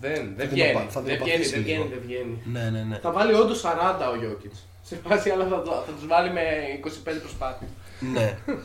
[0.00, 1.88] δεν, δεν Θα βγαίνει, δεινοπα- θα δεν βγαίνει, δεινοπαθήσει δεν βγαίνει, λίγο.
[1.94, 2.42] δεν βγαίνει.
[2.44, 2.98] Ναι, ναι, ναι.
[2.98, 4.66] Θα βάλει όντως 40 ο Γιώκητς.
[4.82, 6.42] Σε φάση αλλά θα, το- θα τους βάλει με
[6.84, 7.70] 25 προσπάθειες.
[8.12, 8.36] ναι.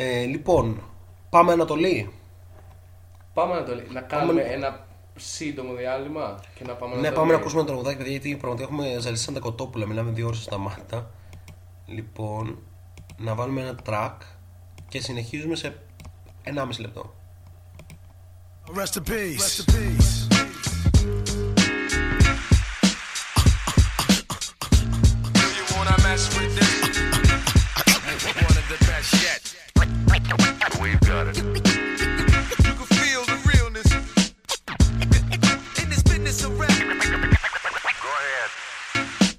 [0.00, 0.82] Ε, λοιπόν,
[1.30, 2.10] πάμε Ανατολή.
[3.34, 3.86] Πάμε να το λέει.
[3.92, 4.86] Να κάνουμε Πάμε- ένα
[5.16, 7.40] σύντομο διάλειμμα και να πάμε Ναι, να το πάμε να λέει.
[7.40, 9.86] ακούσουμε ένα τραγουδάκι, παιδιά, γιατί πραγματικά έχουμε ζαλίσει σαν τα κοτόπουλα.
[9.86, 11.10] Μιλάμε δύο ώρες στα μάτια.
[11.86, 12.58] Λοιπόν,
[13.16, 14.16] να βάλουμε ένα track
[14.88, 15.80] και συνεχίζουμε σε
[16.44, 17.14] 1,5 λεπτό.
[18.74, 19.40] Rest in peace.
[19.40, 20.26] Rest in peace.
[25.56, 26.77] You wanna mess with this?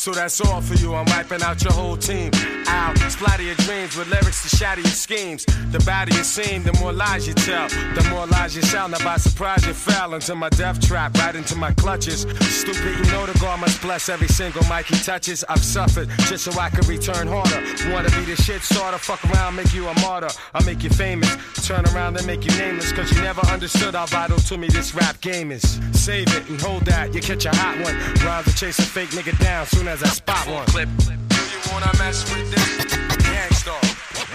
[0.00, 0.94] So that's all for you.
[0.94, 2.30] I'm wiping out your whole team.
[2.66, 5.44] I'll splatter your dreams with lyrics to shatter your schemes.
[5.72, 7.68] The badder you seem, the more lies you tell.
[7.68, 8.88] The more lies you shall.
[8.88, 12.22] Now by surprise you fell into my death trap, right into my clutches.
[12.22, 15.44] Stupid, you know the God must bless every single mic he touches.
[15.50, 17.60] I've suffered just so I can return harder.
[17.92, 20.30] Wanna be the shit starter, fuck around, make you a martyr.
[20.54, 21.28] I'll make you famous.
[21.66, 22.90] Turn around and make you nameless.
[22.92, 25.78] Cause you never understood how vital to me this rap game is.
[25.92, 27.94] Save it and hold that, you catch a hot one.
[28.24, 30.66] Rhymes to chase a fake nigga down soon as I spot one.
[30.66, 30.88] Clip.
[30.98, 32.94] Do you wanna mess with this?
[33.26, 33.82] Gangstar,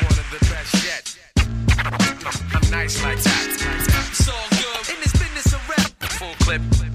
[0.04, 1.18] one of the best yet.
[2.54, 3.48] I'm nice like that.
[4.12, 5.92] It's all good in this business of rap.
[6.20, 6.95] Full clip.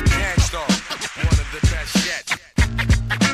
[1.61, 2.30] the best yet.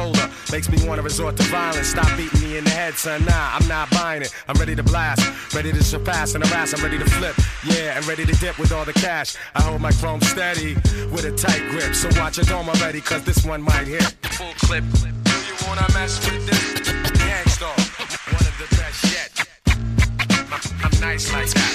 [0.00, 0.28] colder.
[0.52, 1.88] Makes me wanna resort to violence.
[1.88, 3.24] Stop beating me in the head, son.
[3.24, 4.32] Nah, I'm not buying it.
[4.48, 5.22] I'm ready to blast.
[5.54, 6.72] Ready to surpass and harass.
[6.74, 7.36] I'm ready to flip.
[7.64, 9.36] Yeah, and ready to dip with all the cash.
[9.54, 10.74] I hold my chrome steady
[11.14, 11.94] with a tight grip.
[11.94, 14.08] So watch your dome already, cause this one might hit.
[14.38, 14.84] Full clip.
[14.92, 16.64] Do you wanna mess with this?
[17.26, 17.76] Gangstar,
[18.36, 19.30] one of the best yet.
[20.84, 21.72] I'm nice like that.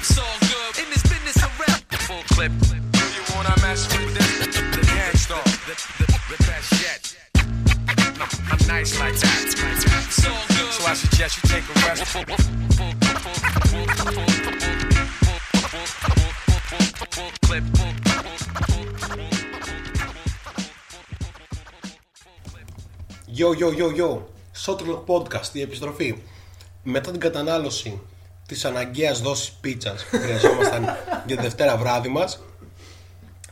[0.00, 1.80] It's all good in this business of rap.
[2.08, 2.52] Full clip.
[2.98, 4.30] Do you wanna mess with this?
[4.76, 6.79] The gangstar, the, the, the best
[8.70, 9.16] nice like
[23.40, 24.10] Yo, yo, yo, yo.
[24.64, 26.18] Shotlock Podcast, η επιστροφή.
[26.82, 28.00] Μετά την κατανάλωση
[28.46, 30.84] της αναγκαίας δόσης πίτσας που χρειαζόμασταν
[31.26, 32.42] για τη Δευτέρα βράδυ μας,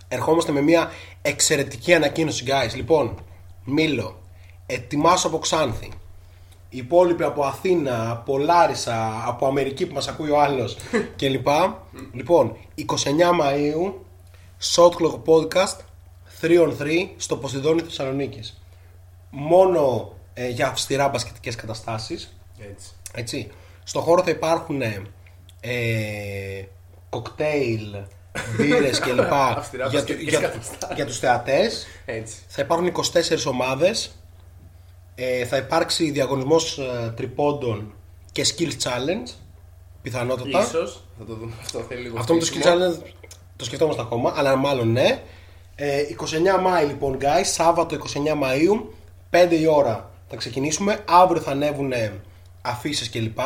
[0.09, 0.91] ερχόμαστε με μια
[1.23, 2.75] εξαιρετική ανακοίνωση, guys.
[2.75, 3.25] Λοιπόν,
[3.65, 4.28] Μήλο,
[4.73, 5.91] ετοιμάσου από Ξάνθη.
[6.71, 10.77] Οι υπόλοιποι από Αθήνα, από Λάρισα, από Αμερική που μας ακούει ο άλλος
[11.19, 11.47] κλπ.
[12.13, 12.85] λοιπόν, 29
[13.41, 13.93] Μαΐου,
[14.75, 15.77] Shotlock Podcast
[16.41, 18.61] 3 on 3 στο Ποσειδόνι Θεσσαλονίκης
[19.31, 22.37] μόνο ε, για αυστηρά μπασκετικές καταστάσεις.
[22.71, 22.89] Έτσι.
[23.15, 23.51] Έτσι.
[23.85, 24.83] Στο χώρο θα υπάρχουν
[25.61, 26.63] ε,
[27.11, 27.97] κοκτέιλ,
[28.57, 29.33] μπύρες κλπ.
[29.57, 30.97] Αυστηρά για, του- μπασκετικές για, καταστάσεις.
[30.97, 31.87] για τους θεατές.
[32.05, 32.37] Έτσι.
[32.49, 34.11] Θα υπάρχουν 24 ομάδες.
[35.21, 37.93] Ε, θα υπάρξει διαγωνισμός ε, τριπώντων
[38.33, 39.31] και skill challenge.
[40.03, 40.61] Πιθανότατα.
[40.61, 42.75] Ίσως, θα το δούμε αυτό, θέλει λίγο Αυτό με το skill φτύσιμο.
[42.75, 43.03] challenge
[43.57, 45.23] το σκεφτόμαστε ακόμα, αλλά μάλλον ναι.
[45.75, 46.03] Ε,
[46.59, 47.99] 29 Μάη λοιπόν, guys, Σάββατο 29
[48.43, 48.85] Μαΐου,
[49.31, 51.05] 5 η ώρα θα ξεκινήσουμε.
[51.09, 51.93] Αύριο θα ανέβουν
[52.63, 53.39] αφήσεις κλπ.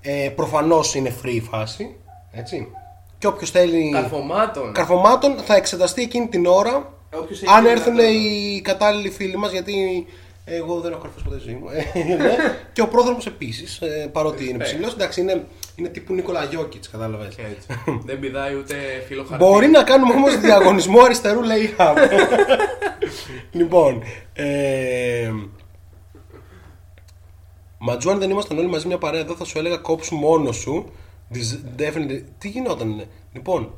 [0.00, 1.96] Ε, Προφανώς είναι free η φάση.
[2.32, 2.68] Έτσι.
[3.18, 3.90] Και όποιος θέλει.
[3.90, 4.72] Καρφωμάτων.
[4.72, 6.92] Καρφωμάτων θα εξεταστεί εκείνη την ώρα.
[7.14, 8.08] Όποιος έχει αν ένα έρθουν θέμα.
[8.08, 10.06] οι κατάλληλοι φίλοι μας, γιατί
[10.44, 11.68] εγώ δεν έχω καρφώσει ποτέ στη ζωή μου.
[11.68, 12.36] Ε, ναι.
[12.72, 13.80] και ο πρόδρομος επίσης,
[14.12, 14.92] παρότι είναι ψηλός.
[14.92, 15.44] Εντάξει, είναι,
[15.76, 17.36] είναι τύπου Νίκολα Γιώκητς, κατάλαβες.
[17.36, 17.66] Έτσι.
[18.04, 18.74] Δεν πηδάει ούτε
[19.06, 19.44] φίλο χαρτί.
[19.44, 21.96] Μπορεί να κάνουμε όμως διαγωνισμό αριστερού layup.
[23.52, 24.02] λοιπόν.
[24.32, 25.30] Ε,
[27.78, 30.90] Ματζού, αν δεν ήμασταν όλοι μαζί μια παρέα εδώ, θα σου έλεγα κόψου μόνος σου.
[31.34, 32.22] This- Definitely.
[32.38, 33.74] Τι γινόταν, λοιπόν.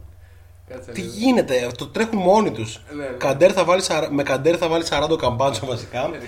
[0.69, 1.13] Κάτσε Τι λίγο.
[1.15, 2.81] γίνεται, το τρέχουν μόνοι τους.
[2.95, 3.11] Ναι, ναι.
[3.17, 6.09] Καντέρ θα βάλει, σαρα- με καντέρ θα βάλει 40 καμπάτσο βασικά.
[6.09, 6.19] Ναι,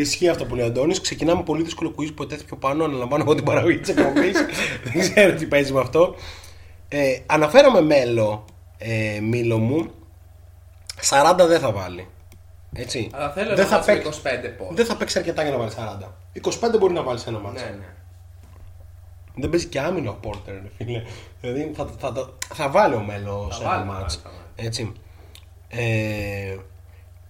[0.00, 1.00] Ισχύει αυτό που λέει ο Αντώνης.
[1.00, 2.84] Ξεκινάμε πολύ δύσκολο quiz που ετέθη πιο πάνω.
[2.84, 4.32] Αναλαμβάνω εγώ την παραγωγή της εκπομπής.
[4.92, 6.14] δεν ξέρω τι παίζει με αυτό.
[6.88, 8.44] Ε, αναφέραμε μέλο,
[8.78, 9.90] ε, μήλο μου.
[11.10, 12.08] 40 δεν θα βάλει.
[12.74, 13.10] Έτσι.
[13.12, 14.76] Αλλά θέλω δεν να θα, μάτς με παίξει, 25 πόντους.
[14.76, 16.14] δεν θα παίξει αρκετά για να βάλει 40.
[16.74, 17.64] 25 μπορεί να βάλεις ένα μάτσο.
[17.64, 17.86] Ναι, ναι.
[19.40, 21.02] Δεν παίζει και άμυνα ο Πόρτερ, ρε φίλε.
[21.40, 24.20] Δηλαδή θα, θα, θα, θα βάλει ο Μέλο σε ένα βάλει, θα μάτς.
[24.22, 24.66] βάλει, θα βάλει.
[24.68, 24.92] Έτσι.
[25.68, 26.56] Ε,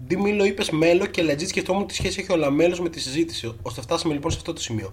[0.06, 3.54] Ντι Μίλο είπες Μέλο και legit σκεφτόμουν τι σχέση έχει ο Λαμέλος με τη συζήτηση,
[3.62, 4.92] ώστε φτάσαμε λοιπόν σε αυτό το σημείο.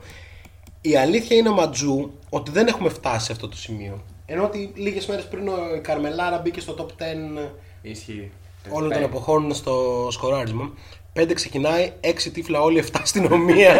[0.82, 4.04] Η αλήθεια είναι, Ματζού, ότι δεν έχουμε φτάσει σε αυτό το σημείο.
[4.26, 7.52] Ενώ ότι λίγες μέρες πριν ο- η Καρμελάρα μπήκε στο top 10
[7.82, 8.32] Ισχύει.
[8.70, 9.06] όλων των Respect.
[9.06, 10.72] εποχών στο σκοράρισμα.
[11.14, 13.76] 5 ξεκινάει, 6 τύφλα όλοι, 7 αστυνομία.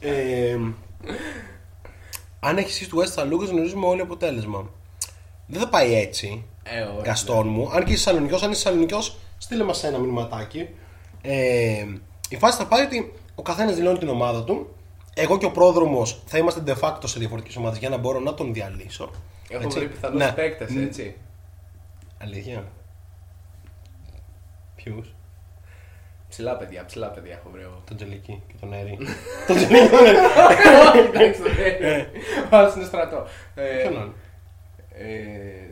[0.00, 0.58] ε,
[2.46, 4.70] αν έχεις εσύ του West Salukis γνωρίζουμε όλοι αποτέλεσμα.
[5.46, 6.44] Δεν θα πάει έτσι.
[6.62, 7.06] Ε, όχι.
[7.08, 7.70] Γαστόν μου.
[7.72, 10.68] Αν και είσαι Σαλονικιός, αν είσαι Σαλονικιός, στείλε μας ένα μηνυματάκι.
[11.22, 11.84] Ε,
[12.28, 14.74] η φάση θα πάει ότι ο καθένας δηλώνει την ομάδα του.
[15.14, 18.34] Εγώ και ο πρόδρομος θα είμαστε de facto σε διαφορετικές ομάδες για να μπορώ να
[18.34, 19.10] τον διαλύσω.
[19.48, 19.78] Έχω Έτσι.
[19.78, 20.32] βρει πιθανούς Ναι.
[20.32, 21.14] παίκτες, Μ, έτσι.
[22.22, 22.64] Αλήθεια.
[24.76, 25.14] Ποιους,
[26.36, 27.82] Ψηλά παιδιά, ψηλά παιδιά έχω βρει εγώ.
[27.88, 28.98] τον Τζελική και τον Έρη.
[29.48, 32.06] Όχι, εντάξει, το λέει.
[32.50, 33.26] Πάω στην στρατό.
[33.54, 34.14] Ε, Ποιον άλλο.
[34.98, 35.70] ε,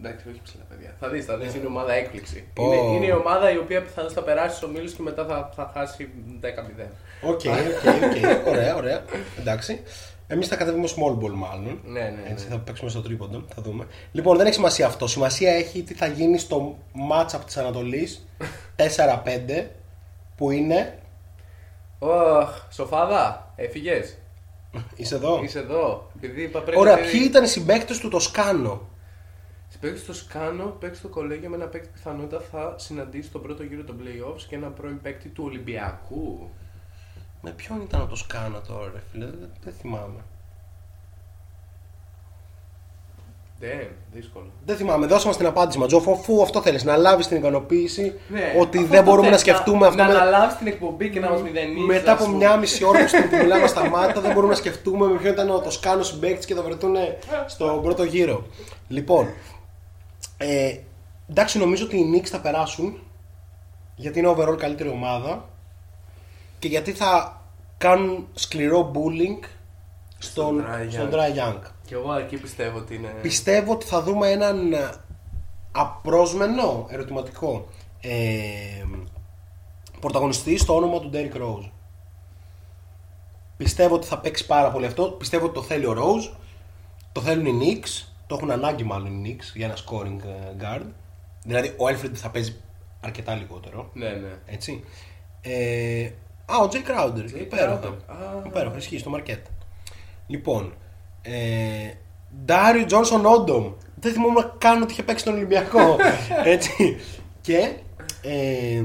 [0.00, 0.94] Εντάξει, όχι ψηλά παιδιά.
[1.00, 2.44] Θα δεις, θα δεις, είναι ομάδα έκπληξη.
[2.54, 2.64] Πω.
[2.64, 5.70] Είναι, είναι η ομάδα η οποία πιθανώς θα περάσει στους ομίλους και μετά θα, θα
[5.74, 6.08] χάσει
[6.40, 6.46] 10-0.
[7.22, 8.46] Οκ, οκ, οκ.
[8.48, 9.02] Ωραία, ωραία.
[9.38, 9.82] Εντάξει.
[10.26, 11.80] Εμείς θα κατέβουμε small ball μάλλον.
[11.84, 12.30] Ναι, ναι, ναι.
[12.30, 13.44] Έτσι, θα παίξουμε στο τρίποντο.
[13.54, 13.86] Θα δούμε.
[14.12, 15.06] Λοιπόν, δεν έχει σημασία αυτό.
[15.06, 16.78] Σημασία έχει τι θα γίνει στο
[17.12, 18.26] match up της Ανατολής
[18.76, 19.64] 4-5
[20.42, 20.98] που είναι;
[21.98, 24.18] Ωχ, σοφάδα, έφυγες;
[24.96, 25.40] Είσαι εδώ.
[25.42, 26.10] Είσαι εδώ.
[26.16, 28.88] Επειδή είπα πρέπει Ωραία, να- ποιοι ήταν οι συμπαίκτες του το Σκάνο.
[29.80, 33.84] Παίξει στο Σκάνο, παίξει στο κολέγιο με ένα παίκτη πιθανότητα θα συναντήσει τον πρώτο γύρο
[33.84, 36.50] των playoffs και ένα πρώην παίκτη του Ολυμπιακού.
[37.42, 40.20] Με ποιον ήταν το Σκάνο τώρα, ρε φίλε, δεν, δεν θυμάμαι.
[43.62, 44.46] Damn, δύσκολο.
[44.64, 48.54] Δεν θυμάμαι, δώσε μας την απάντηση, Ματζόφο, αφού αυτό θέλεις, να λάβεις την ικανοποίηση Ναι,
[48.58, 50.02] ότι αυτό δεν το μπορούμε να θες, σκεφτούμε αυτό.
[50.02, 51.80] Να με- αναλάβεις την εκπομπή και να μας μηδενίσει.
[51.86, 52.98] Μετά από μια μισή ώρα
[53.30, 56.54] που μιλάμε στα μάτια, δεν μπορούμε να σκεφτούμε με ποιον ήταν ο Τοσκάνο συμπαίκτης και
[56.54, 56.96] θα βρεθούν
[57.46, 58.46] στον πρώτο γύρο.
[58.88, 59.28] Λοιπόν,
[60.36, 60.76] ε,
[61.30, 62.98] εντάξει, νομίζω ότι οι Knicks θα περάσουν
[63.96, 65.48] γιατί είναι overall καλύτερη ομάδα
[66.58, 67.40] και γιατί θα
[67.78, 69.44] κάνουν σκληρό bullying
[70.18, 71.14] στον, Dry στον Young.
[71.14, 71.58] Dry Young.
[71.92, 73.14] Και εγώ εκεί πιστεύω ότι είναι.
[73.22, 74.90] Πιστεύω ότι θα δούμε έναν ε,
[75.72, 77.68] απρόσμενο ερωτηματικό
[78.00, 78.84] ε,
[80.00, 81.70] πρωταγωνιστή στο όνομα του Derrick Rose.
[83.56, 85.04] Πιστεύω ότι θα παίξει πάρα πολύ αυτό.
[85.04, 86.36] Πιστεύω ότι το θέλει ο Rose.
[87.12, 88.06] Το θέλουν οι Knicks.
[88.26, 90.86] Το έχουν ανάγκη μάλλον οι Knicks για ένα scoring ε, guard.
[91.44, 92.56] Δηλαδή ο Alfred θα παίζει
[93.00, 93.90] αρκετά λιγότερο.
[93.92, 94.38] Ναι, ναι.
[94.46, 94.84] Έτσι.
[95.40, 96.10] Ε,
[96.46, 97.36] α, ο Jay Crowder.
[97.36, 97.80] Jay Υπέροχα.
[97.80, 98.14] Crowder.
[98.14, 98.46] Α.
[98.46, 99.46] Υπέροχα, ισχύει στο μαρκέτ.
[100.26, 100.74] Λοιπόν,
[101.22, 101.92] ε,
[102.44, 103.72] Ντάριο Τζόνσον Όντομ.
[103.94, 105.96] Δεν θυμόμουν καν ότι είχε παίξει τον Ολυμπιακό.
[106.44, 106.96] Έτσι.
[107.40, 107.72] Και
[108.22, 108.82] ε,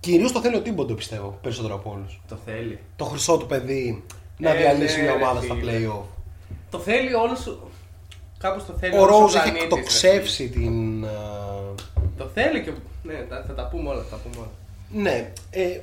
[0.00, 2.20] κυρίως το θέλει ο Τίμποντο πιστεύω περισσότερο από όλους.
[2.28, 2.78] Το θέλει.
[2.96, 4.04] Το χρυσό του παιδί
[4.38, 5.72] να Ε, διαλύσει ναι, μια ρε ομάδα στα φίλε.
[5.72, 6.04] playoff.
[6.70, 7.36] Το θέλει όλο.
[8.38, 11.04] Κάπως το θέλει Ο όλος Ρόουζ έχει πλανήτης, ρε εκτοξεύσει την.
[11.04, 12.06] ε, φίλε.
[12.16, 12.72] Το θέλει και.
[13.02, 14.02] Ναι, θα, θα τα πούμε όλα.
[14.02, 14.50] Θα τα πούμε όλα.
[15.02, 15.80] Ναι, ε, ε,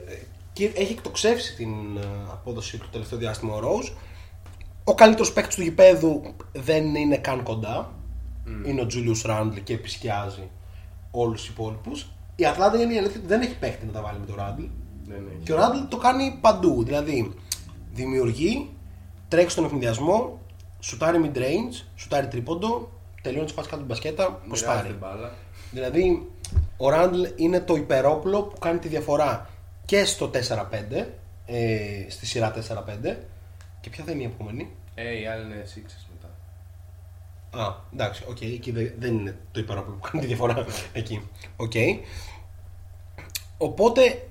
[0.54, 2.02] και έχει εκτοξεύσει την ε,
[2.32, 3.92] απόδοση του το τελευταίο διάστημα ο Rose.
[4.90, 7.92] Ο καλύτερος παίκτης του γηπέδου δεν είναι καν κοντά.
[8.66, 10.50] Είναι ο Julius Randle και επισκιάζει
[11.12, 12.08] όλους τους υπόλοιπους.
[12.36, 14.70] Η Ατλάντα είναι η αλήθεια ότι δεν έχει παίκτη να τα βάλει με τον Randle.
[15.08, 15.32] Ναι, ναι.
[15.44, 16.84] Και ο Randle το κάνει παντού.
[16.84, 17.34] Δηλαδή
[17.94, 18.70] δημιουργεί,
[19.28, 20.40] τρέχει στον αιφνιδιασμό,
[20.80, 22.90] σουτάρει mid-range, σουτάρει τρίποντο,
[23.22, 24.88] τελειώνει τη φάση κάτω την μπασκέτα, Μοιράζει ποστάρει.
[24.88, 25.32] την μπάλα.
[25.72, 26.28] Δηλαδή,
[26.78, 29.50] ο Ράντλ είναι το υπερόπλο που κάνει τη διαφορά
[29.86, 31.06] και στο 4-5,
[31.46, 33.16] ε, στη σειρά 4-5.
[33.82, 36.34] Και ποια θα είναι η επόμενη; Ε, οι άλλοι είναι Sixers μετά.
[37.64, 40.66] Α, εντάξει, οκ, εκεί δε- δεν είναι το υπερόπλο που κάνει τη διαφορά.
[40.94, 41.22] εκεί.
[41.56, 41.72] Οκ.
[43.58, 44.28] Οπότε,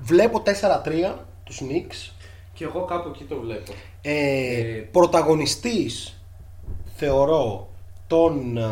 [0.00, 1.14] βλέπω 4-3
[1.44, 2.10] τους Knicks.
[2.54, 3.72] Και εγώ κάπου εκεί το βλέπω.
[4.02, 6.20] Ε, Ε, πρωταγωνιστής,
[6.96, 7.68] θεωρώ,
[8.06, 8.62] τον ε,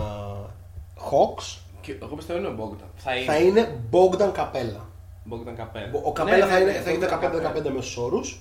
[1.10, 2.84] Hawks Και εγώ πιστεύω είναι ο Bogdan.
[2.96, 3.24] Θα είναι.
[3.24, 4.80] θα είναι Bogdan Capela.
[5.30, 6.02] Bogdan Capella.
[6.04, 8.40] Ο Καπέλα Ναι, θα, ναι, είναι, ναι, θα έχει Bogdan 15-15 μέσους όρους.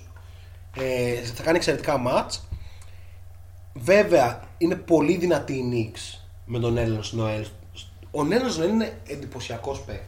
[0.78, 2.48] Ε, θα κάνει εξαιρετικά μάτς.
[3.74, 5.64] Βέβαια, είναι πολύ δυνατή η
[5.94, 7.44] Knicks με τον Έλληνος Νοέλ.
[8.10, 10.02] Ο Έλληνος Νοέλ είναι εντυπωσιακός παίχτη.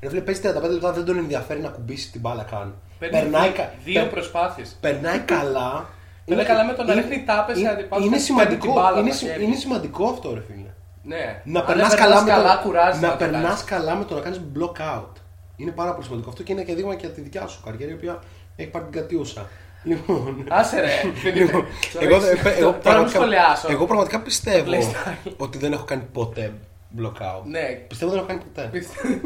[0.00, 2.74] Ρε φίλε, παίζει 35 λεπτά, δεν τον ενδιαφέρει να κουμπίσει την μπάλα καν.
[2.98, 4.76] Παίρνει Περνάει, δύο- κα- δύο πε- προσπάθειες.
[4.80, 5.88] περνάει καλά.
[6.24, 8.72] Περνάει καλά με το να ρίχνει τάπες σε είναι- αντιπάλους Είναι και παίρνει την σημαντικό,
[8.72, 9.46] μπάλα είναι, στα συ- χέρια.
[9.46, 10.70] είναι σημαντικό αυτό, ρε φίλε.
[11.02, 11.42] Ναι.
[11.44, 13.64] Να Αν περνάς δεν καλά, περνάς με το, καλά, κουράζεις να το περνάς κάνεις.
[13.64, 15.12] καλά με το να κάνεις block out.
[15.56, 17.92] Είναι πάρα πολύ σημαντικό αυτό και είναι και δείγμα και για τη δικιά σου καριέρα
[17.92, 18.18] η οποία
[18.56, 19.46] έχει πάρει την κατιούσα.
[19.82, 21.30] Λοιπόν, Άσε ρε.
[21.30, 23.66] λοιπόν, Τώρα εγώ, έχεις- εγώ, τώρα- Τώρα μου πραγματικά, σχολιάσω.
[23.70, 25.32] εγώ πραγματικά πιστεύω playstyle.
[25.36, 26.52] ότι δεν έχω κάνει ποτέ
[26.98, 27.42] block out.
[27.44, 27.66] Ναι.
[27.88, 28.68] Πιστεύω δεν έχω κάνει ποτέ.
[28.72, 29.18] Πιστεύω-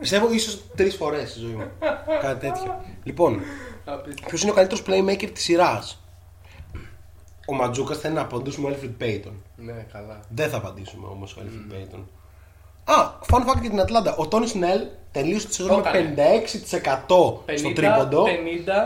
[0.00, 1.66] Πιστεύω ίσως τρεις φορές στη ζωή μου.
[2.20, 2.84] Κάτι τέτοιο.
[3.04, 3.40] Λοιπόν,
[3.84, 4.28] Απίστευτο.
[4.28, 5.98] ποιος είναι ο καλύτερος playmaker της σειράς;
[7.46, 9.32] Ο Ματζούκας θέλει να απαντήσουμε ο Alfred Payton.
[9.56, 10.20] Ναι, καλά.
[10.28, 12.00] Δεν θα απαντήσουμε όμως ο Alfred Payton.
[12.84, 12.94] Α,
[13.30, 14.14] fun fact για την Ατλάντα.
[14.16, 14.80] Ο Τόνι Σνέλ
[15.12, 18.28] τελείωσε τη σεζόν Το με 56% στο 50, τρίποντο, 50.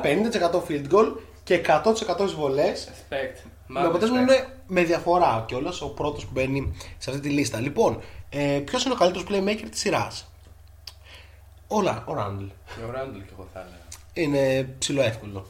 [0.02, 1.12] 50% field goal
[1.44, 2.88] και 100% στις βολές.
[2.88, 3.48] Respect.
[3.66, 7.60] Με αποτέλεσμα είναι με διαφορά κιόλας ο πρώτος που μπαίνει σε αυτή τη λίστα.
[7.60, 8.00] Λοιπόν,
[8.30, 10.30] ε, ποιος είναι ο καλύτερος playmaker της σειράς;
[11.66, 12.44] Όλα, ο Ράντλ.
[12.88, 13.76] Ο Ράντλ και εγώ θα έλεγα.
[14.32, 15.46] Είναι ψηλό εύκολο.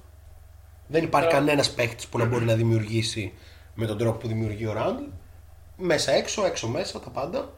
[0.87, 3.33] Δεν υπάρχει Τώρα- κανένας παίκτης που να μπορεί να δημιουργήσει
[3.75, 5.03] με τον τρόπο που δημιουργεί ο Ράντλ.
[5.77, 7.49] Μέσα έξω, έξω μέσα, τα πάντα.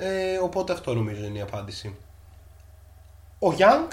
[0.00, 1.96] Ε, οπότε αυτό νομίζω είναι η απάντηση.
[3.38, 3.90] Ο Γιάνγκ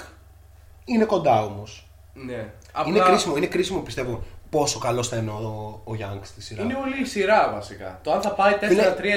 [0.86, 1.88] είναι κοντά όμως.
[2.14, 2.34] Ναι.
[2.34, 6.64] Είναι, Απλά κρίσιμο, είναι κρίσιμο πιστεύω πόσο καλό θα είναι ο, ο Young στη σειρά.
[6.64, 8.00] Είναι όλη η σειρά βασικά.
[8.04, 8.58] Το αν θα πάει 4-3-3-4.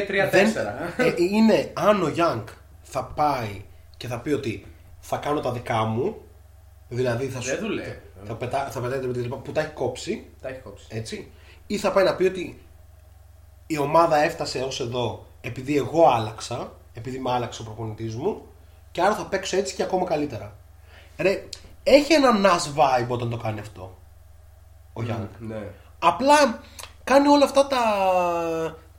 [0.08, 0.54] Φίλε, δεν-
[0.96, 2.44] ε, είναι αν ο Young
[2.82, 3.64] θα πάει
[3.96, 4.66] και θα πει ότι
[5.00, 6.16] θα κάνω τα δικά μου,
[6.88, 7.48] δηλαδή θα σου.
[7.50, 8.00] Δεν δουλεύει.
[8.24, 10.86] Θα, πετά, θα πετάει την λοιπά, που τα έχει κόψει, Τα έχει κόψει.
[10.88, 11.30] έτσι.
[11.66, 12.60] Ή θα πάει να πει ότι
[13.66, 18.42] η ομάδα έφτασε ως εδώ επειδή εγώ άλλαξα, επειδή με άλλαξε ο προπονητής μου
[18.90, 20.56] και άρα θα παίξω έτσι και ακόμα καλύτερα.
[21.16, 21.44] Ρε,
[21.82, 23.98] έχει ένα nice vibe όταν το κάνει αυτό
[24.92, 25.28] ο Young.
[25.38, 25.68] Ναι.
[25.98, 26.60] Απλά
[27.04, 27.78] κάνει όλα αυτά τα,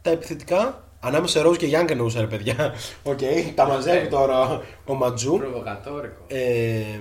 [0.02, 0.84] τα επιθετικά.
[1.00, 2.74] Ανάμεσα σε Ρόζ και Γιάνγκ εννοούσα ρε παιδιά.
[3.04, 3.20] Οκ,
[3.56, 5.38] τα μαζεύει τώρα ο Ματζού.
[5.38, 6.24] Προβοκατόρικο.
[6.28, 7.00] Ε,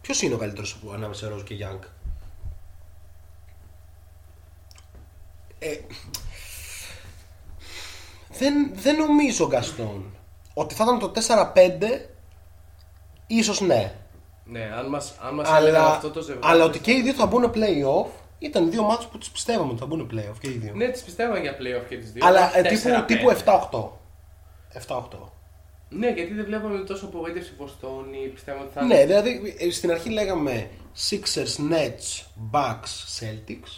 [0.00, 1.80] Ποιος είναι ο καλύτερος ανάμεσα σε Ρόζ και Γιάνγκ.
[5.58, 5.74] Ε,
[8.40, 10.04] δεν, δεν νομίζω Γκαστόν
[10.54, 11.12] ότι θα ήταν το
[11.54, 12.00] 4-5
[13.26, 13.92] ίσως ναι
[14.44, 16.46] Ναι, αν μας, αν μας έλεγαν αλλά, αυτό το ζευγάρι.
[16.54, 18.06] αλλά ότι και οι δύο θα μπουν play-off
[18.38, 21.02] ήταν δύο μάτς που τις πιστεύαμε ότι θα μπουν play-off και οι δύο Ναι, τις
[21.02, 22.26] πιστεύω για playoff και τις δύο.
[22.26, 23.04] αλλά όχι ε, τύπου, 4-5.
[23.06, 23.30] τύπου
[24.86, 25.00] 7-8 7-8
[25.88, 28.18] Ναι, γιατί δεν βλέπαμε τόσο απογοήτευση Μποστόνη.
[28.34, 30.70] Πιστεύω ότι θα Ναι, δηλαδή ε, στην αρχή λέγαμε
[31.10, 33.72] Sixers, Nets, Bucks, Celtics,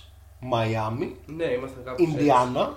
[0.52, 2.05] Miami, Ναι, ήμασταν κάπου.
[2.16, 2.68] Indiana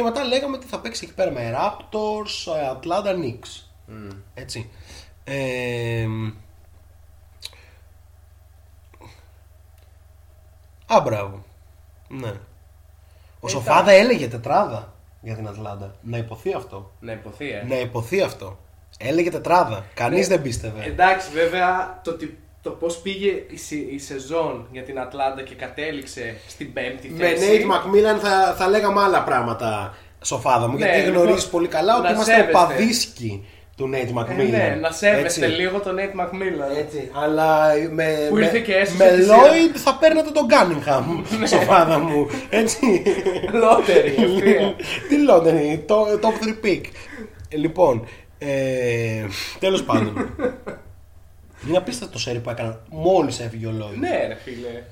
[0.00, 3.64] και μετά λέγαμε ότι θα παίξει εκεί πέρα με Raptors, ε, Atlanta, Knicks.
[4.34, 4.70] Έτσι.
[5.24, 6.06] Ε,
[10.86, 11.44] Α, μπράβο.
[12.08, 12.32] Ναι.
[13.40, 15.94] Ο Ε, Σοφάδα έλεγε τετράδα για την Ατλάντα.
[16.02, 16.90] Να ειπωθεί αυτό.
[17.00, 17.62] Να ειπωθεί, ε.
[17.68, 18.58] Να ειπωθεί αυτό.
[18.98, 19.84] Έλεγε τετράδα.
[19.94, 20.84] Κανείς δεν πίστευε.
[20.84, 25.54] Εντάξει, βέβαια το, τι- το πώς πήγε η, σε- η σεζόν για την Ατλάντα και
[25.54, 27.66] κατέληξε στην πέμπτη Με θέση.
[27.68, 30.78] Nate McMillan θα, θα λέγαμε άλλα πράγματα, Σοφάδα μου.
[30.78, 32.58] Ναι, γιατί λοιπόν, γνωρίζεις πολύ καλά ότι να είμαστε σέβεστε.
[32.58, 33.46] οπαδίσκοι
[33.76, 34.50] του Nate Ε, McMillan.
[34.50, 35.60] ναι, να σέβεστε Έτσι.
[35.60, 36.78] λίγο τον Nate McMillan.
[36.78, 39.36] Έτσι, αλλά με, Που με, ήρθε και έσωσε με τη σειρά.
[39.36, 41.46] Lloyd θα παίρνατε τον Cunningham, Ναι.
[41.46, 42.26] Σοφάδα μου.
[42.50, 43.02] Έτσι.
[43.52, 44.74] Lottery, ευθεία.
[45.08, 46.80] Τι Lottery, το top 3 pick.
[47.48, 48.06] Ε, Λοιπόν,
[48.38, 49.24] ε,
[49.58, 50.12] τέλος πάντων.
[51.68, 53.98] Είναι απίστευτο το σερί που έκαναν μόλις έφυγε ο Lloyd.
[53.98, 54.82] ναι, ρε φίλε.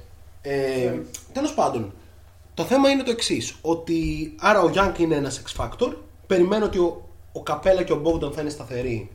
[0.42, 0.92] Ε,
[1.32, 1.92] Τέλος πάντων,
[2.54, 3.54] το θέμα είναι το εξής.
[3.60, 5.92] Ότι άρα ο Young είναι ένας X Factor.
[6.26, 9.10] Περιμένω ότι ο, ο Καπέλα και ο Bogdan θα είναι σταθεροί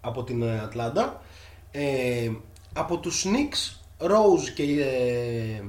[0.00, 1.22] από την ε, Ατλάντα.
[1.70, 2.30] Ε,
[2.72, 3.76] από τους Knicks,
[4.06, 5.62] Rose και, ε,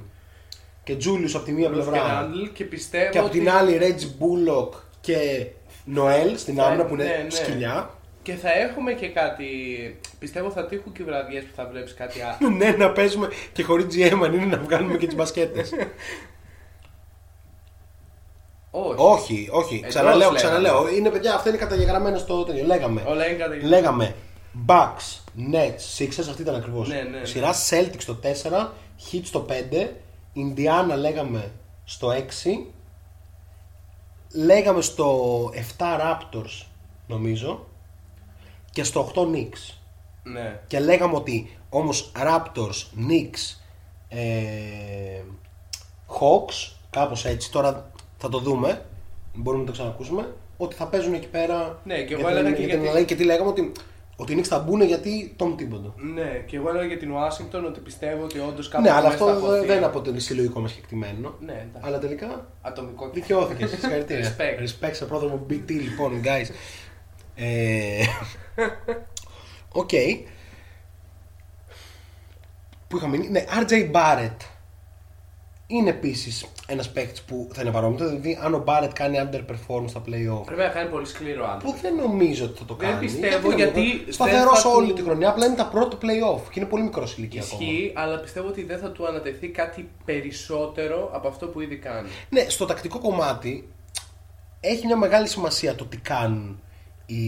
[0.84, 3.38] και Julius από τη μία Και πλευρά Randall και πιστεύω και από ότι...
[3.40, 4.70] την άλλη Reggie Bullock
[5.02, 5.46] και
[5.96, 7.30] Noel στην θα- άμυνα που είναι ναι, ναι.
[7.30, 7.90] σκυλιά.
[8.26, 9.46] Και θα έχουμε και κάτι.
[10.20, 12.50] Πιστεύω θα τύχουν και βραδιές που θα βλέπεις κάτι άλλο.
[12.58, 15.72] ναι, να παίζουμε και χωρίς GM αν είναι να βγάλουμε και τις μπασκέτες.
[18.72, 18.96] Όχι.
[18.98, 19.76] Όχι, όχι.
[19.76, 20.38] Εντός Ξαναλέω, λέγαμε.
[20.38, 20.90] ξαναλέω.
[20.90, 22.66] Είναι παιδιά, αυτά είναι καταγεγραμμένα στο τέτοιο.
[22.66, 23.04] Λέγαμε.
[23.08, 24.16] Όλα είναι κατά Λέγαμε
[24.68, 25.20] Bucks,
[25.52, 26.88] Nets, Sixers, αυτή ήταν ακριβώς.
[26.88, 27.26] Ναι, ναι, ναι.
[27.26, 28.68] Σειρά Celtics στο 4,
[29.12, 29.54] Heat στο 5,
[30.36, 31.52] Indiana λέγαμε
[31.84, 32.66] στο 6,
[34.34, 36.66] λέγαμε στο 7 Raptors
[37.08, 37.66] νομίζω
[38.76, 39.74] και στο 8 Knicks.
[40.24, 40.60] Ναι.
[40.68, 43.58] Και λέγαμε ότι όμως Raptors, Knicks,
[44.10, 45.22] ε,
[46.08, 48.86] Hawks, κάπως έτσι, τώρα θα το δούμε,
[49.34, 51.80] μπορούμε να το ξανακούσουμε, ότι θα παίζουν εκεί πέρα.
[51.84, 53.72] Ναι, και εγώ για την- έλεγα και για την γιατί- Ελλάδα και τι λέγαμε ότι,
[54.16, 55.94] ότι οι Knicks θα μπουν γιατί τον τίποτα.
[56.14, 59.26] Ναι, και εγώ έλεγα για την Ουάσιγκτον ότι πιστεύω ότι όντως κάπου Ναι, αλλά μέσα
[59.26, 59.66] θα αυτό χωθεί.
[59.66, 61.34] δεν αποτελεί συλλογικό μας κεκτημένο.
[61.46, 61.82] Ναι, εντάξει.
[61.88, 63.66] Αλλά τελικά Ατομικό και δικαιώθηκε.
[63.68, 64.36] Συγχαρητήρια.
[64.38, 64.62] Respect.
[64.64, 66.50] Respect σε πρόδρομο BT λοιπόν, guys.
[67.36, 68.04] Ε,
[69.82, 69.90] Οκ.
[72.88, 74.38] Που είχα μείνει; Ναι, RJ Barrett.
[75.68, 78.08] Είναι επίσης ένας παίκτης που θα είναι παρόμοιο.
[78.08, 80.46] Δηλαδή, αν ο Barrett κάνει underperform στα playoff.
[80.46, 81.58] Πρέπει να κάνει πολύ σκληρό άντρα.
[81.72, 83.06] Που δεν νομίζω ότι θα το Δεν κάνει.
[83.06, 84.04] πιστεύω, δεν γιατί νομίζω.
[84.04, 85.30] δεν Σταθερός θα όλη του- τη χρονιά.
[85.30, 87.62] Απλά είναι τα πρώτα playoff και είναι πολύ μικρός ηλικία ακόμα.
[87.62, 92.10] Ισχύει, αλλά πιστεύω ότι δεν θα του ανατεθεί κάτι περισσότερο από αυτό που ήδη κάνει.
[92.30, 93.70] Ναι, στο τακτικό κομμάτι
[94.60, 96.60] έχει μια μεγάλη σημασία το τι κάνουν
[97.06, 97.24] οι,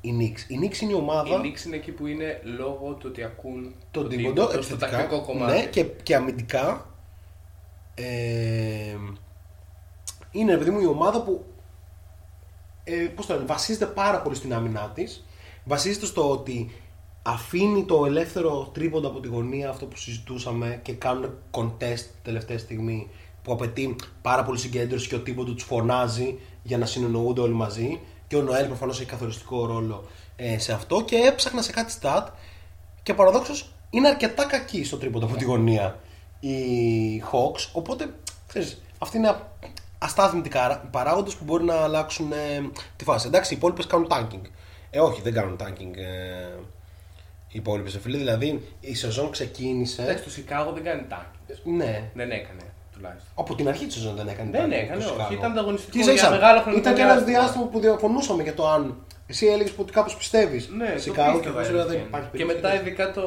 [0.00, 0.50] οι Knicks.
[0.50, 1.36] Η Knicks είναι η ομάδα.
[1.36, 4.90] Η Knicks είναι εκεί που είναι λόγω του ότι ακούν τον το Τίμποντο, στο επιθετικά.
[4.90, 5.52] τακτικό κομμάτι.
[5.52, 6.86] Ναι, και, και αμυντικά.
[7.94, 8.96] Ε,
[10.30, 11.44] είναι, ρε παιδί μου, η ομάδα που
[12.84, 15.24] ε, πώς το λένε, βασίζεται πάρα πολύ στην άμυνά της.
[15.64, 16.70] Βασίζεται στο ότι
[17.22, 23.08] αφήνει το ελεύθερο τρίποντο από τη γωνία, αυτό που συζητούσαμε, και κάνουν contest τελευταία στιγμή
[23.42, 28.00] που απαιτεί πάρα πολύ συγκέντρωση και ο Τίμποντο τους φωνάζει για να συνεννοούνται όλοι μαζί.
[28.28, 31.02] Και ο Νοέλ προφανώς έχει καθοριστικό ρόλο ε, σε αυτό.
[31.02, 32.26] Και έψαχνα σε κάτι stat
[33.02, 35.98] και παραδόξως είναι αρκετά κακοί στο τρίποντο από τη γωνία
[36.40, 37.68] οι Hawks.
[37.72, 38.14] Οπότε
[38.46, 39.40] ξέρεις, αυτοί είναι
[39.98, 40.50] αστάθμητοι
[40.90, 43.26] παράγοντες που μπορεί να αλλάξουν ε, τη φάση.
[43.26, 44.42] Εντάξει, οι υπόλοιπες κάνουν tanking.
[44.90, 46.58] Ε, όχι, δεν κάνουν tanking ε,
[47.48, 48.16] οι υπόλοιπες φίλοι.
[48.16, 50.02] Δηλαδή η σεζόν ξεκίνησε.
[50.02, 51.68] Εντάξει, το Σικάγο δεν κάνει τάκι.
[51.70, 52.67] Ναι, Δεν έκανε
[52.98, 53.32] τουλάχιστον.
[53.34, 54.50] από την αρχή της σεζόν δεν έκανε.
[54.50, 55.16] Δεν tanking έκανε, το όχι.
[55.28, 55.32] Chicago.
[55.32, 57.38] Ήταν ανταγωνιστικό Και ίσα για ίσα, μεγάλο χρονικό Ήταν και ένας διάστημα.
[57.40, 58.82] διάστημα που διαφωνούσαμε για το αν.
[59.26, 60.68] Εσύ έλεγες ότι κάπως πιστεύεις.
[60.68, 62.06] Ναι, το Σικάγο και πίστευα, εγώ σου έλεγα, αλήθεια δεν είναι.
[62.08, 62.88] υπάρχει Και μετά περίπτωση.
[62.88, 63.24] ειδικά το...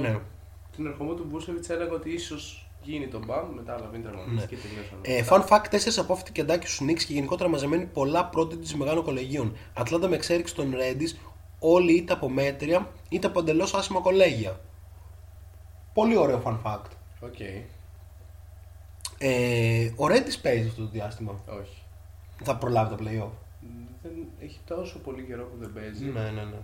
[0.00, 0.18] Ναι.
[0.76, 4.56] την ερχομό του Μπούσεβιτς έλεγα ότι ίσως γίνει το μπαμ, μετά αλλά δεν τερματίσει και
[4.56, 4.98] τελείωσαν.
[5.02, 9.56] Ε, fun fact: 4 απόφοιτοι κεντάκι στους Knicks και γενικότερα μαζεμένοι πολλά πρώτη μεγάλων κολεγίων.
[9.74, 11.18] Ατλάντα με εξέριξη των Ρέντις,
[11.58, 14.60] όλοι είτε από μέτρια είτε από εντελώς άσχημα κολέγια.
[15.94, 16.90] Πολύ ωραίο fun fact.
[17.20, 17.38] Οκ,
[19.24, 21.32] Ε, ο Ρέντις παίζει αυτό το διάστημα.
[21.60, 21.82] όχι.
[22.44, 23.30] Θα προλάβει τα playoff.
[24.02, 26.04] Δεν έχει τόσο πολύ καιρό που δεν παίζει.
[26.04, 26.56] Ναι, ναι, ναι.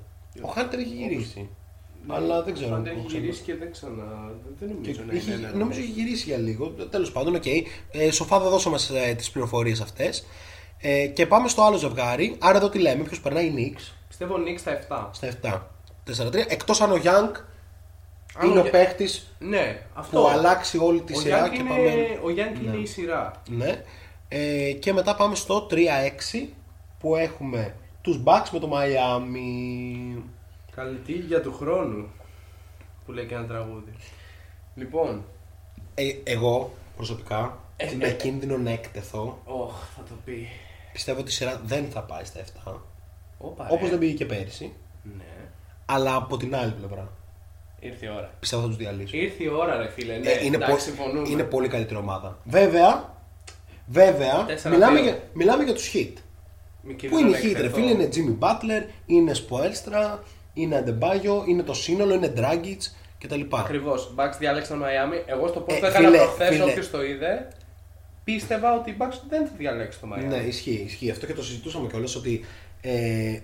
[0.43, 1.49] Ο Χάντερ έχει γυρίσει.
[2.07, 2.75] Ναι, Αλλά δεν ο ξέρω.
[2.75, 3.21] Χάντερ πού έχει ξανά.
[3.23, 4.31] γυρίσει και δεν ξανά.
[4.59, 5.35] Δεν Και νομίζω να έχει- είναι.
[5.47, 6.03] ένα νομίζω έχει ρολόι.
[6.05, 6.67] γυρίσει για λίγο.
[6.69, 7.47] Τέλος πάντων, οκ.
[7.91, 10.27] Ε, σοφά δεν δώσαμε ε, τις πληροφορίες αυτές.
[10.79, 12.37] Ε, και πάμε στο άλλο ζευγάρι.
[12.39, 13.93] Άρα εδώ τι λέμε, ποιος περνάει η Knicks.
[14.09, 15.11] Πιστεύω ο Νίξ στα 7.
[15.13, 15.63] Στα 7.
[16.05, 16.45] 4-3.
[16.49, 17.35] Εκτός αν ο Γιάνγκ
[18.41, 20.21] Αν είναι ο ο Για- παίχτης Ναι, αυτό.
[20.21, 22.19] που αλλάξει όλη τη ο σειρά Γιάνγκ και είναι, πάμε.
[22.25, 22.63] ο Γιάνγκ Ναι.
[22.71, 23.31] είναι η σειρά.
[23.49, 23.83] Ναι.
[24.29, 26.49] Ε, και μετά πάμε στο 3-6
[26.99, 30.23] που έχουμε τους Bucks με το Miami.
[30.75, 32.09] Καλλιτή για του χρόνου.
[33.07, 33.93] Που λέει και ένα τραγούδι.
[34.75, 35.25] Λοιπόν,
[35.95, 39.39] Ε, εγώ προσωπικά Ε, με ε, κίνδυνο να εκτεθώ.
[39.45, 40.49] όχ, θα το πει.
[40.93, 42.81] Πιστεύω ότι η σειρά δεν θα πάει στα 7.
[43.39, 43.89] Όπα, Όπως ρε.
[43.91, 44.73] δεν πήγε και πέρυσι.
[45.17, 45.25] Ναι.
[45.87, 47.09] Αλλά από την άλλη πλευρά.
[47.81, 48.31] Ήρθε η ώρα.
[48.41, 49.21] Πιστεύω θα τους διαλύσουν.
[49.21, 50.17] Ήρθε η ώρα, ρε φίλε.
[50.19, 51.29] Ναι, Ε, είναι, εντάξει, πο- συμφωνούμε.
[51.29, 52.39] είναι πολύ καλύτερη ομάδα.
[52.45, 53.15] Βέβαια,
[53.87, 55.09] βέβαια Τέσσερα μιλάμε, δύο.
[55.09, 56.13] για, μιλάμε για τους hit.
[56.83, 57.75] Μη Πού κινδυνεύει είναι οι να hit, ρε εκτεθώ.
[57.77, 60.19] φίλε, είναι Jimmy Butler, είναι Spoelstra,
[60.55, 62.77] είναι Adebayo, είναι το σύνολο, είναι Dragic
[63.19, 63.41] κτλ.
[63.51, 64.15] Ακριβώς.
[64.17, 65.23] Bucks διάλεξαν Miami.
[65.27, 66.63] Εγώ στο πώ Ε, το έκανα φίλε, προχθές, φίλε.
[66.63, 67.49] όποιος το είδε,
[68.25, 70.25] πίστευα ότι οι Bucks δεν θα διαλέξει το Miami.
[70.29, 71.11] Ναι, ισχύει, ισχύει.
[71.11, 72.45] Αυτό και το συζητούσαμε κιόλας ότι.
[72.81, 73.39] Ε,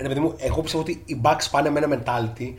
[0.00, 2.52] ρε παιδί μου, εγώ πιστεύω ότι οι Bucks πάνε με ένα mentality.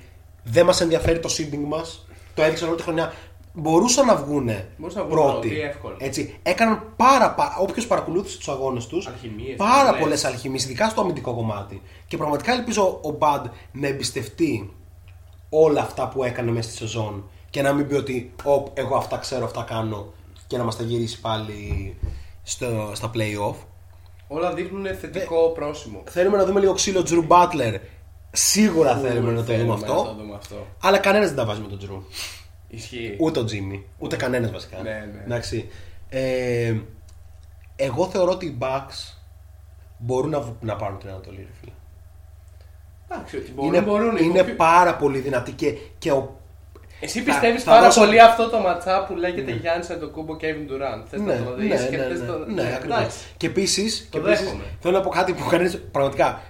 [0.51, 2.07] Δεν μας ενδιαφέρει το seeding μας.
[2.33, 3.13] Το έδειξαν όλη τη χρονιά.
[3.53, 5.47] Μπορούσαν να βγουν Μπορούσαν να βγουν πρώτοι.
[5.47, 5.95] πρώτοι, εύκολα.
[5.99, 6.39] Έτσι.
[6.43, 7.55] Έκαναν πάρα πάρα.
[7.59, 9.07] Όποιος παρακολούθησε τους αγώνες τους.
[9.07, 9.99] Αλχημίες, Πάρα πολλές.
[10.01, 11.81] πολλές αλχημίες, ειδικά στο αμυντικό κομμάτι.
[12.07, 13.41] Και πραγματικά ελπίζω ο Bud
[13.71, 14.73] να εμπιστευτεί
[15.49, 19.17] όλα αυτά που έκανε μέσα στη σεζόν και να μην πει ότι «Οπ, εγώ αυτά
[19.17, 20.13] ξέρω, αυτά κάνω
[20.47, 21.95] και να μας τα γυρίσει πάλι
[22.43, 23.55] στο, στα play-off.
[24.27, 26.03] Όλα δείχνουν θετικό πρόσημο.
[26.09, 27.79] Θέλουμε να δούμε λίγο ξύλο Drew Butler.
[28.31, 30.03] Σίγουρα θέλουμε να το Θέλουμε δούμε να αυτό.
[30.03, 30.67] το δούμε αυτό.
[30.81, 32.01] Αλλά κανένας δεν τα βάζει με τον Drew.
[32.67, 33.15] Ισχύει.
[33.19, 33.81] Ούτε ο Jimmy.
[33.97, 34.77] Ούτε κανένας βασικά.
[34.81, 35.23] Ναι, ναι.
[35.25, 35.69] Εντάξει.
[36.09, 36.75] Ε,
[37.75, 39.13] εγώ θεωρώ ότι οι Bucks
[39.97, 41.37] μπορούν να, β- να πάρουν την Ανατολή.
[41.37, 41.71] ρε φίλε.
[43.09, 44.17] Εντάξει, ότι μπορούν, είναι μπορούν.
[44.17, 46.35] είναι Υποπι- πάρα πολύ δυνατοί και, και ο
[46.99, 50.71] Εσύ θα- πιστεύεις θα πάρα δώσω- πολύ αυτό το ματσά που λέγεται Γιάννης Αντοκούμπο Kevin
[50.71, 51.03] Durant.
[51.09, 52.37] Θες ναι, να το ναι, δεις ναι, και ναι, θες ναι, το.
[52.47, 52.97] ναι, ακριβώς.
[52.97, 53.17] εντάξει.
[53.37, 54.63] Και επίση, Το δέχομαι.
[54.79, 56.41] θέλω να πω κάτι που κανεί πραγματικά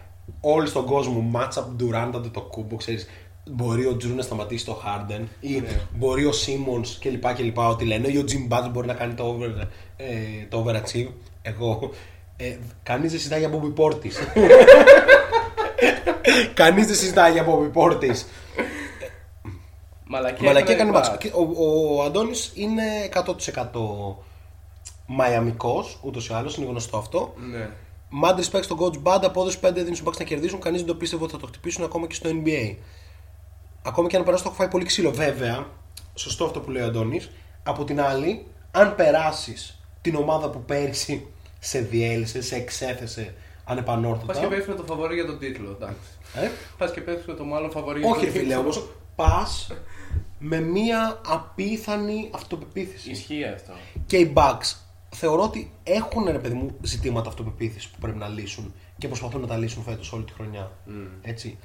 [0.41, 3.07] όλοι στον κόσμο, matchup Durant αντί το κούμπο, ξέρεις.
[3.51, 5.67] Μπορεί ο Τζρου να σταματήσει το Harden ή Ναι.
[5.95, 7.33] μπορεί ο Simmons κλπ.
[7.33, 7.57] κλπ.
[7.57, 8.07] Ό,τι λένε.
[8.07, 9.67] Ή ο Jim Butler μπορεί να κάνει το, over,
[9.97, 10.05] ε,
[10.49, 11.07] το overachieve.
[11.41, 11.89] Εγώ.
[12.37, 14.13] Ε, Κανείς δεν συζητάει για Bobby Portis.
[16.53, 18.23] Κανείς δεν συζητάει για Bobby Portis.
[20.09, 21.03] Μαλακία, Μαλακία έκανε έκανε μπακ.
[21.03, 21.17] μπάτσο.
[21.17, 22.83] Και Ο, ο Αντώνης είναι
[23.13, 24.15] 100%
[25.05, 27.33] μαϊαμικός, ούτως ή άλλως, είναι γνωστό αυτό.
[27.51, 27.69] Ναι.
[28.23, 30.59] Mad respect στον coach Band, απόδοση 5 δίνει στους Bucks να κερδίσουν.
[30.59, 32.75] Κανείς δεν το πίστευε ότι θα το χτυπήσουν ακόμα και στο NBA.
[33.83, 35.11] Ακόμα και αν περάσει το έχω φάει πολύ ξύλο.
[35.11, 35.67] Βέβαια,
[36.15, 37.29] σωστό αυτό που λέει ο Αντώνης.
[37.63, 41.27] Από την άλλη, αν περάσεις την ομάδα που πέρυσι
[41.59, 43.33] σε διέλυσε, σε εξέθεσε
[43.65, 44.33] ανεπανόρθωτα.
[44.33, 45.69] Πας και πέφτει με το φαβορή για τον τίτλο.
[45.69, 45.97] Εντάξει.
[46.35, 48.59] ε, Πας και πέφτει με το μάλλον φαβορή για όχι, τον ρε φίλε, τίτλο.
[48.59, 49.67] όμως πας
[50.39, 53.09] με μία απίθανη αυτοπεποίθηση.
[53.11, 53.71] Ισχύει αυτό.
[54.05, 54.75] Και οι Bucks
[55.17, 59.47] θεωρώ ότι έχουν ρε παιδί μου ζητήματα αυτοπεποίθησης που πρέπει να λύσουν και προσπαθούν να
[59.47, 60.71] τα λύσουν φέτος όλη τη χρονιά.
[61.21, 61.57] Έτσι.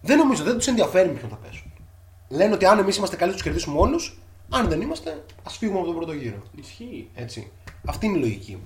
[0.00, 1.72] Δεν νομίζω, δεν τους ενδιαφέρει με ποιον θα πέσουν.
[2.28, 4.18] Λένε ότι αν εμείς είμαστε καλοί, τους κερδίσουμε όλους.
[4.50, 6.42] Αν δεν είμαστε, ας φύγουμε από τον πρώτο γύρο.
[6.56, 7.08] Ισχύει.
[7.14, 7.50] Έτσι.
[7.86, 8.58] Αυτή είναι η λογική.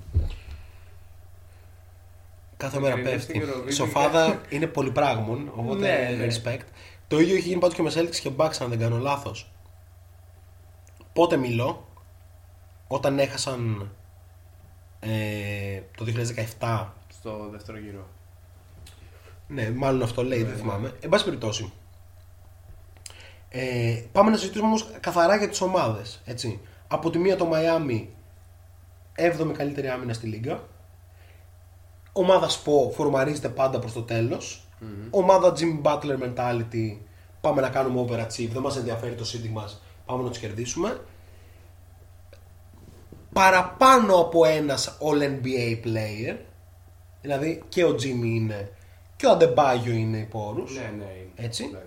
[2.57, 3.32] Κάθε μέρα Κρίνεις πέφτει.
[3.32, 3.69] την Eurovision.
[3.69, 5.78] Η σοφάδα είναι πολυπράγμων, οπότε
[6.09, 6.27] Ναι, ναι.
[6.27, 6.65] respect.
[7.09, 9.51] Το ίδιο έχει γίνει πάντως και με Celtics και Bucks, αν δεν κάνω λάθος.
[11.12, 11.89] Πότε μιλώ,
[12.89, 13.90] όταν έχασαν
[15.07, 16.05] ε, το
[16.59, 18.09] 2017 Στο δεύτερο γύρο.
[19.49, 20.93] Ναι, μάλλον αυτό λέει, δεν θυμάμαι.
[21.01, 21.73] Εν πάση περιπτώσει.
[23.49, 26.23] Ε, πάμε να συζητήσουμε όμως καθαρά για τις ομάδες.
[26.89, 28.07] Από τη μία το Miami,
[29.16, 30.62] 7η καλύτερη άμυνα στη Λίγκα.
[32.12, 34.41] Ομάδα ΣΠΟ φορμαρίζεται πάντα προς το τελο
[35.11, 36.97] Ομάδα Jimmy Butler mentality.
[37.41, 38.49] Πάμε να κάνουμε overachieve.
[38.53, 39.83] Δεν μας ενδιαφέρει το seeding μας.
[40.07, 41.01] Πάμε να τους κερδίσουμε.
[43.41, 46.37] Παραπάνω από ένας All NBA player.
[47.23, 48.71] Δηλαδή και ο Jimmy είναι
[49.17, 50.75] και ο Αντεμπάγιο είναι υπό όρους.
[50.75, 51.05] Ναι, ναι.
[51.05, 51.31] είναι.
[51.37, 51.65] Έτσι.
[51.65, 51.87] Εντάξει.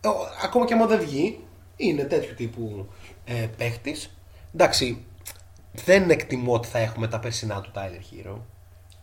[0.00, 1.44] Ε, ο- ακόμα και άμα δεν βγει,
[1.76, 2.86] είναι τέτοιου τύπου
[3.24, 4.10] ε, παίχτης.
[4.54, 5.04] Εντάξει,
[5.72, 8.36] δεν εκτιμώ ότι θα έχουμε τα περσινά του Tyler Hero.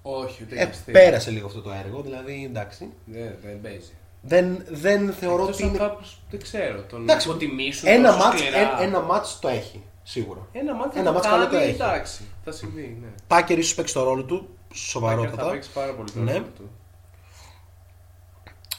[0.01, 0.93] Όχι, ούτε Ε, και αστείο.
[0.93, 2.93] πέρασε λίγο αυτό το έργο, δηλαδή εντάξει.
[3.05, 3.91] Δεν, δεν παίζει.
[4.21, 5.77] Δεν, δεν θεωρώ Εκτός ότι αν είναι.
[5.77, 8.57] κάπως, δεν ξέρω, τον Εντάξει, υποτιμήσουν ένα τόσο μάτς, σκληρά.
[8.57, 10.47] ένα, ένα μάτς το έχει, σίγουρα.
[10.51, 11.75] Ένα μάτι ένα θα μάτς το καλό κάνει, το έχει.
[11.75, 13.07] εντάξει, θα συμβεί, ναι.
[13.27, 15.43] Τάκερ ίσως παίξει το ρόλο του, Τάκερ σοβαρότατα.
[15.43, 16.31] Θα παίξει πάρα πολύ το Ναι.
[16.33, 16.69] ρόλο του.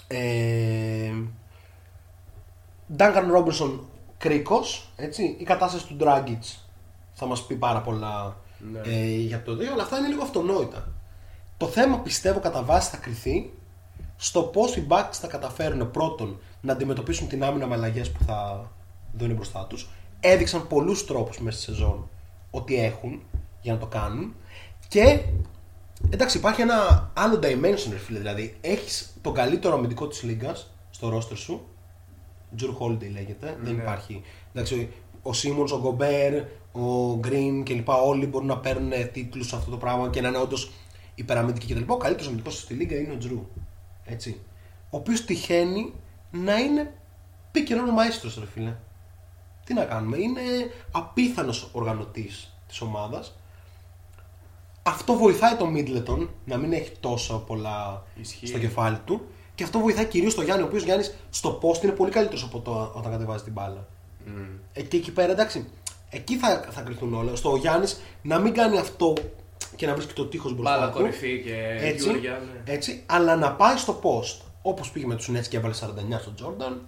[0.07, 1.13] Ε,
[2.97, 3.79] Duncan Robinson
[4.19, 5.37] κρίκος, έτσι.
[5.39, 6.59] Η κατάσταση του Dragic
[7.13, 8.37] θα μας πει πάρα πολλά
[8.73, 8.81] Ναι.
[8.85, 10.89] ε, για το 2, αλλά αυτά είναι λίγο αυτονόητα.
[11.57, 13.51] Το θέμα πιστεύω κατά βάση θα κρυθεί
[14.17, 18.71] στο πώς οι Bucks θα καταφέρουν πρώτον να αντιμετωπίσουν την άμυνα με αλλαγές που θα
[19.13, 19.89] δουν μπροστά τους.
[20.21, 22.09] Έδειξαν πολλούς τρόπους μέσα στη σεζόν
[22.51, 23.23] ότι έχουν
[23.61, 24.35] για να το κάνουν
[24.89, 25.21] και
[26.11, 28.19] Εντάξει, υπάρχει ένα άλλο dimension, ρε φίλε.
[28.19, 30.57] Δηλαδή, έχεις τον καλύτερο αμυντικό της λίγα
[30.91, 31.67] στο roster σου.
[32.57, 33.57] Τζουρ Holiday λέγεται.
[33.61, 34.23] Δεν υπάρχει.
[34.53, 34.89] Εντάξει,
[35.23, 37.89] ο Σίμονς, ο Γκομπέρ, ο Γκριν κλπ.
[37.89, 40.71] Όλοι μπορούν να παίρνουν τίτλους σε αυτό το πράγμα και να είναι όντως
[41.15, 41.93] υπεραμυντικοί κτλ.
[41.93, 43.47] Ο καλύτερος αμυντικός στη λίγα είναι ο Τζρου.
[44.05, 44.41] Έτσι.
[44.91, 45.93] Ο οποίος τυχαίνει
[46.31, 46.95] να είναι
[47.53, 48.75] pick and roll maestros, ρε φίλε.
[49.69, 50.41] Τι να κάνουμε, είναι
[50.93, 53.39] απίθανος οργανωτής της ομάδας.
[54.83, 58.47] Αυτό βοηθάει τον Μίτλετον να μην έχει τόσο πολλά Ισχύει.
[58.47, 59.27] στο κεφάλι του.
[59.55, 62.61] Και αυτό βοηθάει κυρίως τον Γιάννη, ο οποίος Γιάννης στο post είναι πολύ καλύτερος από
[62.61, 63.87] το όταν κατεβάζει την μπάλα.
[64.73, 65.69] Ε, και εκεί πέρα εντάξει,
[66.11, 67.37] εκεί θα, θα κρυθούν όλα.
[67.37, 69.13] Στο Γιάννης να μην κάνει αυτό
[69.77, 70.99] και να βρίσκει το τείχος μπροστά Μπάλα του.
[70.99, 72.33] κορυφή και Έτσι, Γιούρια,
[72.65, 72.73] ναι.
[72.73, 74.45] έτσι, αλλά να πάει στο post.
[74.63, 76.81] Όπως πήγε με τους Nets και έβαλε 49 στον Τζόρνταν,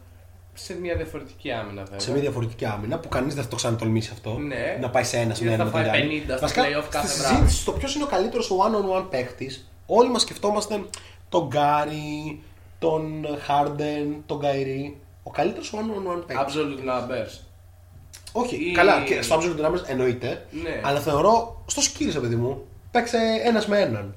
[0.54, 1.98] Σε μια διαφορετική άμυνα βέβαια.
[2.00, 4.38] σε μια διαφορετική άμυνα που κανείς δεν θα το ξανατολμήσει αυτό.
[4.38, 4.78] Ναι.
[4.80, 6.22] Να πάει σε ένα σε Ή δεν ένα θα με τον φάει Γιάννη.
[6.26, 7.34] 50 στα Βασικά, play-off κάθε στη βράδυ.
[7.34, 9.50] συζήτηση στο ποιος είναι ο καλύτερος one-on-one παίχτη,
[9.86, 10.84] όλοι μας σκεφτόμαστε
[11.28, 12.40] τον Γκάρι,
[12.78, 14.96] τον Χάρντεν, τον Γκαϊρή.
[15.22, 16.44] Ο καλύτερος one-on-one παίχτη.
[16.46, 17.40] Absolute numbers.
[18.32, 20.46] Όχι, Ή- καλά, και στο absolute numbers εννοείται.
[20.50, 20.80] Ναι.
[20.84, 24.14] Αλλά θεωρώ στο skills, παιδί μου, παίξε ένας με έναν.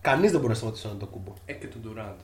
[0.00, 1.32] Κανείς δεν μπορεί να σταματήσει έναν το κούμπο.
[1.46, 2.16] Ε, και του Durant.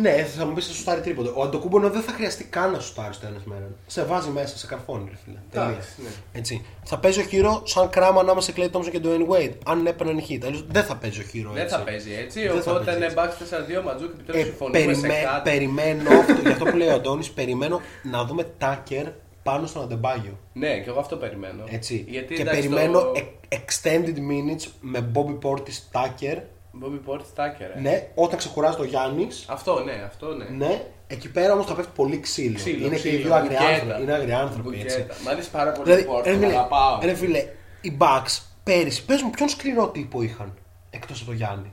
[0.00, 1.32] Ναι, θα μου πεις θα σου στάρει τρίποντο.
[1.36, 3.76] Ο Αντοκούμπο ενώ δεν θα χρειαστεί καν να σου στάρει το ένας με έναν.
[3.86, 5.38] Σε βάζει μέσα, σε καρφώνει, ρε φίλε.
[5.50, 5.68] Τελεία.
[5.68, 6.08] Εντάξει, ναι.
[6.32, 6.64] Έτσι.
[6.84, 9.52] Θα παίζει ο χείρο σαν κράμα ανάμεσα σε Clay Thompson και Dwayne Wade.
[9.66, 10.38] Αν έπαιρναν hit.
[10.44, 11.74] Αλλιώς δεν θα παίζει ο χείρο Δεν έτσι.
[11.76, 12.48] θα παίζει έτσι.
[12.48, 13.76] Δεν θα οπότε παίζει είναι έτσι.
[13.76, 15.50] Bucks 4-2 Ματζούκ επιτέλου Ε, συμφωνούμε σε περιμέ- κάτι.
[15.50, 19.06] περιμένω, αυτό, γι' αυτό που λέει ο Αντώνης, περιμένω να δούμε Tucker
[19.42, 20.38] πάνω στον Αντεμπάγιο.
[20.52, 21.64] Ναι, και εγώ αυτό περιμένω.
[21.70, 22.04] Έτσι.
[22.08, 23.12] Γιατί και εντάξει, περιμένω το...
[23.16, 26.38] e- extended minutes με Bobby Portis Tucker.
[26.82, 27.80] Bobby Portis Tucker, ε.
[27.80, 29.44] Ναι, όταν ξεκουράζει το Γιάννης.
[29.48, 30.44] Αυτό, ναι, αυτό, ναι.
[30.44, 32.54] Ναι, εκεί πέρα όμως θα πέφτει πολύ ξύλο.
[32.54, 33.74] Ξύλο, είναι ξύλο, και οι δύο αγριά μπουκέτα.
[33.74, 34.02] άνθρωποι.
[34.02, 34.68] Είναι αγριά άνθρωποι.
[34.68, 34.94] Μπουκέτα.
[34.94, 35.24] Έτσι.
[35.24, 36.98] Μ' αρέσει πάρα πολύ Δηλαδή, ο Portis, ρε, τον φίλε, αγαπάω.
[37.02, 37.46] ρε φίλε,
[37.80, 40.54] οι Bucks πέρυσι, πες μου ποιον σκληρό τύπο είχαν
[40.90, 41.72] εκτός από το Γιάννη;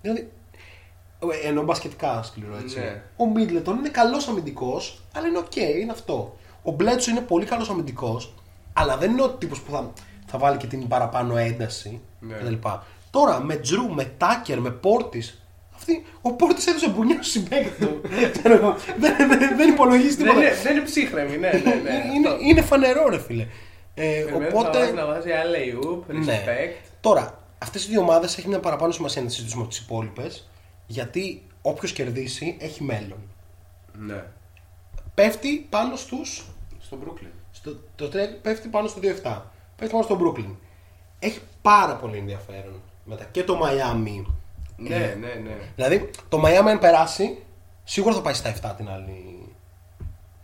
[0.00, 0.30] Δηλαδή,
[1.42, 2.78] ε, εννοώ μπασκετικά σκληρό έτσι.
[2.78, 3.02] Ναι.
[3.16, 6.36] Ο Μίτλετον είναι καλός αμυντικός, αλλά είναι οκ, είναι αυτό.
[6.62, 8.34] Ο Μπλέτσο είναι πολύ καλός αμυντικός,
[8.72, 9.92] αλλά δεν είναι ο τύπος που θα,
[10.26, 12.34] θα βάλει και την παραπάνω ένταση Ναι.
[12.34, 12.68] κτλ.
[13.10, 15.42] Τώρα με Τζρου, με Τάκερ, με Πόρτις,
[15.74, 18.00] αυτή, ο Πόρτις έδωσε μπουνιά στο συμπαίκτη του.
[18.42, 18.60] δεν,
[18.98, 20.40] δεν, δεν, δεν υπολογίζει Δεν τίποτα.
[20.46, 21.90] είναι, δεν είναι ψύχραιμοι, ναι, ναι, ναι.
[22.14, 22.38] είναι, αυτό.
[22.44, 23.46] είναι φανερό, ρε φίλε.
[23.94, 24.92] Ε, Περιμένω θα βάζεις οπότε.
[24.92, 26.42] να βάζει alley-oop, Ναι.
[26.44, 26.84] respect.
[27.00, 30.48] Τώρα, αυτές οι δύο ομάδες έχει μια παραπάνω σημασία να τις συζητήσουμε από τις υπόλοιπες.
[30.86, 33.18] Γιατί όποιος κερδίσει έχει μέλλον.
[33.98, 34.22] Ναι.
[35.14, 36.24] Πέφτει πάνω στου.
[36.80, 37.30] Στο Brooklyn.
[37.52, 39.42] Στο, το τρέ- πέφτει πάνω στο 2-7.
[39.76, 40.54] Πέφτει πάνω στο Brooklyn.
[41.18, 42.80] Έχει πάρα πολύ ενδιαφέρον.
[43.04, 44.24] Μετά και το Miami.
[44.76, 45.56] Ναι, ναι, ναι.
[45.74, 47.42] Δηλαδή, το Miami αν περάσει,
[47.84, 49.52] σίγουρα θα πάει στα 7 την άλλη,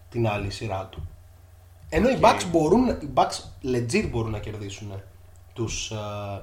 [0.09, 1.09] την άλλη σειρά του.
[1.89, 5.03] Ενώ οι Bucks μπορούν, οι Bucks legit μπορούν να κερδίσουν
[5.53, 6.40] τους, ε,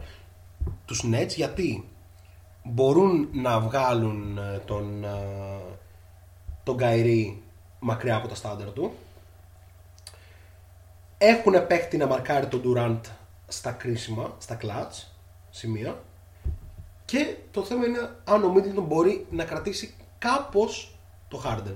[0.85, 1.89] τους Nets γιατί
[2.64, 5.07] μπορούν να βγάλουν ε, τον, ε,
[6.64, 7.34] τον Kyrie
[7.80, 8.93] μακριά από τα στάνταρ του.
[11.18, 13.01] Έχουν παίχτη να μαρκάρει τον Durant
[13.49, 15.07] στα κρίσιμα, στα clutch.
[15.49, 16.03] σημεία.
[17.05, 20.95] Και το θέμα είναι αν ο Middleton μπορεί να κρατήσει κάπως
[21.27, 21.76] το Harden.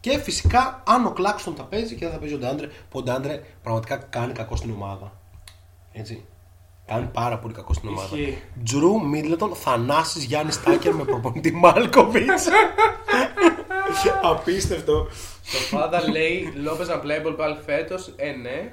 [0.00, 3.02] Και φυσικά αν ο Claxton τα παίζει και δεν θα παίζει ο Ντάντρε, που ο
[3.02, 5.12] Ντάντρε πραγματικά κάνει κακό στην ομάδα.
[5.92, 6.24] Έτσι.
[6.86, 8.16] Κάνει πάρα πολύ κακό στην ομάδα.
[8.16, 8.42] Ισχύει.
[8.64, 12.46] Τζρου Μίτλετον, Θανάσης Γιάννης Τάκερ με προπονητή Μάλκοβιτς.
[14.22, 15.06] Απίστευτο.
[15.52, 18.12] Το Φάδα λέει Λόπε unplayable πάλι φέτος.
[18.16, 18.72] Ε, ναι.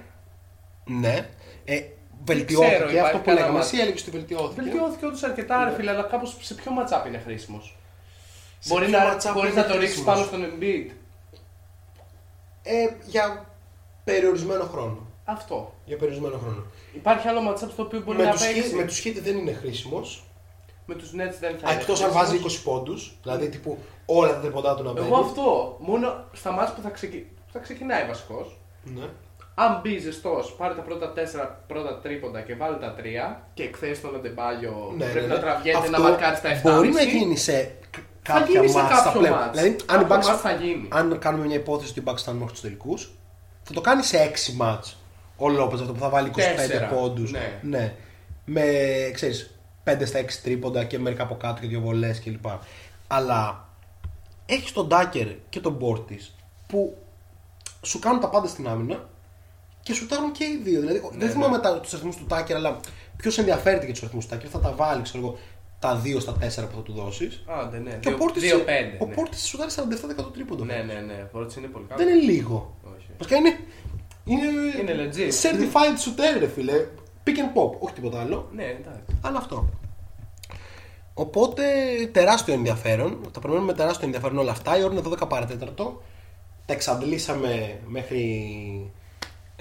[0.85, 1.29] Ναι.
[1.65, 3.57] Ε, ξέρω, βελτιώθηκε υπάρχει αυτό που κανένα λέγαμε.
[3.57, 3.71] μάτς.
[3.71, 4.61] Εσύ έλεγες ότι βελτιώθηκε.
[4.61, 7.77] Βελτιώθηκε όντως αρκετά, ρε φίλε, αλλά κάπως σε ποιο matchup είναι χρήσιμος.
[8.59, 10.91] Σε Μπορεί ποιο να, matchup μπορείς είναι να το ρίξεις χρήσιμος; πάνω στον Embiid.
[12.63, 13.45] Ε, για
[14.03, 14.97] περιορισμένο χρόνο.
[15.25, 15.73] Αυτό.
[15.85, 16.63] Για περιορισμένο χρόνο.
[16.93, 19.37] Υπάρχει άλλο matchup στο οποίο μπορεί Με να τους, παίξει; Heat, με τους Heat δεν
[19.37, 20.23] είναι χρήσιμος.
[20.85, 21.79] Με τους Nets δεν θα είναι.
[21.79, 22.13] Εκτός αν χρήσιμος.
[22.13, 23.17] βάζει 20 πόντους.
[23.21, 25.07] Δηλαδή τύπου όλα τα τριποντά του να μπαίνουν.
[25.07, 25.77] Εγώ αυτό.
[25.79, 27.17] Μόνο στα μάτια που θα, ξεκι...
[27.17, 28.57] που θα ξεκινάει βασικός.
[28.83, 29.05] Ναι.
[29.55, 34.01] Αν μπει ζεστό, πάρε τα πρώτα τέσσερα πρώτα τρίποντα και βάλει τα τρία και εκθέσεις
[34.01, 34.93] τον Αντεμπάλιο.
[34.97, 35.41] Ναι, πρέπει ναι, να ναι.
[35.41, 36.61] τραβιέται να Αυτό μαρκάρεις τα 7,5.
[36.75, 37.61] Μπορεί να γίνει σε
[37.91, 39.35] κ- Θα κάποια γίνει σε μάτς στα κάποιο πλέον.
[39.37, 39.59] μάτς.
[39.59, 40.87] Δηλαδή, αν, οι Κάποιο Bucks- μάτς θα γίνει.
[40.91, 43.11] αν κάνουμε μια υπόθεση ότι οι Bucks φτάνουν μέχρι τους τελικούς,
[43.63, 44.97] θα το κάνει σε 6 μάτς
[45.37, 47.31] ο Λόπez αυτό που θα βάλει 25 Τέσσερα, πόντους.
[47.31, 47.59] ναι.
[47.61, 47.93] ναι.
[48.45, 48.63] Με
[49.13, 52.45] ξέρεις, 5 στα 6 τρίποντα και μερικά από κάτω και δύο βολές κλπ.
[53.07, 53.67] Αλλά
[54.45, 56.19] έχεις τον Ντάκερ και τον Μπόρτη
[56.67, 56.97] που
[57.81, 59.09] σου κάνουν τα πάντα στην άμυνα
[59.83, 60.79] και σου τάρουν και οι δύο.
[60.79, 61.29] Δηλαδή, δεν ναι.
[61.33, 62.79] θυμάμαι τα, τους αριθμούς του Τάκερ, αλλά
[63.17, 64.49] ποιος ενδιαφέρεται για τους αριθμούς του Τάκερ.
[64.51, 65.37] Θα τα βάλει, ξέρω εγώ,
[65.79, 67.43] τα 2 στα 4 που θα του δώσεις.
[67.47, 67.97] Άντε, ναι.
[67.99, 68.57] Και ο Πόρτις, 2-5.
[68.99, 69.13] ο ναι.
[69.13, 70.65] Πόρτις σου δάρει 47% τρίποντο.
[70.65, 71.23] Ναι, ναι, ναι.
[71.23, 72.05] Ο Πόρτις είναι πολύ καλός.
[72.05, 72.77] Δεν είναι λίγο.
[72.95, 73.07] Όχι.
[73.17, 73.57] Βασικά είναι.
[74.25, 74.43] Είναι,
[74.79, 75.31] Είναι legit.
[75.41, 76.85] Certified shooter, ρε φίλε.
[77.25, 78.49] Pick and pop, όχι τίποτα άλλο.
[78.53, 79.17] Ναι, εντάξει.
[79.21, 79.69] Αλλά αυτό.
[81.13, 81.63] Οπότε
[82.11, 83.21] τεράστιο ενδιαφέρον.
[83.31, 84.77] Τα περιμένουμε με τεράστιο ενδιαφέρον όλα αυτά.
[84.77, 86.01] Η ώρα είναι 12 παρατέταρτο.
[86.65, 88.21] Τα εξαντλήσαμε μέχρι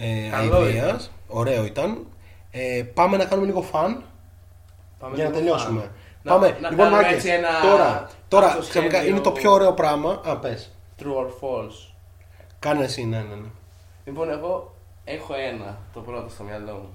[0.01, 1.11] ε, Καλό αηδίας.
[1.29, 2.07] Ωραίο ήταν.
[2.51, 4.05] Ε, πάμε να κάνουμε λίγο φαν
[4.99, 5.81] Πάμε για να λίγο τελειώσουμε.
[5.81, 5.91] φαν.
[6.23, 6.47] Να- Πάμε.
[6.61, 10.21] να λοιπόν, κάνουμε Μάκης, έτσι ένα τώρα, τώρα αυτοσχέδιο- ξαφνικά είναι το πιο ωραίο πράγμα.
[10.25, 10.71] Α, πες.
[10.99, 11.93] True or false.
[12.59, 13.49] Κάνε εσύ, ναι, ναι, ναι.
[14.05, 14.75] Λοιπόν, εγώ
[15.05, 16.95] έχω ένα, το πρώτο στο μυαλό μου.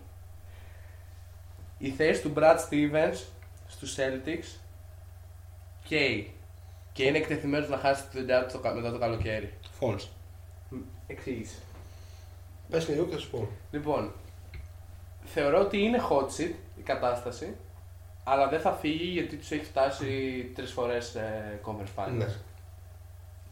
[1.78, 3.18] Η θέση του Brad Stevens
[3.68, 4.60] στους Celtics
[5.84, 6.34] καίει.
[6.94, 9.54] Και είναι εκτεθειμένος να χάσει τη δουλειά του το κα- μετά το καλοκαίρι.
[9.80, 10.08] False.
[11.08, 11.56] Εξήγησε.
[12.70, 13.48] Πες λίγο και θα σου πω.
[13.72, 14.12] Λοιπόν,
[15.24, 17.56] θεωρώ ότι είναι hot seat η κατάσταση,
[18.24, 20.08] αλλά δεν θα φύγει γιατί τους έχει φτάσει
[20.56, 22.12] τρεις φορές ε, conference finals.
[22.18, 22.28] Ναι.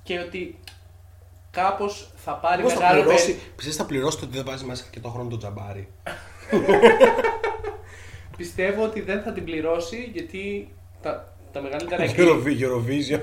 [0.04, 0.60] Και ότι
[1.52, 4.66] κάπως θα πάρει Πώς θα μεγάλο πληρώσει, περι- πιστεύεις θα πληρώσει το ότι δεν βάζει
[4.66, 5.88] μέσα και το χρόνο τον τζαμπάρι.
[8.38, 13.22] Πιστεύω ότι δεν θα την πληρώσει γιατί τα, τα μεγαλύτερα εγκλή- Eurovi- Eurovision.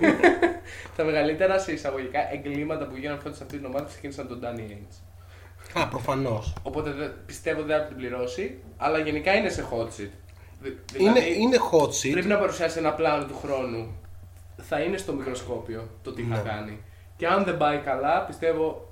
[0.96, 4.58] τα μεγαλύτερα σε εισαγωγικά εγκλήματα που γίνανε φέτος σε αυτή την ομάδα ξεκίνησαν τον Danny
[4.60, 4.96] Ainge.
[5.74, 6.52] Α, προφανώς.
[6.62, 10.10] Οπότε δεν- πιστεύω δεν θα την πληρώσει, αλλά γενικά είναι σε hot seat.
[10.62, 12.10] Δη- Είναι, δηλαδή, είναι hot seat.
[12.12, 13.94] Πρέπει να παρουσιάσει ένα πλάνο του χρόνου.
[14.62, 16.42] Θα είναι στο μικροσκόπιο το τι θα Ναι.
[16.50, 16.78] κάνει.
[17.16, 18.88] Και αν δεν πάει καλά, πιστεύω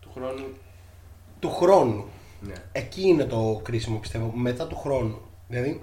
[0.00, 0.44] του χρόνου.
[1.40, 2.04] του χρόνου.
[2.40, 2.52] Ναι.
[2.72, 4.32] Εκεί είναι το κρίσιμο πιστεύω.
[4.34, 5.18] Μετά του χρόνου.
[5.48, 5.82] Δηλαδή.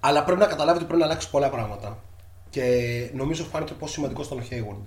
[0.00, 1.98] Αλλά πρέπει να καταλάβει ότι πρέπει να αλλάξει πολλά πράγματα.
[2.50, 2.64] Και
[3.14, 4.86] νομίζω φάνηκε πόσο σημαντικό ήταν ο Hayward.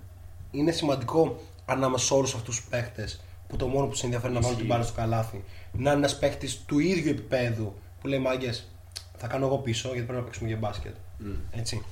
[0.51, 4.39] Είναι σημαντικό ανάμεσα σε όλους αυτούς τους παίχτες που το μόνο που σε ενδιαφέρει είναι
[4.39, 5.43] να βάλουν την μπάλα στο καλάθι.
[5.71, 8.67] Να είναι ένας παίχτη του ίδιου επίπεδου που λέει μάγκες,
[9.17, 10.95] θα κάνω εγώ πίσω γιατί πρέπει να παίξουμε για μπάσκετ.
[11.51, 11.85] Έτσι.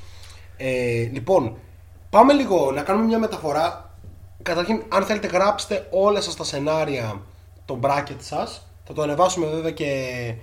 [0.57, 1.57] Ε, λοιπόν,
[2.09, 3.97] πάμε λίγο να κάνουμε μια μεταφορά.
[4.43, 7.21] Καταρχήν, αν θέλετε, γράψτε όλα σας τα σενάρια
[7.65, 8.67] το bracket σας.
[8.83, 10.33] Θα το ανεβάσουμε βέβαια και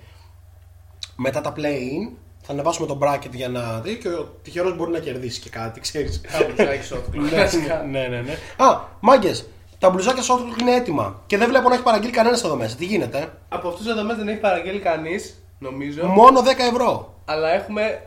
[1.16, 2.12] μετά τα play-in.
[2.44, 5.80] Θα ανεβάσουμε το bracket για να δει και ο τυχερός μπορεί να κερδίσει και κάτι,
[5.80, 6.20] ξέρεις.
[6.20, 7.20] Κάπου θα έχει shot clock.
[7.90, 8.64] ναι, ναι, ναι, ναι.
[8.64, 9.46] Α, μάγκες,
[9.82, 11.22] τα μπλουζάκια shot είναι έτοιμα.
[11.26, 12.76] Και δεν βλέπω να έχει παραγγείλει κανένας εδώ μέσα.
[12.76, 13.32] Τι γίνεται.
[13.48, 16.06] Από αυτούς εδώ μέσα δεν έχει παραγγείλει κανείς, νομίζω.
[16.06, 17.14] Μόνο 10 ευρώ.
[17.24, 18.02] Αλλά έχουμε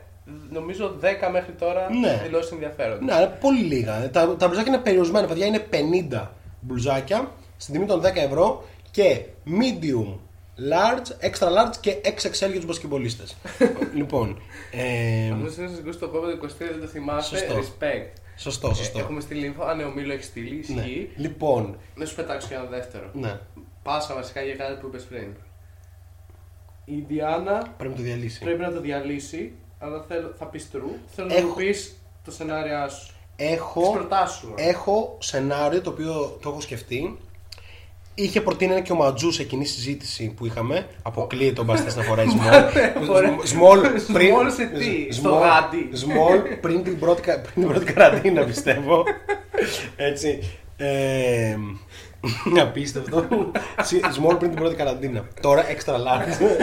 [0.50, 2.22] νομίζω 10 μέχρι τώρα Ναι.
[2.24, 3.04] δηλώσεις ενδιαφέροντα.
[3.04, 4.10] Ναι, είναι πολύ λίγα.
[4.10, 5.46] Τα, τα μπλουζάκια είναι περιορισμένα, παιδιά.
[5.46, 5.68] Είναι
[6.12, 6.28] 50
[6.60, 10.14] μπλουζάκια στην τιμή των 10 ευρώ και medium,
[10.72, 13.36] large, extra large και XXL για τους μπασκετμπολίστες.
[14.00, 14.38] λοιπόν,
[14.72, 17.38] ε, Αυτό είναι στο 25 το 23 δεν το θυμάστε.
[17.38, 17.56] Σωστό.
[17.60, 18.25] Respect.
[18.38, 18.98] Σωστό, σωστό.
[18.98, 19.66] Ε, έχουμε στείλει info.
[19.68, 20.82] Αν ο Μίλο έχει στείλει, ναι.
[20.82, 21.10] ισχύει.
[21.16, 23.10] Λοιπόν, Να σου πετάξω και ένα δεύτερο.
[23.14, 23.40] ναι,
[23.84, 25.28] Πάσα βασικά για κάτι που είπες πριν.
[26.86, 28.40] Η Διάννα πρέπει να το διαλύσει.
[28.40, 31.00] πρέπει να το διαλύσει, αλλά θέλω, θα πεις true.
[31.16, 33.14] Θέλω να Έχω- μου πεις το σενάρια σου.
[33.36, 34.54] Τις Έχω, προτάσεις σου.
[34.56, 37.18] έχω σενάριο το οποίο το έχω σκεφτεί.
[38.18, 40.88] Είχε προτείνει ένα και ο Ματζού σε κοινή συζήτηση που είχαμε.
[41.02, 43.10] Αποκλείεται τον μπαστέ να φοράει small.
[43.16, 43.36] Ωραία.
[43.54, 43.82] small,
[44.14, 45.90] πριν, Small σε τι, στο small- γάντι.
[45.94, 49.04] Small πριν την πρώτη, κα- πριν την πρώτη καραντίνα πιστεύω.
[49.96, 50.40] Έτσι.
[50.78, 51.56] Ε,
[52.62, 53.26] απίστευτο.
[54.22, 55.28] Small πριν την πρώτη καραντίνα.
[55.42, 56.58] Τώρα extra large.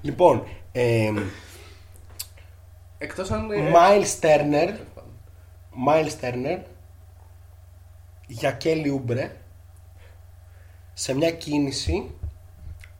[0.00, 1.12] Λοιπόν, ε,
[2.98, 3.50] Εκτός αν...
[3.50, 5.10] ε, Miles Turner, τέλος πάντων.
[5.88, 6.58] Miles Turner
[8.26, 9.28] για Kelly Oubre
[10.94, 12.10] σε μια κίνηση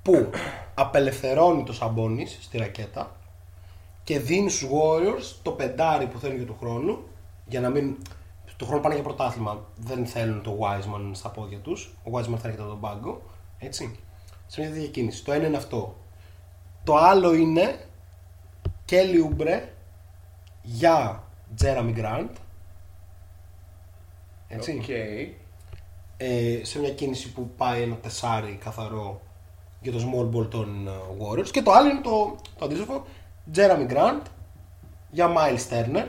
[0.03, 0.31] που
[0.75, 3.17] απελευθερώνει το Σαμπόνις στη ρακέτα
[4.05, 7.03] και δίνει στους Warriors το πεντάρι που θέλουν για του χρόνου
[7.47, 7.97] για να μην...
[8.57, 9.65] του χρόνου πάνε για πρωτάθλημα.
[9.77, 11.95] Δεν θέλουν το Wiseman στα πόδια τους.
[12.05, 13.23] Ο Wiseman θα έρχεται από τον πάγκο
[13.59, 13.99] έτσι.
[14.47, 15.25] Σε μια τέτοια κίνηση.
[15.25, 15.97] Το ένα είναι αυτό.
[16.85, 17.87] Το άλλο είναι
[18.91, 19.63] Kelly Oubre
[20.63, 21.25] για
[21.63, 22.31] Jeremy Grant.
[24.49, 24.79] Έτσι.
[24.79, 24.89] Οκ.
[26.25, 29.21] Ε, σε μια κίνηση που πάει ένα τεσσάρι καθαρό
[29.81, 30.91] για το small ball των ε,
[31.25, 33.05] Warriors και το άλλο είναι το, το αντίστοιχο
[33.55, 34.23] Jeremy Grant
[35.11, 36.07] για Miles Turner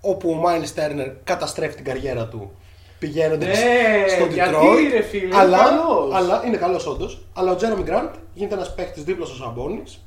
[0.00, 2.50] όπου ο Miles Turner καταστρέφει την καριέρα του
[2.98, 6.14] πηγαίνοντας Ναι, στο γιατί, Detroit ρε φίλε, είναι αλλά, καλός.
[6.14, 10.04] αλλά είναι καλός όντως αλλά ο Jeremy Grant γίνεται ένας παίχτης δίπλα στο Σαμπόνις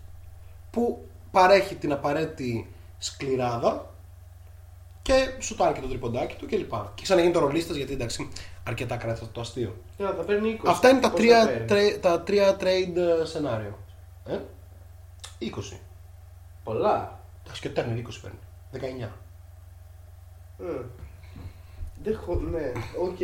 [0.72, 3.94] που παρέχει την απαραίτητη σκληράδα
[5.02, 6.74] και σουτάρει και το τριποντάκι του κλπ.
[6.96, 8.30] Και ξαναγίνει το ρολίστας γιατί εντάξει
[8.68, 9.76] αρκετά κράτησε το αστείο.
[9.98, 10.66] Για θα παίρνει 20.
[10.68, 13.78] Αυτά είναι τα Πώς τρία, θα παίρνει; τρε- τα τρία trade ε, σενάριο.
[14.28, 14.38] Ε;
[15.74, 15.78] 20.
[16.64, 17.20] Πολλά.
[17.46, 18.40] Εντάξει και ο Turner 20 παίρνει.
[19.04, 19.08] 19.
[20.60, 20.82] Ε.
[22.04, 22.36] Δεν χω...
[22.36, 22.72] Ναι,
[23.02, 23.18] οκ.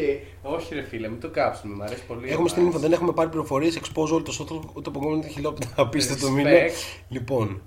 [0.53, 2.29] Όχι ρε φίλε, μην το κάψουμε, μου αρέσει πολύ.
[2.29, 2.75] Έχουμε στην εμάς.
[2.75, 5.67] info, δεν έχουμε πάρει πληροφορίες, expose όλο το σώτο, ούτε από κόμμα χιλόπιτα.
[5.75, 6.31] Απίστευτο Respect.
[6.31, 6.57] μήνυμα.
[7.09, 7.61] Λοιπόν,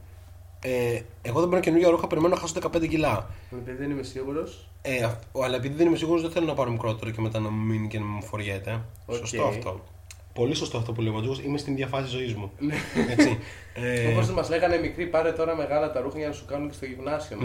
[0.67, 3.31] ε, εγώ δεν παίρνω καινούργια ρούχα, περιμένω να χάσω 15 κιλά.
[3.53, 4.69] Επειδή δεν είμαι σίγουρος.
[4.83, 7.49] Ε, αυ- αλλά επειδή δεν είμαι σίγουρος, δεν θέλω να πάρω μικρότερο και μετά να
[7.51, 8.81] μου μείνει και να μου φοριέται.
[9.07, 9.17] Οκ.
[9.17, 9.81] Σωστό αυτό.
[10.33, 11.41] Πολύ σωστό αυτό που λέει ο Ματζούκος.
[11.43, 12.51] Είμαι στην ίδια φάση ζωής μου.
[12.59, 12.75] Ναι.
[13.11, 13.39] Έτσι.
[13.75, 16.75] Ε, Όπως μας λέγανε μικροί, πάρε τώρα μεγάλα τα ρούχα για να σου κάνουν και
[16.75, 17.37] στο γυμνάσιο.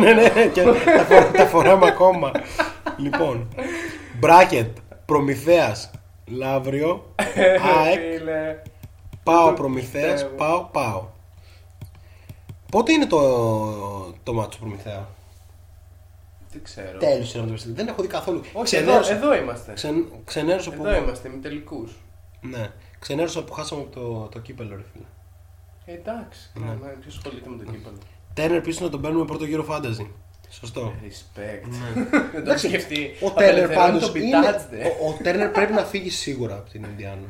[0.00, 0.74] ναι, ναι, και τα,
[1.04, 2.30] φορά, τα φοράμε ακόμα.
[2.96, 3.48] λοιπόν,
[4.22, 4.68] bracket,
[5.06, 5.90] Προμηθέας,
[6.26, 7.14] Λαύριο,
[7.84, 8.62] ΑΕΚ, Φίλε.
[9.22, 10.34] πάω το Προμηθέας, πιστεύω.
[10.36, 11.06] πάω, πάω.
[12.72, 13.20] Πότε είναι το,
[14.22, 15.08] το ματς του Προμηθέα;
[16.52, 16.98] Δεν ξέρω.
[16.98, 17.74] Τέλος είναι αυτό το πιστεύω.
[17.74, 18.38] Δεν έχω δει καθόλου.
[18.52, 19.72] Όχι, εδώ, Ξενέρωσα- εδώ είμαστε.
[19.72, 20.86] ξεν- ξενέρωσα που...
[20.86, 21.92] Εδώ είμαστε, με τελικούς.
[22.40, 22.70] Ναι.
[22.98, 25.04] Ξενέρωσα που χάσαμε από το, το κύπελο, ρε φίλε.
[25.98, 26.64] Εντάξει, Ναι.
[26.66, 26.74] ναι.
[27.00, 27.96] ποιο ασχολείται με το κύπελο.
[28.34, 30.10] Τέρνερ πίσω να τον παίρνουμε πρώτο γύρο φάνταζι.
[30.50, 30.92] Σωστό.
[31.02, 31.68] Respect.
[31.68, 32.02] Ναι.
[32.32, 33.10] Δεν το έχω σκεφτεί.
[33.20, 34.36] Ο Τέρνερ Απελευθερώνει πάντως το είναι...
[34.40, 34.96] πιτάτζτε.
[35.02, 37.26] Ο, ο Τέρνερ πρέπει να φύγει σίγουρα από την Ινδιάνα.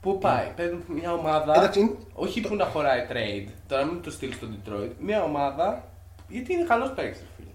[0.00, 1.56] Πού πάει, παίρνει μια ομάδα.
[1.56, 3.48] Εντάξει, είναι- Όχι που να χωράει trade.
[3.68, 4.90] Τώρα μην το στείλει στο Detroit.
[4.98, 5.84] Μια ομάδα.
[6.28, 7.48] Γιατί είναι καλός παίκτης, φίλε.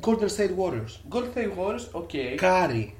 [0.00, 1.14] Golden State Warriors.
[1.14, 2.10] Gold State Warriors, οκ.
[2.36, 2.94] Κάρι,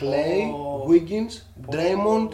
[0.00, 0.86] Clay, Ω.
[0.88, 1.42] Wiggins,
[1.74, 2.28] Draymond,